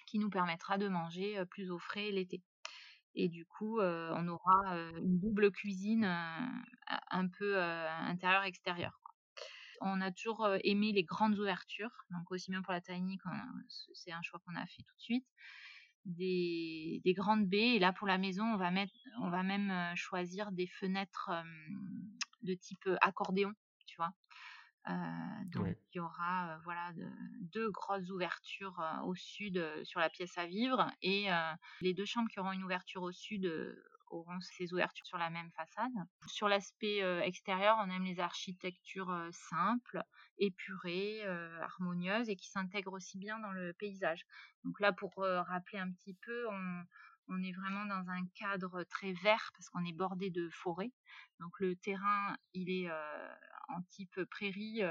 qui 0.07 0.17
nous 0.17 0.29
permettra 0.29 0.79
de 0.79 0.87
manger 0.87 1.43
plus 1.45 1.69
au 1.69 1.77
frais 1.77 2.09
l'été. 2.11 2.41
Et 3.15 3.27
du 3.27 3.45
coup, 3.45 3.79
on 3.81 4.27
aura 4.27 4.77
une 4.97 5.19
double 5.19 5.51
cuisine 5.51 6.05
un 6.05 7.27
peu 7.27 7.59
intérieur-extérieur. 7.59 8.99
On 9.81 10.01
a 10.01 10.11
toujours 10.11 10.47
aimé 10.63 10.91
les 10.91 11.03
grandes 11.03 11.37
ouvertures, 11.39 12.05
donc 12.11 12.31
aussi 12.31 12.51
bien 12.51 12.61
pour 12.61 12.73
la 12.73 12.81
tiny, 12.81 13.17
c'est 13.93 14.11
un 14.11 14.21
choix 14.21 14.39
qu'on 14.45 14.55
a 14.55 14.65
fait 14.65 14.83
tout 14.83 14.95
de 14.95 15.01
suite. 15.01 15.25
Des, 16.05 17.01
grandes 17.07 17.47
baies, 17.47 17.75
et 17.75 17.79
là 17.79 17.93
pour 17.93 18.07
la 18.07 18.17
maison, 18.17 18.43
on 18.43 18.57
va, 18.57 18.71
mettre, 18.71 18.93
on 19.21 19.29
va 19.29 19.43
même 19.43 19.95
choisir 19.95 20.51
des 20.51 20.67
fenêtres 20.67 21.31
de 22.41 22.53
type 22.53 22.89
accordéon, 23.01 23.53
tu 23.85 23.95
vois. 23.97 24.13
Euh, 24.87 24.91
donc 25.47 25.75
il 25.93 25.97
y 25.97 25.99
aura 25.99 26.53
euh, 26.53 26.57
voilà 26.63 26.91
deux 27.41 27.69
grosses 27.69 28.09
ouvertures 28.09 28.79
euh, 28.79 29.01
au 29.03 29.13
sud 29.13 29.61
sur 29.83 29.99
la 29.99 30.09
pièce 30.09 30.37
à 30.37 30.45
vivre 30.45 30.89
et 31.01 31.27
les 31.81 31.93
deux 31.93 32.05
chambres 32.05 32.29
qui 32.29 32.39
auront 32.39 32.53
une 32.53 32.63
ouverture 32.63 33.03
au 33.03 33.11
sud 33.11 33.51
auront 34.09 34.39
ces 34.41 34.73
ouvertures 34.73 35.05
sur 35.05 35.19
la 35.19 35.29
même 35.29 35.51
façade. 35.51 35.91
Sur 36.27 36.47
l'aspect 36.47 36.99
extérieur, 37.23 37.77
on 37.79 37.89
aime 37.91 38.05
les 38.05 38.19
architectures 38.19 39.13
simples, 39.31 40.01
épurées, 40.39 41.23
harmonieuses 41.61 42.29
et 42.29 42.35
qui 42.35 42.49
s'intègrent 42.49 42.93
aussi 42.93 43.19
bien 43.19 43.37
dans 43.39 43.51
le 43.51 43.73
paysage. 43.73 44.25
Donc 44.63 44.79
là, 44.79 44.93
pour 44.93 45.13
rappeler 45.17 45.77
un 45.77 45.91
petit 45.91 46.15
peu, 46.15 46.47
on, 46.49 46.83
on 47.29 47.41
est 47.43 47.51
vraiment 47.53 47.85
dans 47.85 48.09
un 48.09 48.25
cadre 48.35 48.83
très 48.83 49.13
vert 49.13 49.51
parce 49.53 49.69
qu'on 49.69 49.85
est 49.85 49.93
bordé 49.93 50.29
de 50.29 50.49
forêts. 50.49 50.91
Donc 51.39 51.59
le 51.59 51.75
terrain, 51.75 52.35
il 52.53 52.69
est 52.69 52.89
en 53.69 53.81
type 53.91 54.23
prairie, 54.25 54.81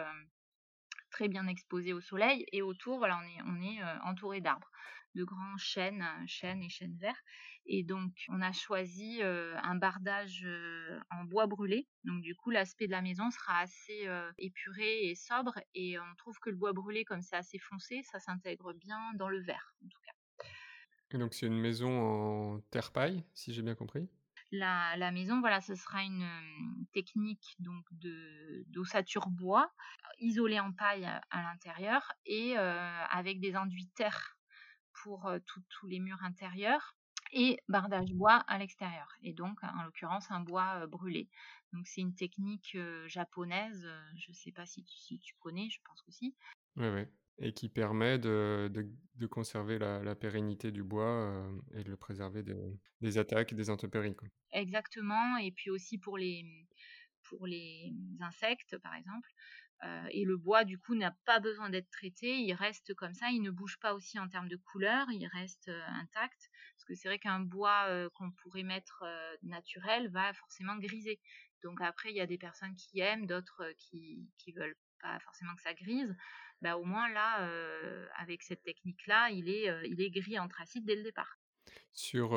très 1.11 1.29
bien 1.29 1.47
exposé 1.47 1.93
au 1.93 2.01
soleil. 2.01 2.47
Et 2.53 2.63
autour, 2.63 2.99
voilà, 2.99 3.19
on 3.19 3.23
est, 3.23 3.43
on 3.45 3.61
est 3.63 3.83
entouré 4.05 4.41
d'arbres, 4.41 4.71
de 5.15 5.25
grands 5.25 5.57
chênes, 5.57 6.07
chênes 6.27 6.63
et 6.63 6.69
chênes 6.69 6.97
verts. 6.97 7.21
Et 7.67 7.83
donc, 7.83 8.13
on 8.29 8.41
a 8.41 8.53
choisi 8.53 9.21
un 9.23 9.75
bardage 9.75 10.47
en 11.11 11.25
bois 11.25 11.47
brûlé. 11.47 11.87
Donc, 12.05 12.23
du 12.23 12.35
coup, 12.35 12.51
l'aspect 12.51 12.87
de 12.87 12.93
la 12.93 13.03
maison 13.03 13.31
sera 13.31 13.59
assez 13.59 14.09
épuré 14.39 15.11
et 15.11 15.15
sobre. 15.15 15.59
Et 15.75 15.99
on 15.99 16.15
trouve 16.17 16.39
que 16.39 16.51
le 16.51 16.57
bois 16.57 16.73
brûlé, 16.73 17.05
comme 17.05 17.21
c'est 17.21 17.37
assez 17.37 17.59
foncé, 17.59 18.03
ça 18.05 18.21
s'intègre 18.21 18.73
bien 18.73 19.13
dans 19.15 19.29
le 19.29 19.43
vert, 19.43 19.75
en 19.85 19.89
tout 19.89 20.01
cas. 20.07 20.18
Et 21.11 21.19
donc, 21.19 21.35
c'est 21.35 21.47
une 21.47 21.59
maison 21.59 22.57
en 22.57 22.61
terre-paille, 22.71 23.25
si 23.33 23.53
j'ai 23.55 23.63
bien 23.63 23.75
compris? 23.75 24.09
La, 24.51 25.11
maison, 25.11 25.41
voilà, 25.41 25.61
ce 25.61 25.75
sera 25.75 26.03
une 26.03 26.27
technique 26.93 27.57
donc 27.59 27.85
de 27.93 28.65
d'ossature 28.69 29.29
bois, 29.29 29.71
isolée 30.21 30.61
en 30.61 30.73
paille 30.73 31.05
à, 31.05 31.43
l'intérieur 31.43 32.13
et 32.25 32.57
avec 32.57 33.41
des 33.41 33.57
enduits 33.57 33.91
terre 33.95 34.39
pour 34.93 35.31
tous 35.69 35.87
les 35.87 36.01
murs 36.01 36.23
intérieurs 36.23 36.97
et 37.33 37.59
bardage 37.69 38.11
bois 38.13 38.37
à 38.49 38.59
l'extérieur. 38.59 39.15
Et 39.23 39.35
donc, 39.35 39.63
en 39.63 39.83
l'occurrence, 39.83 40.31
un 40.31 40.41
bois 40.41 40.87
brûlé. 40.87 41.29
Donc, 41.75 41.87
c'est 41.87 42.01
une 42.01 42.15
technique 42.15 42.77
japonaise. 43.07 43.87
je 44.17 44.31
ne 44.31 44.35
sais 44.35 44.53
pas 44.53 44.65
si 44.65 44.83
tu, 44.83 44.97
si 44.97 45.19
tu, 45.19 45.35
connais, 45.41 45.69
je 45.69 45.81
pense 45.85 46.01
que 46.01 46.11
si. 46.11 46.35
Oui, 46.77 46.89
oui 46.89 47.05
et 47.41 47.53
qui 47.53 47.69
permet 47.69 48.19
de, 48.19 48.71
de, 49.17 49.27
conserver 49.27 49.79
la, 49.79 50.15
pérennité 50.15 50.71
du 50.71 50.83
bois 50.83 51.05
euh, 51.05 51.61
et 51.75 51.85
de 51.85 51.91
le 51.91 51.97
préserver 51.97 52.43
des 53.01 53.19
attaques, 53.19 53.55
des 53.55 53.71
intempéries. 53.71 54.17
Exactement, 54.53 55.37
et 55.39 55.53
puis 55.53 55.71
aussi 55.71 55.99
pour 55.99 56.19
les, 56.19 56.45
pour 57.29 57.47
les 57.47 57.93
insectes, 58.21 58.79
par 58.79 58.95
exemple. 58.95 59.29
Euh, 59.85 60.09
et 60.11 60.25
le 60.25 60.37
bois, 60.37 60.65
du 60.65 60.77
coup, 60.77 60.97
n'a 60.97 61.17
pas 61.25 61.39
besoin 61.39 61.71
d'être 61.71 61.89
traité, 61.91 62.41
il 62.41 62.53
reste 62.53 62.95
comme 62.95 63.15
ça, 63.15 63.31
il 63.31 63.43
ne 63.43 63.51
bouge 63.51 63.79
pas 63.79 63.95
aussi 63.95 64.19
en 64.19 64.29
termes 64.29 64.49
de 64.49 64.57
couleur, 64.57 65.07
il 65.13 65.27
reste 65.29 65.69
euh, 65.69 65.81
intact. 65.91 66.51
Parce 66.75 66.85
que 66.89 66.95
c'est 66.97 67.09
vrai 67.09 67.21
qu'un 67.21 67.41
bois 67.41 67.87
qu'on 68.15 68.33
pourrait 68.33 68.65
mettre 68.65 69.05
naturel 69.43 70.09
va 70.11 70.33
forcément 70.33 70.77
griser. 70.77 71.21
Donc 71.63 71.81
après, 71.81 72.11
il 72.11 72.17
y 72.17 72.21
a 72.21 72.27
des 72.27 72.39
personnes 72.39 72.75
qui 72.75 73.01
aiment, 73.01 73.27
d'autres 73.27 73.73
qui, 73.77 74.29
qui 74.39 74.53
veulent 74.53 74.77
pas 75.01 75.19
forcément 75.21 75.55
que 75.55 75.63
ça 75.63 75.75
grise, 75.75 76.15
bah, 76.61 76.77
au 76.77 76.85
moins 76.85 77.09
là, 77.11 77.49
avec 78.19 78.43
cette 78.43 78.63
technique-là, 78.63 79.31
il 79.31 79.49
est, 79.49 79.73
il 79.89 80.01
est 80.01 80.11
gris 80.11 80.39
anthracite 80.39 80.85
dès 80.85 80.97
le 80.97 81.03
départ. 81.03 81.39
Sur, 81.93 82.31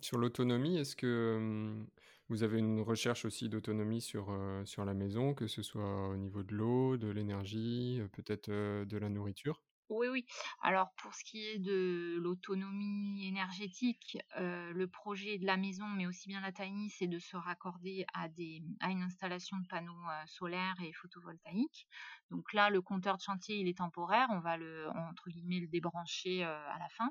sur 0.00 0.18
l'autonomie, 0.18 0.78
est-ce 0.78 0.94
que, 0.94 1.84
vous 2.28 2.42
avez 2.42 2.58
une 2.58 2.80
recherche 2.80 3.24
aussi 3.24 3.48
d'autonomie 3.48 4.00
sur, 4.00 4.38
sur 4.64 4.84
la 4.84 4.94
maison, 4.94 5.34
que 5.34 5.46
ce 5.46 5.62
soit 5.62 6.08
au 6.08 6.16
niveau 6.16 6.42
de 6.42 6.54
l'eau, 6.54 6.96
de 6.96 7.08
l'énergie, 7.08 8.00
peut-être, 8.12 8.50
de 8.50 8.98
la 8.98 9.08
nourriture? 9.08 9.62
Oui, 9.90 10.06
oui. 10.08 10.26
Alors 10.60 10.92
pour 10.96 11.14
ce 11.14 11.24
qui 11.24 11.46
est 11.46 11.58
de 11.58 12.18
l'autonomie 12.20 13.26
énergétique, 13.26 14.18
heu, 14.38 14.70
le 14.72 14.86
projet 14.86 15.38
de 15.38 15.46
la 15.46 15.56
maison, 15.56 15.86
mais 15.86 16.06
aussi 16.06 16.28
bien 16.28 16.42
la 16.42 16.52
tiny, 16.52 16.90
c'est 16.90 17.06
de 17.06 17.18
se 17.18 17.36
raccorder 17.36 18.04
à 18.12 18.28
des 18.28 18.62
à 18.80 18.90
une 18.90 19.00
installation 19.02 19.56
de 19.56 19.66
panneaux, 19.66 19.94
heu, 19.98 20.26
solaires 20.26 20.76
et 20.82 20.92
photovoltaïques. 20.92 21.86
Donc 22.30 22.52
là, 22.52 22.68
le 22.68 22.82
compteur 22.82 23.16
de 23.16 23.22
chantier, 23.22 23.56
il 23.56 23.66
est 23.68 23.78
temporaire, 23.78 24.28
on 24.30 24.40
va 24.40 24.58
le 24.58 24.88
entre 24.90 25.30
guillemets 25.30 25.60
«le 25.60 25.68
débrancher», 25.68 26.44
heu, 26.44 26.48
à 26.48 26.78
la 26.78 26.88
fin 26.90 27.10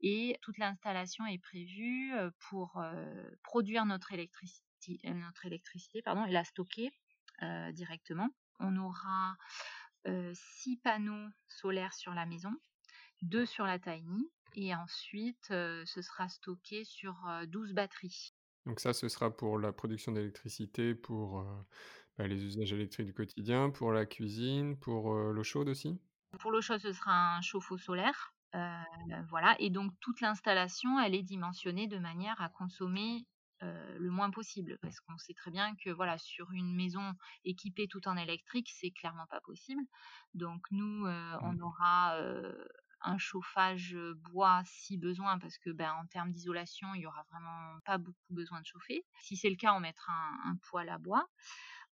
et 0.00 0.36
toute 0.42 0.58
l'installation 0.58 1.26
est 1.26 1.38
prévue, 1.38 2.12
pour, 2.50 2.82
produire 3.42 3.86
notre 3.86 4.12
électricité 4.12 4.64
notre 5.06 5.46
électricité, 5.46 6.02
pardon 6.02 6.26
et 6.26 6.32
la 6.32 6.44
stocker, 6.44 6.90
directement. 7.72 8.28
On 8.60 8.76
aura 8.76 9.36
6 10.34 10.76
panneaux 10.78 11.28
solaires 11.48 11.94
sur 11.94 12.14
la 12.14 12.26
maison, 12.26 12.52
2 13.22 13.46
sur 13.46 13.64
la 13.64 13.78
tiny 13.78 14.30
et 14.56 14.74
ensuite, 14.74 15.46
ce 15.48 16.02
sera 16.02 16.28
stocké 16.28 16.84
sur, 16.84 17.16
12 17.48 17.72
batteries. 17.72 18.34
Donc 18.66 18.80
ça, 18.80 18.92
ce 18.92 19.08
sera 19.08 19.36
pour 19.36 19.58
la 19.58 19.72
production 19.72 20.12
d'électricité, 20.12 20.94
pour, 20.94 21.44
bah, 22.16 22.26
les 22.28 22.44
usages 22.44 22.72
électriques 22.72 23.06
du 23.06 23.14
quotidien, 23.14 23.70
pour 23.70 23.92
la 23.92 24.06
cuisine, 24.06 24.78
pour, 24.78 25.12
l'eau 25.14 25.42
chaude 25.42 25.68
aussi? 25.68 26.00
Pour 26.38 26.50
l'eau 26.50 26.60
chaude, 26.60 26.80
ce 26.80 26.92
sera 26.92 27.36
un 27.36 27.40
chauffe-eau 27.40 27.78
solaire, 27.78 28.34
voilà 29.28 29.56
et 29.58 29.70
donc 29.70 29.92
toute 30.00 30.20
l'installation, 30.20 31.00
elle 31.00 31.14
est 31.14 31.22
dimensionnée 31.22 31.88
de 31.88 31.98
manière 31.98 32.40
à 32.40 32.48
consommer 32.48 33.26
euh, 33.64 33.98
le 33.98 34.10
moins 34.10 34.30
possible. 34.30 34.78
Parce 34.82 35.00
qu'on 35.00 35.18
sait 35.18 35.34
très 35.34 35.50
bien 35.50 35.74
que 35.76 35.90
voilà 35.90 36.18
sur 36.18 36.52
une 36.52 36.74
maison 36.74 37.14
équipée 37.44 37.88
tout 37.88 38.06
en 38.08 38.16
électrique 38.16 38.70
c'est 38.74 38.90
clairement 38.92 39.26
pas 39.28 39.40
possible. 39.40 39.82
Donc 40.34 40.66
nous 40.70 41.06
euh, 41.06 41.36
on 41.42 41.58
Mmh. 41.58 41.60
aura 41.60 42.16
euh, 42.16 42.66
un 43.02 43.18
chauffage 43.18 43.96
bois 44.16 44.62
si 44.66 44.98
besoin 44.98 45.38
parce 45.38 45.58
que 45.58 45.70
ben 45.70 45.92
en 45.92 46.06
termes 46.06 46.30
d'isolation 46.30 46.94
il 46.94 47.02
y 47.02 47.06
aura 47.06 47.24
vraiment 47.30 47.78
pas 47.84 47.98
beaucoup 47.98 48.34
besoin 48.34 48.60
de 48.60 48.66
chauffer. 48.66 49.04
Si 49.18 49.36
c'est 49.36 49.50
le 49.50 49.56
cas 49.56 49.74
on 49.74 49.80
mettra 49.80 50.12
un, 50.12 50.52
un 50.52 50.56
poêle 50.70 50.88
à 50.88 50.98
bois 50.98 51.26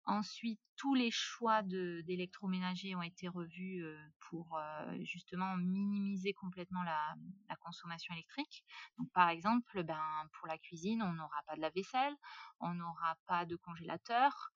Ensuite, 0.05 0.61
tous 0.77 0.95
les 0.95 1.13
choix 1.13 1.63
d'électroménager 1.63 2.97
ont 2.97 3.03
été 3.03 3.29
revus 3.29 3.85
euh, 3.85 3.97
pour 4.19 4.59
euh, 4.59 4.99
justement 5.05 5.57
minimiser 5.57 6.33
complètement 6.33 6.83
la, 6.83 7.15
la, 7.49 7.55
consommation 7.57 8.13
électrique. 8.13 8.65
Donc, 8.99 9.13
par 9.13 9.29
exemple, 9.29 9.85
ben, 9.85 10.29
pour 10.33 10.49
la 10.49 10.59
cuisine, 10.59 11.03
on 11.03 11.13
n'aura 11.13 11.43
pas 11.47 11.55
de 11.55 11.61
lave-vaisselle, 11.61 12.17
on 12.59 12.75
n'aura 12.75 13.17
pas 13.27 13.47
de 13.47 13.55
congélateur, 13.55 14.51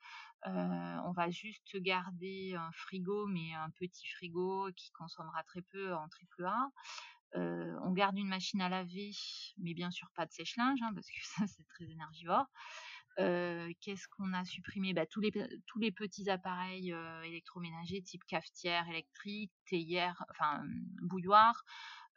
euh, 0.46 0.96
on 1.04 1.12
va 1.12 1.30
juste 1.30 1.76
garder 1.76 2.56
un 2.56 2.72
frigo, 2.72 3.26
mais 3.28 3.54
un 3.54 3.70
petit 3.70 4.08
frigo 4.08 4.68
qui 4.74 4.90
consommera 4.90 5.44
très 5.44 5.62
peu 5.62 5.94
en 5.94 6.08
triple 6.08 6.44
A. 6.44 6.70
On 7.34 7.92
garde 7.92 8.16
une 8.18 8.28
machine 8.28 8.62
à 8.62 8.68
laver, 8.68 9.10
mais 9.58 9.74
bien 9.74 9.90
sûr 9.90 10.08
pas 10.14 10.26
de 10.26 10.32
sèche-linge, 10.32 10.80
hein, 10.82 10.92
parce 10.94 11.06
que 11.06 11.18
ça 11.36 11.46
c'est 11.46 11.66
très 11.68 11.84
énergivore. 11.84 12.46
Euh, 13.18 13.72
qu'est-ce 13.80 14.08
qu'on 14.08 14.32
a 14.34 14.44
supprimé? 14.44 14.92
Bah, 14.92 15.06
tous, 15.06 15.20
les, 15.20 15.32
tous 15.66 15.78
les 15.78 15.90
petits 15.90 16.28
appareils 16.28 16.92
euh, 16.92 17.22
électroménagers 17.22 18.02
type 18.02 18.24
cafetière 18.24 18.88
électrique, 18.88 19.52
théière, 19.64 20.24
enfin 20.30 20.62
bouilloire. 21.02 21.64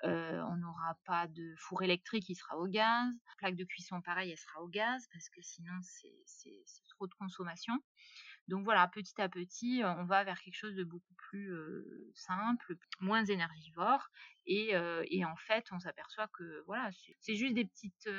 Euh, 0.05 0.41
on 0.49 0.57
n'aura 0.57 0.97
pas 1.05 1.27
de 1.27 1.53
four 1.57 1.83
électrique, 1.83 2.27
il 2.29 2.35
sera 2.35 2.57
au 2.57 2.67
gaz. 2.67 3.13
Plaque 3.37 3.55
de 3.55 3.63
cuisson, 3.63 4.01
pareil, 4.01 4.31
elle 4.31 4.37
sera 4.37 4.61
au 4.61 4.67
gaz 4.67 5.07
parce 5.11 5.29
que 5.29 5.41
sinon 5.41 5.73
c'est 5.81 6.63
trop 6.89 7.07
de 7.07 7.13
consommation. 7.13 7.73
Donc 8.47 8.63
voilà, 8.63 8.87
petit 8.87 9.21
à 9.21 9.29
petit, 9.29 9.81
on 9.83 10.05
va 10.05 10.23
vers 10.23 10.41
quelque 10.41 10.57
chose 10.57 10.75
de 10.75 10.83
beaucoup 10.83 11.13
plus 11.15 11.53
simple, 12.15 12.77
moins 12.99 13.23
énergivore. 13.25 14.07
Et, 14.47 14.73
et 15.11 15.25
en 15.25 15.35
fait, 15.35 15.67
on 15.71 15.79
s'aperçoit 15.79 16.27
que 16.29 16.63
voilà, 16.65 16.89
c'est 17.19 17.35
juste 17.35 17.53
des 17.53 17.65
petites 17.65 18.09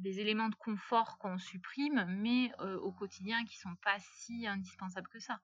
des 0.00 0.20
éléments 0.20 0.48
de 0.48 0.54
confort 0.54 1.18
qu'on 1.18 1.38
supprime, 1.38 2.04
mais 2.08 2.52
euh, 2.60 2.78
au 2.78 2.92
quotidien 2.92 3.44
qui 3.44 3.56
sont 3.58 3.74
pas 3.76 3.98
si 3.98 4.46
indispensables 4.46 5.08
que 5.08 5.18
ça. 5.18 5.40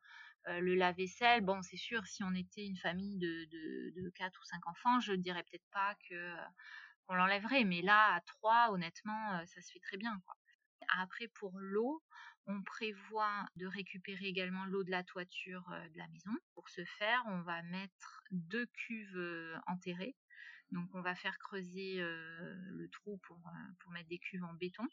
Euh, 0.49 0.61
le 0.61 0.75
lave-vaisselle, 0.75 1.43
bon, 1.43 1.63
c'est 1.63 1.77
sûr, 1.77 2.07
si 2.07 2.23
on 2.23 2.35
était 2.35 2.65
une 2.65 2.77
famille 2.77 3.19
de, 3.19 3.45
de, 3.47 4.03
de 4.03 4.11
4 4.11 4.41
ou 4.41 4.45
5 4.45 4.67
enfants, 4.69 5.01
je 5.01 5.13
dirais 5.13 5.43
peut-être 5.43 5.69
pas 5.71 5.95
qu'on 6.09 7.15
l'enlèverait, 7.15 7.65
mais 7.65 7.83
là, 7.83 8.15
à 8.15 8.21
3, 8.21 8.71
honnêtement, 8.71 9.45
ça 9.47 9.61
se 9.61 9.73
fait 9.73 9.81
très 9.81 9.97
bien. 9.97 10.21
Après, 10.99 11.29
pour 11.29 11.59
l'eau, 11.59 12.03
on 12.47 12.63
prévoit 12.63 13.47
de 13.57 13.67
récupérer 13.67 14.27
également 14.27 14.65
l'eau 14.65 14.83
de 14.83 14.91
la 14.91 15.05
toiture 15.05 15.69
de 15.93 15.99
la 15.99 16.09
maison. 16.09 16.31
Pour 16.55 16.69
ce 16.71 16.85
faire, 16.85 17.23
on 17.27 17.43
va 17.43 17.63
mettre 17.63 18.23
deux 18.31 18.67
cuves 18.67 19.61
enterrées 19.67 20.17
donc 20.73 20.89
on 20.95 21.01
va 21.01 21.15
faire 21.15 21.37
creuser 21.39 21.97
le 21.99 22.89
trou 22.91 23.19
pour, 23.27 23.41
pour 23.81 23.93
mettre 23.93 24.09
des 24.09 24.19
cuves 24.19 24.45
en 24.45 24.55
béton. 24.55 24.85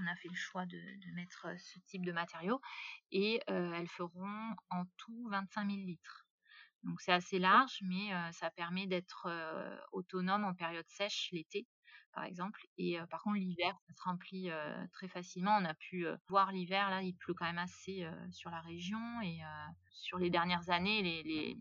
On 0.00 0.06
a 0.06 0.16
fait 0.16 0.28
le 0.28 0.34
choix 0.34 0.66
de, 0.66 0.80
mettre 1.14 1.46
ce 1.58 1.78
type 1.86 2.04
de 2.04 2.12
matériaux 2.12 2.60
et 3.12 3.40
elles 3.46 3.88
feront 3.88 4.56
en 4.70 4.84
tout 4.96 5.28
25 5.30 5.70
000 5.70 5.86
litres. 5.86 6.26
Donc 6.82 7.00
c'est 7.00 7.12
assez 7.12 7.38
large, 7.38 7.78
mais 7.82 8.10
ça 8.32 8.50
permet 8.50 8.86
d'être 8.86 9.28
autonome 9.92 10.44
en 10.44 10.54
période 10.54 10.88
sèche 10.88 11.28
l'été, 11.32 11.66
par 12.12 12.24
exemple. 12.24 12.60
Et 12.76 12.98
par 13.10 13.22
contre 13.22 13.38
l'hiver, 13.38 13.74
ça 13.86 13.94
se 13.94 14.02
remplit 14.02 14.50
très 14.92 15.08
facilement. 15.08 15.56
On 15.60 15.64
a 15.64 15.74
pu 15.74 16.06
voir 16.28 16.50
l'hiver, 16.50 16.90
là, 16.90 17.02
il 17.02 17.14
pleut 17.14 17.34
quand 17.34 17.46
même 17.46 17.58
assez 17.58 18.06
sur 18.32 18.50
la 18.50 18.60
région 18.60 19.20
et 19.22 19.38
sur 19.90 20.18
les 20.18 20.30
dernières 20.30 20.70
années, 20.70 21.22
les, 21.22 21.56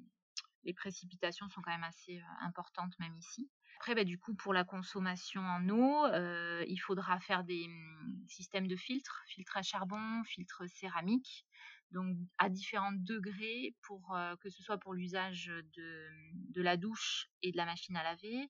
les 0.64 0.74
précipitations 0.74 1.50
sont 1.50 1.62
quand 1.62 1.72
même 1.72 1.84
assez 1.84 2.20
euh, 2.20 2.46
importantes 2.46 2.98
même 3.00 3.16
ici. 3.18 3.50
Après, 3.78 3.96
bah, 3.96 4.04
du 4.04 4.20
coup, 4.20 4.34
pour 4.36 4.54
la 4.54 4.64
consommation 4.64 5.42
en 5.42 5.68
eau, 5.70 6.06
euh, 6.06 6.64
il 6.68 6.78
faudra 6.78 7.20
faire 7.20 7.44
des 7.44 7.66
hum, 7.66 8.26
systèmes 8.28 8.68
de 8.68 8.76
filtres, 8.76 9.24
filtres 9.28 9.58
à 9.58 9.62
charbon, 9.62 10.24
filtres 10.24 10.64
céramiques, 10.70 11.46
donc 11.92 12.18
à 12.38 12.50
différents 12.50 12.94
degrés 12.94 13.76
pour 13.82 14.16
euh, 14.16 14.36
que 14.38 14.50
ce 14.50 14.64
soit 14.64 14.78
pour 14.78 14.94
l'usage 14.94 15.48
de, 15.48 16.10
de, 16.34 16.62
la 16.62 16.78
douche 16.78 17.30
et 17.42 17.52
de 17.52 17.58
la 17.58 17.66
machine 17.66 17.98
à 17.98 18.04
laver 18.04 18.50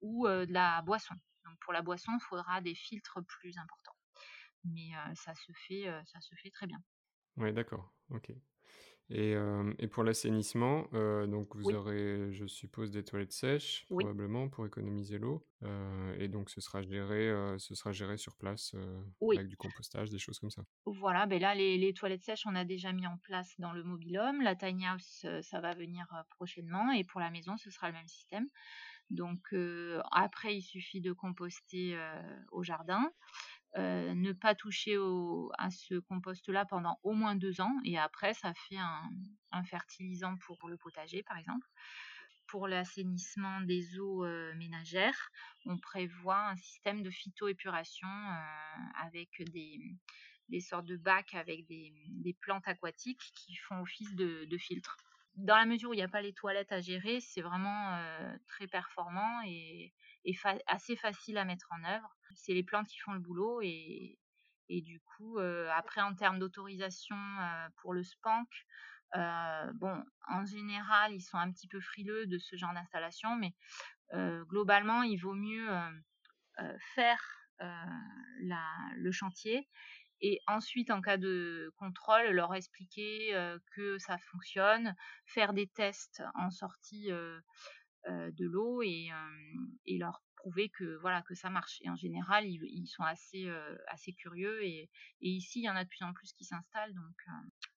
ou 0.00 0.26
de 0.28 0.52
la 0.52 0.82
boisson. 0.82 1.14
Donc 1.44 1.58
pour 1.60 1.72
la 1.72 1.80
boisson, 1.80 2.12
il 2.14 2.22
faudra 2.22 2.60
des 2.60 2.74
filtres 2.74 3.20
plus 3.26 3.56
importants. 3.56 3.96
Mais 4.64 4.90
ça 5.14 5.34
se 5.34 5.52
fait, 5.52 5.86
ça 6.04 6.20
se 6.20 6.34
fait 6.34 6.50
très 6.50 6.66
bien. 6.66 6.82
Oui, 7.36 7.52
d'accord. 7.52 7.90
Ok. 8.10 8.32
Et, 9.10 9.34
et 9.78 9.86
pour 9.88 10.02
l'assainissement, 10.02 10.88
donc 11.26 11.54
vous 11.56 11.66
Oui. 11.68 11.74
aurez, 11.74 12.32
je 12.32 12.46
suppose, 12.46 12.90
des 12.90 13.04
toilettes 13.04 13.32
sèches, 13.32 13.84
Oui. 13.90 14.04
probablement, 14.04 14.48
pour 14.48 14.66
économiser 14.66 15.18
l'eau. 15.18 15.46
et 16.18 16.28
donc 16.28 16.50
ce 16.50 16.60
sera 16.60 16.82
géré, 16.82 17.30
ce 17.58 17.74
sera 17.74 17.92
géré 17.92 18.16
sur 18.16 18.36
place, 18.36 18.74
Oui. 19.20 19.36
avec 19.36 19.48
du 19.48 19.56
compostage, 19.56 20.10
des 20.10 20.18
choses 20.18 20.38
comme 20.38 20.50
ça? 20.50 20.64
Voilà, 20.86 21.26
ben 21.26 21.40
là, 21.40 21.54
les, 21.54 21.78
les 21.78 21.92
toilettes 21.94 22.22
sèches, 22.22 22.46
on 22.46 22.54
a 22.54 22.64
déjà 22.64 22.92
mis 22.92 23.06
en 23.06 23.18
place 23.18 23.54
dans 23.58 23.72
le 23.72 23.82
mobil-home. 23.82 24.42
La 24.42 24.54
tiny 24.54 24.86
house, 24.86 25.26
ça 25.42 25.60
va 25.60 25.74
venir 25.74 26.06
prochainement. 26.30 26.92
Et 26.92 27.04
pour 27.04 27.20
la 27.20 27.30
maison, 27.30 27.56
ce 27.56 27.70
sera 27.70 27.88
le 27.88 27.94
même 27.94 28.08
système. 28.08 28.48
Donc 29.10 29.54
après, 30.12 30.56
il 30.56 30.62
suffit 30.62 31.00
de 31.00 31.12
composter 31.12 31.98
au 32.52 32.62
jardin. 32.62 33.10
Ne 33.76 34.32
pas 34.32 34.54
toucher 34.54 34.96
à 35.58 35.70
ce 35.70 35.98
compost-là 35.98 36.64
pendant 36.64 36.98
au 37.02 37.12
moins 37.12 37.34
deux 37.34 37.60
ans. 37.60 37.74
Et 37.84 37.98
après, 37.98 38.34
ça 38.34 38.52
fait 38.54 38.76
un, 38.78 39.64
fertilisant 39.64 40.36
pour 40.36 40.68
le 40.68 40.76
potager, 40.76 41.22
par 41.22 41.38
exemple 41.38 41.66
pour 42.46 42.68
l'assainissement 42.68 43.62
des 43.62 43.98
eaux 43.98 44.24
ménagères, 44.56 45.30
on 45.66 45.78
prévoit 45.78 46.50
un 46.50 46.56
système 46.56 47.02
de 47.02 47.10
phytoépuration 47.10 48.06
avec 49.02 49.42
des, 49.50 50.60
sortes 50.60 50.84
de 50.84 50.96
bacs 50.96 51.34
avec 51.34 51.66
des, 51.66 52.36
plantes 52.40 52.68
aquatiques 52.68 53.32
qui 53.34 53.56
font 53.56 53.80
office 53.80 54.14
de, 54.14 54.44
de 54.44 54.58
filtre. 54.58 54.96
Dans 55.36 55.56
la 55.56 55.66
mesure 55.66 55.90
où 55.90 55.94
il 55.94 55.96
n'y 55.96 56.02
a 56.02 56.08
pas 56.08 56.22
les 56.22 56.32
toilettes 56.32 56.70
à 56.70 56.80
gérer, 56.80 57.20
c'est 57.20 57.42
vraiment 57.42 57.98
très 58.46 58.68
performant 58.68 59.42
et, 59.46 59.92
fa 60.32 60.54
assez 60.66 60.96
facile 60.96 61.36
à 61.36 61.44
mettre 61.44 61.68
en 61.70 61.84
œuvre. 61.84 62.16
C'est 62.34 62.54
les 62.54 62.62
plantes 62.62 62.86
qui 62.86 62.98
font 62.98 63.12
le 63.12 63.20
boulot 63.20 63.60
et, 63.62 64.18
du 64.70 65.00
coup, 65.00 65.38
après 65.38 66.00
en 66.00 66.14
termes 66.14 66.38
d'autorisation 66.38 67.16
pour 67.76 67.92
le 67.92 68.02
SPANC, 68.02 68.48
euh, 69.16 69.72
bon, 69.74 70.04
en 70.28 70.44
général, 70.44 71.12
ils 71.14 71.20
sont 71.20 71.38
un 71.38 71.50
petit 71.52 71.68
peu 71.68 71.80
frileux 71.80 72.26
de 72.26 72.38
ce 72.38 72.56
genre 72.56 72.74
d'installation, 72.74 73.36
mais 73.36 73.54
euh, 74.12 74.44
globalement, 74.44 75.02
il 75.02 75.16
vaut 75.18 75.34
mieux 75.34 75.68
euh, 75.70 76.78
faire 76.94 77.22
le 77.60 79.10
chantier 79.12 79.68
et 80.20 80.40
ensuite, 80.46 80.90
en 80.90 81.00
cas 81.00 81.16
de 81.16 81.72
contrôle, 81.76 82.30
leur 82.30 82.54
expliquer 82.54 83.32
que 83.74 83.98
ça 83.98 84.18
fonctionne, 84.18 84.94
faire 85.26 85.52
des 85.52 85.66
tests 85.66 86.22
en 86.34 86.50
sortie 86.50 87.10
de 88.08 88.46
l'eau 88.46 88.82
et, 88.82 89.08
leur 89.98 90.22
prouver 90.36 90.68
que 90.68 90.96
voilà 91.00 91.22
que 91.22 91.34
ça 91.34 91.50
marche. 91.50 91.80
Et 91.82 91.90
en 91.90 91.96
général, 91.96 92.46
ils, 92.46 92.86
sont 92.86 93.02
assez 93.02 93.48
assez 93.88 94.12
curieux 94.12 94.64
et, 94.64 94.90
ici, 95.20 95.60
il 95.60 95.64
y 95.64 95.70
en 95.70 95.76
a 95.76 95.84
de 95.84 95.88
plus 95.88 96.04
en 96.04 96.12
plus 96.12 96.32
qui 96.32 96.44
s'installent, 96.44 96.94
donc 96.94 97.24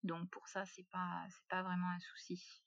donc 0.04 0.30
pour 0.30 0.48
ça, 0.48 0.66
c'est 0.66 0.88
pas 0.92 1.26
c'est 1.30 1.48
pas 1.50 1.64
vraiment 1.64 1.90
un 1.90 2.00
souci. 2.00 2.64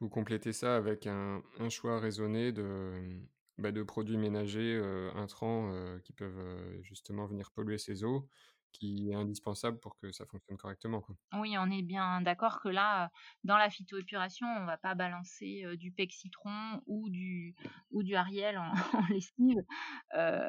Vous 0.00 0.08
complétez 0.08 0.52
ça 0.52 0.76
avec 0.76 1.06
un, 1.06 1.42
choix 1.68 2.00
raisonné 2.00 2.52
de, 2.52 3.20
bah, 3.58 3.70
de 3.70 3.82
produits 3.82 4.16
ménagers 4.16 4.80
intrants 5.14 5.98
qui 6.04 6.12
peuvent 6.12 6.82
justement 6.82 7.26
venir 7.26 7.50
polluer 7.50 7.78
ces 7.78 8.04
eaux 8.04 8.28
qui 8.72 9.10
est 9.10 9.14
indispensable 9.14 9.78
pour 9.80 9.96
que 9.98 10.12
ça 10.12 10.26
fonctionne 10.26 10.56
correctement. 10.56 11.04
Oui, 11.34 11.56
on 11.58 11.70
est 11.70 11.82
bien 11.82 12.20
d'accord 12.22 12.60
que 12.60 12.68
là, 12.68 13.10
dans 13.44 13.56
la 13.56 13.70
phytoépuration, 13.70 14.46
on 14.46 14.60
ne 14.60 14.66
va 14.66 14.78
pas 14.78 14.94
balancer 14.94 15.64
du 15.76 15.92
pec 15.92 16.12
citron 16.12 16.82
ou 16.86 17.08
du, 17.10 17.54
ou 17.90 18.02
du 18.02 18.14
Ariel 18.14 18.58
en, 18.58 18.72
lessive. 19.10 19.62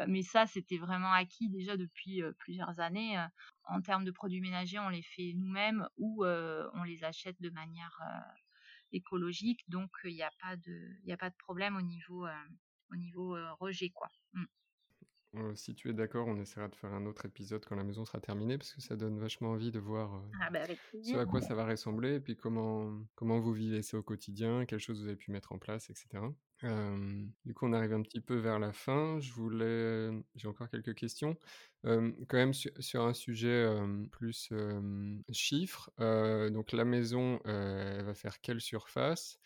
mais 0.07 0.21
ça, 0.23 0.45
c'était 0.45 0.77
vraiment 0.77 1.11
acquis 1.11 1.49
déjà 1.49 1.77
depuis 1.77 2.21
plusieurs 2.39 2.79
années. 2.79 3.23
En 3.65 3.81
termes 3.81 4.05
de 4.05 4.11
produits 4.11 4.41
ménagers, 4.41 4.79
on 4.79 4.89
les 4.89 5.03
fait 5.03 5.33
nous-mêmes 5.35 5.87
ou 5.97 6.25
on 6.25 6.83
les 6.83 7.03
achète 7.03 7.39
de 7.41 7.49
manière 7.49 7.99
écologique. 8.91 9.63
Donc, 9.69 9.91
il 10.03 10.13
n'y 10.13 10.23
a, 10.23 10.31
pas 10.41 10.55
de, 10.55 11.11
a 11.11 11.17
pas 11.17 11.29
de 11.29 11.37
problème 11.37 11.75
au 11.75 11.81
niveau, 11.81 12.27
au 12.91 12.95
niveau 12.95 13.35
rejet. 13.59 13.89
Quoi. 13.89 14.09
Mmh 15.33 15.55
si 15.55 15.75
tu 15.75 15.89
es 15.89 15.93
d'accord, 15.93 16.27
on 16.27 16.37
essaiera 16.39 16.67
de 16.67 16.75
faire 16.75 16.91
un 16.93 17.05
autre 17.05 17.25
épisode 17.25 17.63
quand 17.65 17.75
la 17.75 17.83
maison 17.83 18.03
sera 18.03 18.19
terminée, 18.19 18.57
parce 18.57 18.73
que 18.73 18.81
ça 18.81 18.97
donne 18.97 19.17
vachement 19.17 19.51
envie 19.51 19.71
de 19.71 19.79
voir 19.79 20.21
ah 20.41 20.49
bah, 20.49 20.65
ce 21.01 21.15
à 21.15 21.25
quoi 21.25 21.41
ça 21.41 21.55
va 21.55 21.65
ressembler, 21.65 22.15
et 22.15 22.19
puis 22.19 22.35
comment, 22.35 22.91
comment 23.15 23.39
vous 23.39 23.53
vivez 23.53 23.81
ça 23.81 23.97
au 23.97 24.03
quotidien, 24.03 24.65
quelles 24.65 24.79
choses 24.79 25.01
vous 25.01 25.07
avez 25.07 25.15
pu 25.15 25.31
mettre 25.31 25.53
en 25.53 25.57
place, 25.57 25.89
etc. 25.89 26.23
du 27.45 27.53
coup, 27.53 27.65
on 27.65 27.73
arrive 27.73 27.93
un 27.93 28.01
petit 28.01 28.21
peu 28.21 28.35
vers 28.35 28.59
la 28.59 28.71
fin. 28.71 29.19
Je 29.19 29.31
voulais, 29.33 30.11
j'ai 30.35 30.47
encore 30.47 30.69
quelques 30.69 30.93
questions. 30.93 31.37
quand 31.83 32.33
même 32.33 32.53
sur, 32.53 33.01
un 33.01 33.13
sujet 33.13 33.67
plus 34.11 34.51
chiffres. 35.31 35.91
donc 35.97 36.71
la 36.71 36.85
maison, 36.85 37.39
elle 37.45 38.03
va 38.03 38.13
faire 38.13 38.41
quelle 38.41 38.61
surface? 38.61 39.39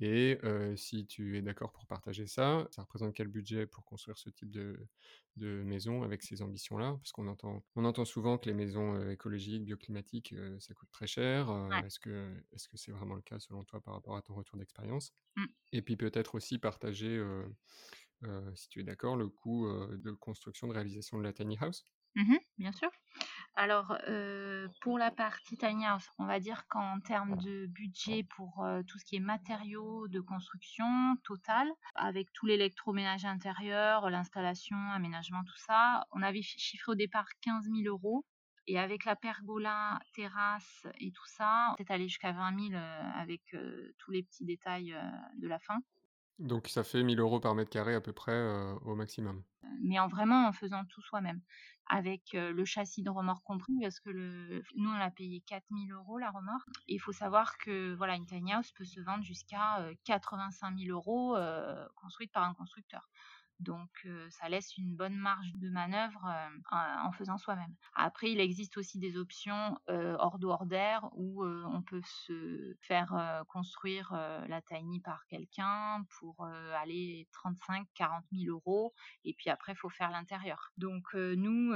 Et 0.00 0.38
si 0.76 1.06
tu 1.06 1.36
es 1.38 1.42
d'accord 1.42 1.72
pour 1.72 1.86
partager 1.86 2.26
ça, 2.26 2.66
ça 2.70 2.82
représente 2.82 3.14
quel 3.14 3.28
budget 3.28 3.66
pour 3.66 3.84
construire 3.84 4.18
ce 4.18 4.30
type 4.30 4.50
de, 4.50 4.88
de 5.36 5.62
maison 5.62 6.02
avec 6.02 6.22
ces 6.22 6.42
ambitions-là? 6.42 6.94
Parce 6.98 7.12
qu'on 7.12 7.28
entend, 7.28 7.64
on 7.76 7.84
entend 7.84 8.04
souvent 8.04 8.38
que 8.38 8.48
les 8.48 8.54
maisons 8.54 9.08
écologiques, 9.10 9.64
bioclimatiques, 9.64 10.34
ça 10.60 10.74
coûte 10.74 10.90
très 10.92 11.06
cher. 11.06 11.48
Est-ce 11.84 11.98
que 12.00 12.34
est-ce 12.52 12.68
que 12.68 12.76
c'est 12.76 12.92
vraiment 12.92 13.14
le 13.14 13.22
cas 13.22 13.38
selon 13.38 13.64
toi 13.64 13.80
par 13.80 13.94
rapport 13.94 14.16
à 14.16 14.22
ton 14.22 14.34
retour 14.34 14.58
d'expérience? 14.58 15.14
Mmh. 15.36 15.48
Et 15.72 15.82
puis 15.82 15.96
peut-être 15.96 16.34
aussi 16.36 16.58
partager, 16.58 17.20
si 18.54 18.68
tu 18.68 18.80
es 18.80 18.84
d'accord, 18.84 19.16
le 19.16 19.28
coût 19.28 19.68
de 19.68 20.10
construction, 20.12 20.66
de 20.68 20.72
réalisation 20.74 21.18
de 21.18 21.22
la 21.22 21.32
tiny 21.32 21.56
house? 21.60 21.86
Mmh 22.16 22.36
bien 22.58 22.72
sûr. 22.72 22.90
Alors, 23.56 23.96
euh, 24.08 24.66
pour 24.80 24.98
la 24.98 25.12
partie 25.12 25.56
tiny 25.56 25.86
house, 25.86 26.08
on 26.18 26.26
va 26.26 26.40
dire 26.40 26.66
qu'en 26.66 26.98
termes 26.98 27.36
de 27.36 27.66
budget 27.66 28.26
pour 28.36 28.64
euh, 28.64 28.82
tout 28.82 28.98
ce 28.98 29.04
qui 29.04 29.14
est 29.14 29.20
matériaux 29.20 30.08
de 30.08 30.20
construction 30.20 30.84
total, 31.22 31.68
avec 31.94 32.32
tout 32.32 32.46
l'électroménage 32.46 33.24
intérieur, 33.24 34.10
l'installation, 34.10 34.76
aménagement, 34.90 35.44
tout 35.44 35.56
ça, 35.56 36.04
on 36.10 36.22
avait 36.22 36.42
chiffré 36.42 36.92
au 36.92 36.94
départ 36.96 37.28
15 37.42 37.66
000 37.66 37.82
euros. 37.86 38.24
Et 38.66 38.78
avec 38.78 39.04
la 39.04 39.14
pergola, 39.14 40.00
terrasse 40.14 40.86
et 40.98 41.12
tout 41.12 41.26
ça, 41.26 41.74
c'est 41.76 41.90
allé 41.90 42.08
jusqu'à 42.08 42.32
20 42.32 42.70
000 42.70 42.72
euh, 42.72 43.02
avec 43.14 43.42
tous 43.98 44.10
les 44.10 44.24
petits 44.24 44.44
détails 44.44 44.96
de 45.38 45.46
la 45.46 45.60
fin. 45.60 45.78
Donc 46.40 46.66
ça 46.66 46.82
fait 46.82 47.04
1000 47.04 47.20
euros 47.20 47.38
par 47.38 47.54
mètre 47.54 47.70
carré 47.70 47.94
à 47.94 48.00
peu 48.00 48.12
près 48.12 48.50
au 48.84 48.96
maximum. 48.96 49.44
Mais 49.82 49.98
en 49.98 50.08
vraiment 50.08 50.48
en 50.48 50.52
faisant 50.52 50.84
tout 50.86 51.02
soi-même 51.02 51.40
avec 51.88 52.32
le 52.32 52.64
châssis 52.64 53.02
de 53.02 53.10
remorque 53.10 53.44
compris, 53.44 53.74
parce 53.80 54.00
que 54.00 54.10
nous, 54.76 54.90
on 54.90 55.00
a 55.00 55.10
payé 55.10 55.42
4000 55.46 55.92
euros 55.92 56.18
la 56.18 56.30
remorque. 56.30 56.68
Et 56.88 56.94
il 56.94 56.98
faut 56.98 57.12
savoir 57.12 57.58
que 57.58 57.94
voilà, 57.94 58.16
une 58.16 58.26
tiny 58.26 58.52
house 58.52 58.72
peut 58.72 58.84
se 58.84 59.00
vendre 59.00 59.24
jusqu'à 59.24 59.86
85 60.04 60.78
000 60.78 60.96
euros 60.96 61.36
construite 61.96 62.32
par 62.32 62.44
un 62.44 62.54
constructeur. 62.54 63.08
Donc 63.60 64.06
ça 64.30 64.48
laisse 64.48 64.76
une 64.76 64.94
bonne 64.94 65.16
marge 65.16 65.52
de 65.56 65.70
manœuvre 65.70 66.28
en 66.70 67.12
faisant 67.12 67.38
soi-même. 67.38 67.74
Après, 67.94 68.30
il 68.30 68.40
existe 68.40 68.76
aussi 68.76 68.98
des 68.98 69.16
options 69.16 69.78
hors 69.88 70.38
d'order 70.38 70.98
où 71.12 71.44
on 71.44 71.82
peut 71.82 72.02
se 72.04 72.74
faire 72.80 73.44
construire 73.48 74.12
la 74.48 74.60
tiny 74.62 75.00
par 75.00 75.24
quelqu'un 75.26 76.04
pour 76.18 76.46
aller 76.46 77.28
35 77.32 77.86
40 77.94 78.24
000 78.32 78.54
euros 78.54 78.92
et 79.24 79.34
puis 79.34 79.50
après 79.50 79.72
il 79.72 79.78
faut 79.78 79.90
faire 79.90 80.10
l'intérieur. 80.10 80.70
Donc 80.76 81.14
nous, 81.14 81.70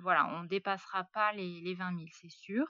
voilà, 0.00 0.28
on 0.34 0.44
dépassera 0.44 1.04
pas 1.04 1.32
les, 1.32 1.60
les 1.60 1.74
20 1.74 1.96
000, 1.96 2.08
c'est 2.12 2.30
sûr. 2.30 2.66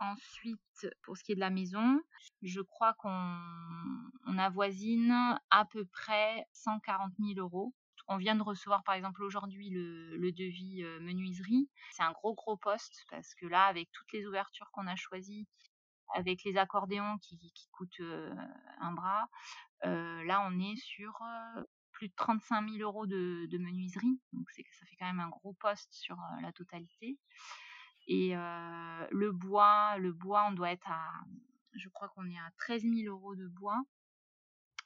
Ensuite, 0.00 0.88
pour 1.02 1.16
ce 1.16 1.22
qui 1.22 1.32
est 1.32 1.36
de 1.36 1.40
la 1.40 1.50
maison, 1.50 2.00
je 2.42 2.60
crois 2.60 2.94
qu'on 2.94 4.38
avoisine 4.38 5.38
à 5.50 5.64
peu 5.64 5.84
près 5.84 6.46
140 6.52 7.12
000 7.18 7.38
euros. 7.38 7.72
On 8.08 8.16
vient 8.16 8.34
de 8.34 8.42
recevoir 8.42 8.82
par 8.84 8.96
exemple 8.96 9.22
aujourd'hui 9.22 9.70
le, 9.70 10.32
devis 10.32 10.82
euh, 10.82 11.00
menuiserie. 11.00 11.70
C'est 11.92 12.02
un 12.02 12.12
gros 12.12 12.34
gros 12.34 12.56
poste 12.56 13.04
parce 13.10 13.34
que 13.34 13.46
là, 13.46 13.64
avec 13.66 13.90
toutes 13.92 14.12
les 14.12 14.26
ouvertures 14.26 14.70
qu'on 14.72 14.86
a 14.86 14.96
choisies, 14.96 15.46
avec 16.14 16.44
les 16.44 16.58
accordéons 16.58 17.16
qui, 17.18 17.38
coûtent 17.72 18.00
euh, 18.00 18.34
un 18.80 18.92
bras, 18.92 19.28
euh, 19.84 20.22
là 20.24 20.46
on 20.46 20.58
est 20.58 20.76
sur 20.76 21.18
plus 21.92 22.08
de 22.08 22.14
35 22.16 22.68
000 22.68 22.82
euros 22.82 23.06
de, 23.06 23.46
de 23.50 23.58
menuiserie. 23.58 24.20
Donc 24.32 24.50
ça 24.50 24.86
fait 24.86 24.96
quand 24.96 25.06
même 25.06 25.20
un 25.20 25.30
gros 25.30 25.54
poste 25.54 25.94
sur 25.94 26.18
la 26.42 26.52
totalité. 26.52 27.16
Et 28.06 28.34
le 28.34 29.30
bois, 29.30 29.96
le 29.98 30.12
bois, 30.12 30.46
on 30.48 30.52
doit 30.52 30.70
être 30.70 30.90
à, 30.90 31.10
je 31.74 31.88
crois 31.88 32.08
qu'on 32.08 32.28
est 32.28 32.38
à 32.38 32.50
13 32.58 32.82
000 32.82 33.14
euros 33.14 33.34
de 33.34 33.48
bois. 33.48 33.82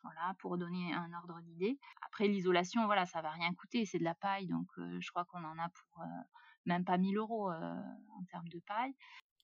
Voilà, 0.04 0.34
pour 0.38 0.56
donner 0.58 0.94
un 0.94 1.12
ordre 1.12 1.40
d'idée. 1.40 1.76
Après, 2.06 2.28
l'isolation, 2.28 2.86
voilà, 2.86 3.04
ça 3.04 3.20
va 3.20 3.30
rien 3.30 3.52
coûter, 3.54 3.84
c'est 3.84 3.98
de 3.98 4.04
la 4.04 4.14
paille, 4.14 4.46
donc 4.46 4.68
je 4.76 5.10
crois 5.10 5.24
qu'on 5.24 5.44
en 5.44 5.58
a 5.58 5.68
pour 5.70 6.04
même 6.66 6.84
pas 6.84 6.98
1000 6.98 7.16
euros 7.16 7.50
en 7.50 8.24
termes 8.30 8.48
de 8.48 8.60
paille. 8.60 8.94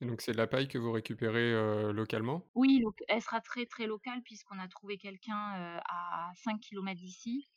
Et 0.00 0.06
donc 0.06 0.20
c'est 0.20 0.32
de 0.32 0.36
la 0.36 0.46
paille 0.46 0.68
que 0.68 0.78
vous 0.78 0.92
récupérez 0.92 1.92
localement? 1.92 2.46
Oui, 2.54 2.84
elle 3.08 3.20
sera 3.20 3.40
très 3.40 3.66
très 3.66 3.86
locale 3.86 4.22
puisqu'on 4.22 4.58
a 4.60 4.68
trouvé 4.68 4.96
quelqu'un 4.96 5.80
à 5.88 6.30
5 6.36 6.60
km 6.60 7.00
d'ici 7.00 7.48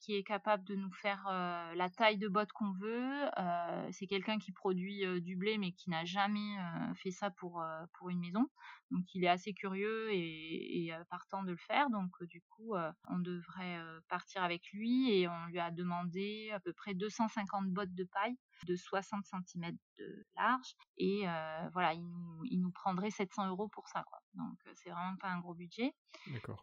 qui 0.00 0.16
est, 0.16 0.22
capable 0.22 0.64
de 0.64 0.74
nous 0.74 0.92
faire 0.92 1.26
euh, 1.30 1.74
la 1.74 1.88
taille 1.88 2.18
de 2.18 2.28
botte 2.28 2.52
qu'on 2.52 2.72
veut. 2.72 3.28
Euh, 3.38 3.88
c'est 3.90 4.06
quelqu'un 4.06 4.38
qui 4.38 4.52
produit 4.52 5.04
euh, 5.04 5.20
du 5.20 5.36
blé 5.36 5.58
mais 5.58 5.72
qui 5.72 5.90
n'a 5.90 6.04
jamais 6.04 6.56
fait 6.96 7.10
ça 7.10 7.30
pour, 7.30 7.64
pour 7.98 8.10
une 8.10 8.20
maison. 8.20 8.48
Donc 8.92 9.14
il 9.14 9.24
est 9.24 9.28
assez 9.28 9.52
curieux 9.52 10.12
et, 10.12 10.86
et 10.86 10.94
partant 11.10 11.42
de 11.42 11.50
le 11.50 11.56
faire. 11.56 11.90
Donc 11.90 12.10
du 12.24 12.42
coup, 12.42 12.74
on 13.08 13.18
devrait 13.18 13.78
partir 14.08 14.42
avec 14.42 14.62
lui 14.72 15.10
et 15.12 15.28
on 15.28 15.46
lui 15.46 15.58
a 15.58 15.70
demandé 15.70 16.50
à 16.52 16.60
peu 16.60 16.72
près 16.72 16.94
250 16.94 17.68
bottes 17.70 17.94
de 17.94 18.04
paille 18.04 18.36
de 18.66 18.76
60 18.76 19.24
cm 19.24 19.76
de 19.98 20.26
large. 20.36 20.76
Et 20.98 21.24
voilà, 21.72 21.94
il 21.94 22.06
nous, 22.06 22.44
il 22.44 22.60
nous 22.60 22.70
prendrait 22.70 23.10
700 23.10 23.48
euros 23.48 23.68
pour 23.68 23.88
ça. 23.88 24.04
Quoi. 24.04 24.18
Donc 24.34 24.58
c'est 24.74 24.90
vraiment 24.90 25.16
pas 25.16 25.28
un 25.28 25.40
gros 25.40 25.54
budget. 25.54 25.92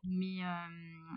Mais 0.03 0.39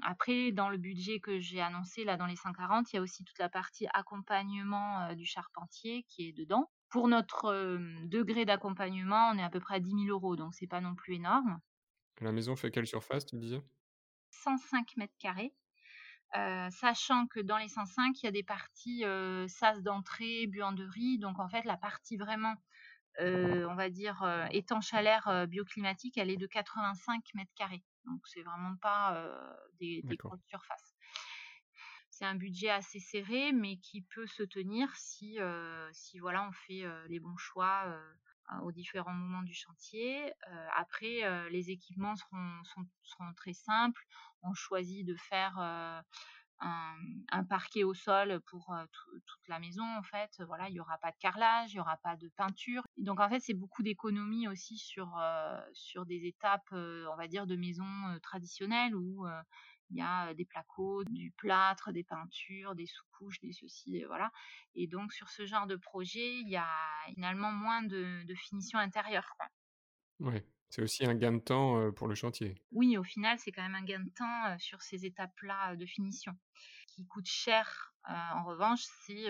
après, 0.02 0.52
dans 0.52 0.68
le 0.68 0.78
budget 0.78 1.20
que 1.20 1.38
j'ai 1.40 1.60
annoncé 1.60 2.04
là 2.04 2.16
dans 2.16 2.26
les 2.26 2.36
140, 2.36 2.92
il 2.92 2.96
y 2.96 2.98
a 2.98 3.02
aussi 3.02 3.24
toute 3.24 3.38
la 3.38 3.48
partie 3.48 3.86
accompagnement 3.92 5.14
du 5.14 5.24
charpentier 5.24 6.04
qui 6.08 6.28
est 6.28 6.32
dedans. 6.32 6.70
Pour 6.93 7.09
notre 7.09 7.78
degré 8.07 8.45
d'accompagnement, 8.45 9.30
on 9.32 9.38
est 9.38 9.43
à 9.43 9.51
peu 9.51 9.61
près 9.61 9.76
à 9.76 9.80
10 9.80 9.90
000 9.90 10.03
euros, 10.09 10.36
donc 10.36 10.55
c'est 10.55 10.66
pas 10.66 10.80
non 10.80 10.95
plus 10.95 11.14
énorme. 11.14 11.59
La 12.20 12.32
maison 12.32 12.55
fait 12.55 12.70
quelle 12.70 12.86
surface, 12.86 13.26
tu 13.26 13.36
disais? 13.36 13.62
105 14.30 14.97
mètres 14.97 15.14
carrés. 15.18 15.55
sachant 16.70 17.26
que 17.26 17.40
dans 17.40 17.59
les 17.59 17.68
105, 17.68 18.22
il 18.22 18.26
y 18.26 18.28
a 18.28 18.32
des 18.32 18.43
parties 18.43 19.05
sas 19.49 19.82
d'entrée, 19.82 20.47
buanderie. 20.47 21.18
Donc 21.18 21.38
en 21.38 21.49
fait, 21.49 21.64
la 21.64 21.76
partie 21.76 22.16
vraiment 22.16 22.55
euh, 23.20 23.66
on 23.68 23.74
va 23.74 23.90
dire, 23.90 24.22
euh, 24.22 24.47
étanche 24.51 24.95
à 24.95 25.03
l'air 25.03 25.28
euh, 25.28 25.47
bioclimatique, 25.47 26.16
elle 26.16 26.30
est 26.30 26.36
de 26.36 26.47
85 26.47 27.22
mètres 27.34 27.53
carrés. 27.55 27.82
Donc, 28.07 28.20
c'est 28.26 28.43
vraiment 28.43 28.74
pas 28.76 29.24
des, 29.78 30.01
des 30.03 30.16
grosses 30.16 30.45
surfaces. 30.49 30.91
Un 32.22 32.36
budget 32.36 32.70
assez 32.70 33.00
serré, 33.00 33.50
mais 33.52 33.78
qui 33.78 34.02
peut 34.02 34.26
se 34.28 34.44
tenir 34.44 34.94
si, 34.94 35.38
si 35.92 36.18
voilà, 36.20 36.46
on 36.48 36.52
fait 36.52 36.84
les 37.08 37.18
bons 37.18 37.36
choix 37.36 37.84
aux 38.62 38.70
différents 38.70 39.12
moments 39.12 39.42
du 39.42 39.54
chantier. 39.54 40.32
après, 40.76 41.50
les 41.50 41.70
équipements 41.70 42.14
seront, 42.14 42.62
seront, 43.02 43.34
très 43.36 43.54
simples. 43.54 44.06
On 44.42 44.54
choisit 44.54 45.04
de 45.04 45.16
faire 45.16 45.58
un, 46.60 47.44
parquet 47.48 47.82
au 47.82 47.92
sol 47.92 48.40
pour 48.46 48.72
toute 49.26 49.48
la 49.48 49.58
maison 49.58 49.84
en 49.84 50.02
fait. 50.04 50.30
Voilà, 50.46 50.68
il 50.68 50.74
y 50.74 50.80
aura 50.80 50.98
pas 50.98 51.10
de 51.10 51.16
carrelage, 51.18 51.72
il 51.72 51.78
y 51.78 51.80
aura 51.80 51.96
pas 51.96 52.16
de 52.16 52.28
peinture. 52.36 52.86
Donc 52.98 53.18
en 53.18 53.28
fait, 53.28 53.40
c'est 53.40 53.54
beaucoup 53.54 53.82
d'économies 53.82 54.46
aussi 54.46 54.78
sur 54.78 55.20
sur 55.72 56.06
des 56.06 56.24
étapes, 56.26 56.70
on 56.70 57.16
va 57.16 57.26
dire, 57.26 57.48
de 57.48 57.56
maison 57.56 57.84
traditionnelles 58.22 58.94
où 58.94 59.26
il 59.93 59.99
y 59.99 60.03
a 60.03 60.32
des 60.34 60.47
placos, 60.47 61.05
du 61.11 61.30
plâtre, 61.32 61.93
des 61.93 62.03
peintures, 62.03 62.74
des 62.74 62.86
sous-couches, 62.86 63.40
des 63.40 63.53
ceci, 63.53 64.05
voilà. 64.05 64.32
Et 64.74 64.86
donc 64.86 65.12
sur 65.12 65.28
ce 65.28 65.45
genre 65.45 65.66
de 65.66 65.76
projet, 65.76 66.38
il 66.40 66.49
y 66.49 66.57
a 66.57 66.68
finalement 67.14 67.53
moins 67.53 67.82
de, 67.82 68.24
finition 68.34 68.78
intérieure. 68.78 69.36
Oui, 70.20 70.43
c'est 70.70 70.82
aussi 70.82 71.05
un 71.05 71.14
gain 71.14 71.32
de 71.32 71.40
temps 71.40 71.93
pour 71.93 72.09
le 72.09 72.14
chantier. 72.14 72.55
Oui, 72.70 72.97
au 72.97 73.05
final, 73.05 73.38
c'est 73.38 73.53
quand 73.53 73.62
même 73.62 73.74
un 73.74 73.84
gain 73.84 74.01
de 74.01 74.11
temps 74.11 74.59
sur 74.59 74.80
ces 74.80 75.05
étapes-là 75.05 75.76
de 75.76 75.84
finition. 75.84 76.32
Ce 76.88 76.95
qui 76.95 77.07
coûte 77.07 77.26
cher, 77.26 77.95
en 78.09 78.45
revanche, 78.45 78.82
c'est 79.05 79.26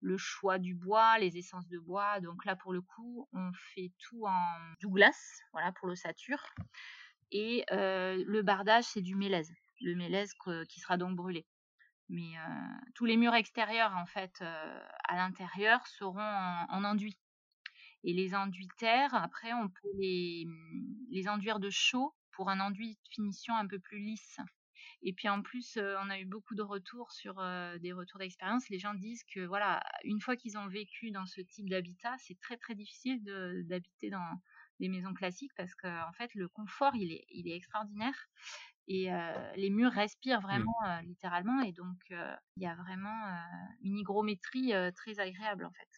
le 0.00 0.16
choix 0.16 0.58
du 0.58 0.74
bois, 0.74 1.18
les 1.18 1.36
essences 1.36 1.68
de 1.68 1.78
bois. 1.78 2.20
Donc 2.20 2.46
là, 2.46 2.56
pour 2.56 2.72
le 2.72 2.80
coup, 2.80 3.28
on 3.32 3.52
fait 3.74 3.92
tout 3.98 4.24
en 4.26 4.56
Douglas, 4.80 5.42
voilà, 5.52 5.72
pour 5.72 5.88
l'ossature. 5.88 6.42
Et 7.30 7.64
le 7.70 8.40
bardage, 8.40 8.84
c'est 8.84 9.02
du 9.02 9.14
mélèze 9.14 9.52
le 9.80 9.94
mélèze 9.96 10.32
qui 10.68 10.80
sera 10.80 10.96
donc 10.96 11.16
brûlé. 11.16 11.46
Mais 12.08 12.34
tous 12.94 13.06
les 13.06 13.16
murs 13.16 13.34
extérieurs, 13.34 13.96
en 13.96 14.06
fait, 14.06 14.42
à 14.42 15.16
l'intérieur, 15.16 15.86
seront 15.86 16.20
en, 16.20 16.84
enduit. 16.84 17.16
Et 18.04 18.12
les 18.12 18.34
enduits 18.34 18.68
terre, 18.76 19.14
après, 19.14 19.52
on 19.54 19.68
peut 19.68 19.88
les, 19.98 20.46
les 21.10 21.28
enduire 21.28 21.58
de 21.58 21.70
chaud 21.70 22.14
pour 22.32 22.50
un 22.50 22.60
enduit 22.60 22.94
de 22.94 23.08
finition 23.10 23.54
un 23.54 23.66
peu 23.66 23.78
plus 23.78 23.98
lisse. 23.98 24.38
Et 25.02 25.12
puis 25.12 25.28
en 25.28 25.42
plus, 25.42 25.78
on 25.78 26.10
a 26.10 26.18
eu 26.18 26.24
beaucoup 26.24 26.54
de 26.54 26.62
retours 26.62 27.12
sur 27.12 27.34
des 27.80 27.92
retours 27.92 28.18
d'expérience. 28.18 28.68
Les 28.68 28.78
gens 28.78 28.94
disent 28.94 29.24
que 29.24 29.40
voilà, 29.40 29.82
une 30.04 30.20
fois 30.20 30.36
qu'ils 30.36 30.58
ont 30.58 30.66
vécu 30.66 31.10
dans 31.10 31.26
ce 31.26 31.40
type 31.40 31.68
d'habitat, 31.68 32.14
c'est 32.18 32.38
très 32.40 32.56
très 32.56 32.74
difficile 32.74 33.22
d'habiter 33.66 34.10
dans 34.10 34.40
des 34.80 34.88
maisons 34.88 35.14
classiques 35.14 35.52
parce 35.56 35.74
que 35.74 35.86
en 36.08 36.12
fait 36.12 36.34
le 36.34 36.48
confort 36.48 36.94
il 36.96 37.12
est, 37.12 37.24
il 37.30 37.48
est 37.48 37.56
extraordinaire 37.56 38.28
et 38.86 39.08
les 39.56 39.70
murs 39.70 39.92
respirent 39.92 40.40
mmh. 40.40 40.44
vraiment 40.44 41.00
littéralement 41.04 41.62
et 41.62 41.72
donc 41.72 41.96
il 42.10 42.62
y 42.62 42.66
a 42.66 42.74
vraiment 42.74 43.38
une 43.82 43.98
hygrométrie 43.98 44.72
très 44.94 45.20
agréable 45.20 45.64
en 45.64 45.72
fait. 45.72 45.88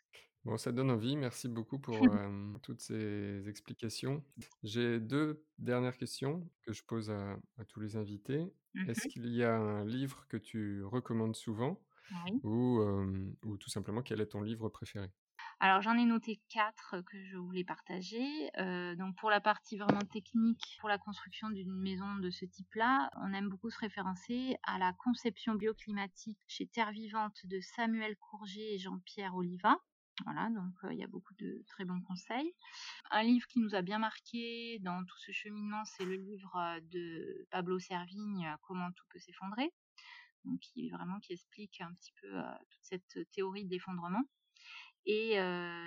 Bon, 0.44 0.56
ça 0.56 0.70
donne 0.70 0.92
envie. 0.92 1.16
Merci 1.16 1.48
beaucoup 1.48 1.80
pour 1.80 1.98
toutes 2.62 2.80
ces 2.80 3.48
explications. 3.48 4.24
J'ai 4.62 5.00
deux 5.00 5.44
dernières 5.58 5.96
questions 5.96 6.48
que 6.62 6.72
je 6.72 6.84
pose 6.84 7.10
à, 7.10 7.36
tous 7.68 7.80
les 7.80 7.96
invités. 7.96 8.52
Mmh 8.74 8.90
Est-ce 8.90 9.08
qu'il 9.08 9.26
y 9.34 9.42
a 9.42 9.56
un 9.56 9.84
livre 9.84 10.24
que 10.28 10.36
tu 10.36 10.84
recommandes 10.84 11.34
souvent 11.34 11.82
ou, 12.44 12.80
ou 13.44 13.56
tout 13.56 13.70
simplement 13.70 14.02
quel 14.02 14.20
est 14.20 14.26
ton 14.26 14.42
livre 14.42 14.68
préféré? 14.68 15.10
Alors 15.58 15.80
j'en 15.80 15.96
ai 15.96 16.04
noté 16.04 16.38
quatre 16.50 17.00
que 17.06 17.18
je 17.24 17.36
voulais 17.38 17.64
partager. 17.64 18.50
Euh, 18.58 18.94
donc 18.94 19.16
pour 19.16 19.30
la 19.30 19.40
partie 19.40 19.78
vraiment 19.78 20.04
technique, 20.12 20.76
pour 20.80 20.88
la 20.90 20.98
construction 20.98 21.48
d'une 21.48 21.72
maison 21.72 22.16
de 22.16 22.28
ce 22.28 22.44
type-là, 22.44 23.10
on 23.16 23.32
aime 23.32 23.48
beaucoup 23.48 23.70
se 23.70 23.78
référencer 23.78 24.56
à 24.64 24.78
la 24.78 24.92
conception 24.92 25.54
bioclimatique 25.54 26.38
chez 26.46 26.66
Terre 26.66 26.92
Vivante 26.92 27.38
de 27.44 27.58
Samuel 27.60 28.16
Courget 28.18 28.74
et 28.74 28.78
Jean-Pierre 28.78 29.34
Oliva. 29.34 29.78
Voilà, 30.24 30.50
donc 30.50 30.74
euh, 30.84 30.92
il 30.92 30.98
y 30.98 31.04
a 31.04 31.08
beaucoup 31.08 31.34
de 31.38 31.62
très 31.66 31.86
bons 31.86 32.02
conseils. 32.02 32.54
Un 33.10 33.22
livre 33.22 33.46
qui 33.46 33.60
nous 33.60 33.74
a 33.74 33.80
bien 33.80 33.98
marqué 33.98 34.78
dans 34.80 35.04
tout 35.04 35.18
ce 35.18 35.32
cheminement, 35.32 35.84
c'est 35.86 36.04
le 36.04 36.16
livre 36.16 36.54
euh, 36.56 36.80
de 36.92 37.46
Pablo 37.50 37.78
Servigne, 37.78 38.54
Comment 38.62 38.92
tout 38.92 39.04
peut 39.10 39.18
s'effondrer, 39.18 39.72
qui 40.60 40.90
vraiment 40.90 41.18
explique 41.30 41.80
un 41.80 41.92
petit 41.94 42.12
peu 42.20 42.28
toute 42.70 42.82
cette 42.82 43.30
théorie 43.30 43.64
de 43.64 43.70
l'effondrement. 43.70 44.22
Et 45.06 45.36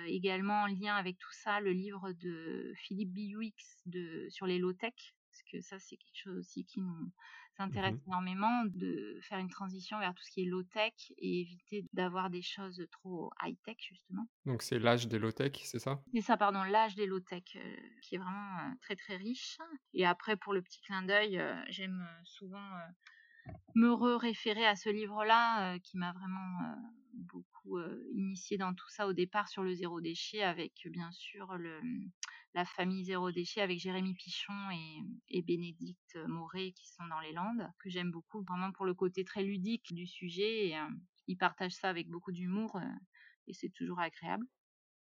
également 0.06 0.62
en 0.62 0.66
lien 0.66 0.96
avec 0.96 1.18
tout 1.18 1.32
ça, 1.32 1.60
le 1.60 1.72
livre 1.72 2.12
de 2.12 2.72
Philippe 2.76 3.12
Biouix 3.12 3.54
de, 3.86 4.26
sur 4.30 4.46
les 4.46 4.58
low-tech, 4.58 4.94
parce 5.30 5.42
que 5.52 5.60
ça, 5.60 5.78
c'est 5.78 5.96
quelque 5.96 6.16
chose 6.24 6.38
aussi 6.38 6.64
qui 6.64 6.80
nous 6.80 7.12
intéresse 7.58 7.94
mmh 7.94 8.08
énormément, 8.08 8.64
de 8.64 9.20
faire 9.22 9.38
une 9.38 9.50
transition 9.50 9.98
vers 9.98 10.14
tout 10.14 10.22
ce 10.22 10.30
qui 10.30 10.40
est 10.40 10.46
low-tech 10.46 10.94
et 11.18 11.40
éviter 11.40 11.84
d'avoir 11.92 12.30
des 12.30 12.40
choses 12.40 12.82
trop 12.90 13.30
high-tech, 13.42 13.76
justement. 13.78 14.26
Donc 14.46 14.62
c'est 14.62 14.78
l'âge 14.78 15.06
des 15.08 15.18
low-tech, 15.18 15.52
c'est 15.64 15.78
ça? 15.78 16.00
C'est 16.14 16.22
ça, 16.22 16.38
pardon, 16.38 16.62
l'âge 16.62 16.94
des 16.94 17.04
low-tech, 17.04 17.44
qui 18.00 18.14
est 18.14 18.18
vraiment 18.18 18.74
très 18.80 18.96
très 18.96 19.16
riche. 19.16 19.58
Et 19.92 20.06
après, 20.06 20.38
pour 20.38 20.54
le 20.54 20.62
petit 20.62 20.80
clin 20.80 21.02
d'œil, 21.02 21.38
j'aime 21.68 22.08
souvent 22.24 22.66
me 23.74 23.92
référer 24.16 24.66
à 24.66 24.76
ce 24.76 24.88
livre-là, 24.88 25.78
qui 25.80 25.96
m'a 25.96 26.12
vraiment 26.12 26.76
beaucoup 27.14 27.78
initié 28.12 28.56
dans 28.56 28.74
tout 28.74 28.88
ça 28.88 29.06
au 29.06 29.12
départ 29.12 29.48
sur 29.48 29.62
le 29.62 29.74
zéro 29.74 30.00
déchet 30.00 30.42
avec 30.42 30.72
bien 30.86 31.10
sûr 31.12 31.56
la 32.54 32.64
famille 32.64 33.04
zéro 33.04 33.30
déchet 33.30 33.60
avec 33.60 33.78
Jérémy 33.78 34.14
Pichon 34.14 34.70
et, 34.72 35.38
et 35.38 35.42
Bénédicte 35.42 36.16
Moret 36.26 36.72
qui 36.72 36.88
sont 36.88 37.06
dans 37.06 37.20
les 37.20 37.32
Landes 37.32 37.68
que 37.78 37.90
j'aime 37.90 38.10
beaucoup 38.10 38.42
vraiment 38.42 38.72
pour 38.72 38.86
le 38.86 38.94
côté 38.94 39.24
très 39.24 39.42
ludique 39.42 39.92
du 39.92 40.06
sujet 40.06 40.68
et 40.68 40.78
ils 41.26 41.36
partagent 41.36 41.74
ça 41.74 41.88
avec 41.88 42.08
beaucoup 42.08 42.32
d'humour 42.32 42.80
et 43.46 43.54
c'est 43.54 43.70
toujours 43.70 44.00
agréable. 44.00 44.46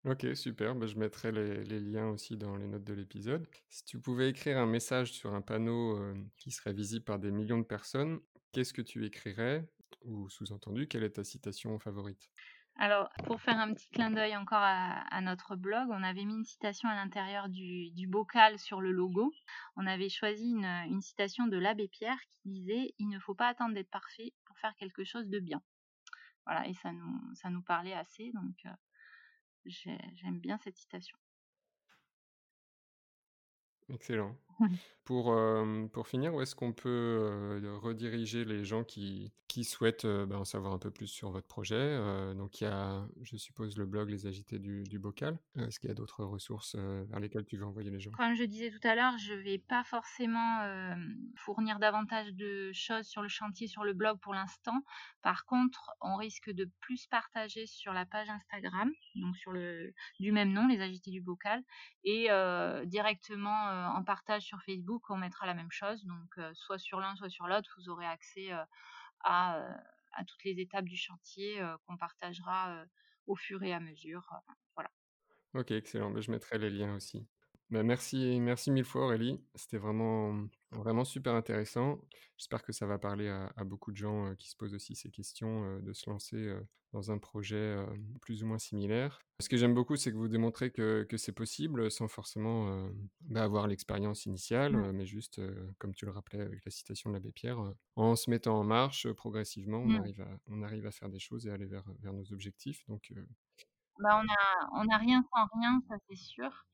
Ok, 0.06 0.26
super. 0.36 0.76
Bah, 0.76 0.86
je 0.86 0.96
mettrai 0.96 1.32
les, 1.32 1.80
liens 1.80 2.10
aussi 2.10 2.36
dans 2.36 2.58
les 2.58 2.68
notes 2.68 2.84
de 2.84 2.94
l'épisode. 2.94 3.48
Si 3.70 3.86
tu 3.86 4.00
pouvais 4.00 4.30
écrire 4.30 4.58
un 4.58 4.66
message 4.66 5.14
sur 5.14 5.34
un 5.34 5.42
panneau 5.42 5.98
qui 6.38 6.52
serait 6.52 6.74
visible 6.74 7.06
par 7.06 7.20
des 7.20 7.32
millions 7.32 7.58
de 7.58 7.64
personnes, 7.64 8.20
qu'est-ce 8.52 8.74
que 8.74 8.82
tu 8.82 9.06
écrirais 9.06 9.66
ou 10.02 10.30
sous-entendu, 10.30 10.88
quelle 10.88 11.04
est 11.04 11.12
ta 11.12 11.24
citation 11.24 11.80
favorite? 11.80 12.30
Alors, 12.76 13.08
pour 13.26 13.40
faire 13.40 13.60
un 13.60 13.74
petit 13.74 13.90
clin 13.90 14.10
d'œil 14.10 14.36
encore 14.36 14.62
à, 14.62 15.22
notre 15.22 15.56
blog, 15.56 15.90
on 15.92 16.04
avait 16.04 16.26
mis 16.26 16.34
une 16.34 16.44
citation 16.44 16.90
à 16.90 16.96
l'intérieur 16.96 17.48
du, 17.48 18.08
bocal 18.08 18.58
sur 18.58 18.82
le 18.82 18.92
logo. 18.92 19.32
On 19.76 19.86
avait 19.86 20.10
choisi 20.10 20.50
une, 20.50 21.02
citation 21.02 21.48
de 21.48 21.58
l'abbé 21.58 21.88
Pierre 21.88 22.20
qui 22.42 22.50
disait 22.50 22.94
Il 22.98 23.10
ne 23.10 23.20
faut 23.20 23.36
pas 23.36 23.48
attendre 23.48 23.76
d'être 23.76 23.92
parfait 23.92 24.34
pour 24.46 24.58
faire 24.58 24.74
quelque 24.76 25.04
chose 25.04 25.28
de 25.30 25.40
bien. 25.40 25.62
Voilà, 26.46 26.68
et 26.68 26.74
ça 26.74 26.92
nous, 26.92 27.36
ça 27.36 27.50
nous 27.50 27.62
parlait 27.62 27.94
assez, 27.94 28.32
donc 28.34 28.56
euh, 28.66 28.72
j'aime 29.66 30.40
bien 30.40 30.58
cette 30.58 30.78
citation. 30.78 31.18
Excellent. 33.90 34.38
Pour, 35.06 35.36
pour 35.92 36.08
finir, 36.08 36.34
où 36.34 36.42
est-ce 36.42 36.56
qu'on 36.56 36.72
peut 36.72 37.60
rediriger 37.82 38.46
les 38.46 38.64
gens 38.64 38.84
qui, 38.86 39.34
qui 39.50 39.66
souhaitent 39.66 40.06
ben, 40.06 40.38
en 40.38 40.46
savoir 40.46 40.74
un 40.74 40.80
peu 40.80 40.92
plus 40.92 41.08
sur 41.08 41.30
votre 41.32 41.48
projet 41.48 41.98
Donc, 42.36 42.62
il 42.62 42.64
y 42.64 42.68
a, 42.68 43.06
je 43.22 43.36
suppose, 43.36 43.78
le 43.78 43.86
blog 43.86 44.10
Les 44.10 44.28
Agités 44.28 44.60
du, 44.60 44.84
du 44.84 45.00
Bocal. 45.00 45.38
Est-ce 45.58 45.80
qu'il 45.80 45.90
y 45.90 45.92
a 45.92 45.96
d'autres 45.96 46.24
ressources 46.24 46.76
vers 46.76 47.20
lesquelles 47.20 47.46
tu 47.46 47.58
veux 47.58 47.66
envoyer 47.66 47.90
les 47.90 48.00
gens? 48.00 48.12
Comme 48.12 48.36
je 48.36 48.46
disais 48.46 48.72
tout 48.72 48.88
à 48.88 48.96
l'heure, 48.96 49.18
je 49.18 49.34
ne 49.34 49.42
vais 49.42 49.58
pas 49.58 49.84
forcément 49.84 50.60
fournir 51.36 51.80
davantage 51.80 52.34
de 52.34 52.72
choses 52.74 53.06
sur 53.06 53.22
le 53.22 53.28
chantier, 53.28 53.68
sur 53.68 53.84
le 53.84 53.94
blog 53.94 54.20
pour 54.22 54.34
l'instant. 54.34 54.84
Par 55.22 55.46
contre, 55.46 55.92
on 56.00 56.16
risque 56.16 56.50
de 56.50 56.70
plus 56.80 57.08
partager 57.08 57.66
sur 57.66 57.92
la 57.92 58.06
page 58.06 58.30
Instagram, 58.30 58.90
donc 59.16 59.36
sur 59.36 59.52
le 59.52 59.94
du 60.20 60.32
même 60.32 60.54
nom, 60.54 60.68
Les 60.68 60.80
Agités 60.80 61.12
du 61.12 61.22
Bocal, 61.22 61.62
et 62.06 62.30
directement 62.86 63.94
en 63.96 64.04
partage 64.04 64.43
sur 64.44 64.62
Facebook, 64.64 65.10
on 65.10 65.18
mettra 65.18 65.48
la 65.48 65.54
même 65.54 65.72
chose. 65.72 66.04
Donc, 66.06 66.40
soit 66.54 66.78
sur 66.78 67.00
l'un, 67.00 67.16
soit 67.16 67.30
sur 67.30 67.48
l'autre, 67.48 67.74
vous 67.78 67.90
aurez 67.90 68.06
accès 68.06 68.52
à, 69.22 69.58
à, 70.14 70.26
toutes 70.28 70.44
les 70.44 70.60
étapes 70.60 70.86
du 70.86 70.98
chantier 70.98 71.62
qu'on 71.86 71.98
partagera 71.98 72.86
au 73.26 73.36
fur 73.36 73.64
et 73.64 73.74
à 73.74 73.80
mesure. 73.80 74.30
voilà. 74.76 74.92
Ok, 75.54 75.72
excellent. 75.72 76.12
Ben, 76.12 76.22
je 76.22 76.32
mettrai 76.32 76.58
les 76.58 76.70
liens 76.70 76.96
aussi. 76.96 77.28
Ben, 77.70 77.84
merci, 77.84 78.40
merci 78.40 78.72
mille 78.72 78.86
fois 78.86 79.06
Aurélie. 79.06 79.44
C'était 79.56 79.78
vraiment, 79.78 80.46
vraiment 80.76 81.06
super 81.06 81.34
intéressant. 81.34 82.00
J'espère 82.38 82.64
que 82.64 82.72
ça 82.72 82.86
va 82.86 82.98
parler 82.98 83.30
à, 83.30 83.64
beaucoup 83.64 83.92
de 83.92 83.98
gens 83.98 84.36
qui 84.36 84.50
se 84.50 84.56
posent 84.56 84.74
aussi 84.74 84.96
ces 84.96 85.10
questions 85.10 85.80
de 85.80 85.94
se 85.94 86.10
lancer 86.10 86.54
dans 86.92 87.12
un 87.12 87.18
projet 87.18 87.76
plus 88.22 88.44
ou 88.44 88.48
moins 88.48 88.60
similaire. 88.60 89.20
Ce 89.40 89.50
que 89.50 89.58
j'aime 89.58 89.74
beaucoup, 89.74 89.96
c'est 89.96 90.12
que 90.12 90.18
vous 90.18 90.28
démontrez 90.28 90.72
que, 90.72 91.04
que 91.04 91.18
c'est 91.18 91.32
possible 91.32 91.90
sans 91.90 92.08
forcément 92.08 92.90
bah, 93.22 93.44
avoir 93.44 93.68
l'expérience 93.68 94.26
initiale, 94.26 94.76
mmh. 94.76 94.92
mais 94.92 95.06
juste, 95.06 95.42
comme 95.80 95.94
tu 95.94 96.06
le 96.06 96.12
rappelais 96.12 96.42
avec 96.42 96.66
la 96.66 96.72
citation 96.72 97.10
de 97.10 97.16
l'abbé 97.16 97.32
Pierre, 97.32 97.60
en 97.96 98.16
se 98.16 98.30
mettant 98.30 98.60
en 98.60 98.64
marche 98.64 99.12
progressivement, 99.14 99.80
on, 99.80 99.88
mmh. 99.88 99.96
arrive 99.96 100.22
à, 100.22 100.38
on 100.48 100.62
arrive 100.64 100.86
à 100.86 100.92
faire 100.92 101.10
des 101.10 101.20
choses 101.20 101.48
et 101.48 101.52
aller 101.52 101.66
vers, 101.66 101.86
vers 102.02 102.14
nos 102.14 102.32
objectifs. 102.34 102.84
Donc, 102.88 103.14
bah, 104.00 104.20
on 104.20 104.24
n'a 104.24 104.70
on 104.74 104.90
a 104.90 104.98
rien 104.98 105.24
sans 105.34 105.48
rien, 105.60 105.82
ça 105.88 105.96
c'est 106.08 106.16
sûr. 106.16 106.66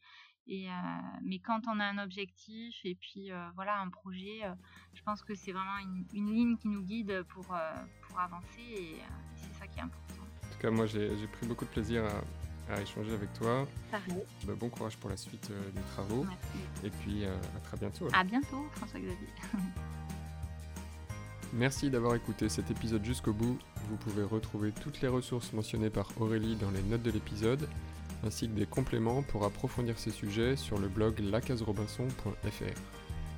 Et, 0.51 0.67
mais 1.21 1.37
quand 1.37 1.61
on 1.67 1.79
a 1.79 1.85
un 1.85 1.99
objectif 1.99 2.75
et 2.83 2.95
puis 2.95 3.29
voilà 3.53 3.79
un 3.79 3.89
projet, 3.89 4.41
je 4.95 5.01
pense 5.03 5.21
que 5.21 5.35
c'est 5.35 5.51
vraiment 5.51 5.77
une, 5.77 6.05
une, 6.13 6.33
ligne 6.33 6.57
qui 6.57 6.69
nous 6.69 6.81
guide 6.81 7.23
pour, 7.29 7.45
pour 7.45 8.19
avancer 8.19 8.59
et 8.59 8.95
c'est 9.35 9.53
ça 9.59 9.67
qui 9.67 9.77
est 9.77 9.83
important. 9.83 10.23
En 10.23 10.51
tout 10.51 10.59
cas, 10.59 10.71
moi 10.71 10.87
j'ai 10.87 11.27
pris 11.33 11.45
beaucoup 11.45 11.65
de 11.65 11.69
plaisir 11.69 12.03
à, 12.03 12.73
à 12.73 12.81
échanger 12.81 13.13
avec 13.13 13.31
toi. 13.33 13.67
Bah, 13.91 13.99
bon 14.59 14.69
courage 14.69 14.97
pour 14.97 15.11
la 15.11 15.17
suite 15.17 15.51
des 15.51 15.81
travaux. 15.93 16.23
Merci. 16.23 16.85
Et 16.85 16.89
puis 16.89 17.25
à 17.25 17.59
très 17.63 17.77
bientôt. 17.77 18.07
À 18.13 18.23
bientôt, 18.23 18.65
François-Xavier. 18.71 19.27
Merci 21.53 21.89
d'avoir 21.89 22.13
écouté 22.13 22.47
cet 22.47 22.69
épisode 22.69 23.03
jusqu'au 23.03 23.33
bout. 23.33 23.57
Vous 23.89 23.97
pouvez 23.97 24.23
retrouver 24.23 24.71
toutes 24.71 25.01
les 25.01 25.07
ressources 25.07 25.51
mentionnées 25.51 25.89
par 25.89 26.09
Aurélie 26.21 26.55
dans 26.55 26.69
les 26.69 26.83
notes 26.83 27.01
de 27.01 27.09
l'épisode, 27.09 27.67
ainsi 28.25 28.47
que 28.47 28.53
des 28.53 28.65
compléments 28.65 29.23
pour 29.23 29.45
approfondir 29.45 29.97
ces 29.97 30.11
sujets 30.11 30.55
sur 30.55 30.77
le 30.79 30.87
blog 30.87 31.19
lacaserobinson.fr. 31.19 32.79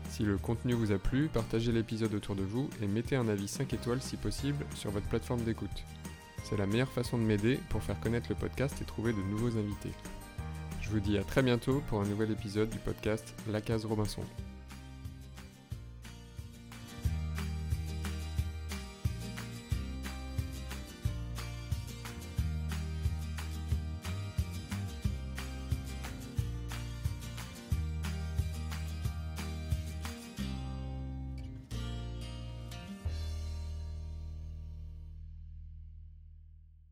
Si 0.09 0.23
le 0.23 0.37
contenu 0.37 0.73
vous 0.73 0.91
a 0.91 0.97
plu, 0.97 1.29
partagez 1.31 1.71
l'épisode 1.71 2.13
autour 2.13 2.35
de 2.35 2.43
vous 2.43 2.69
et 2.81 2.87
mettez 2.87 3.15
un 3.15 3.27
avis 3.27 3.47
5 3.47 3.73
étoiles 3.73 4.01
si 4.01 4.17
possible 4.17 4.65
sur 4.75 4.91
votre 4.91 5.07
plateforme 5.07 5.41
d'écoute. 5.41 5.85
C'est 6.43 6.57
la 6.57 6.65
meilleure 6.65 6.91
façon 6.91 7.17
de 7.17 7.23
m'aider 7.23 7.59
pour 7.69 7.81
faire 7.81 7.99
connaître 7.99 8.27
le 8.29 8.35
podcast 8.35 8.81
et 8.81 8.85
trouver 8.85 9.13
de 9.13 9.21
nouveaux 9.21 9.57
invités. 9.57 9.93
Je 10.81 10.89
vous 10.89 10.99
dis 10.99 11.17
à 11.17 11.23
très 11.23 11.43
bientôt 11.43 11.81
pour 11.87 12.01
un 12.01 12.05
nouvel 12.05 12.31
épisode 12.31 12.69
du 12.69 12.79
podcast 12.79 13.33
La 13.49 13.61
Case 13.61 13.85
Robinson. 13.85 14.23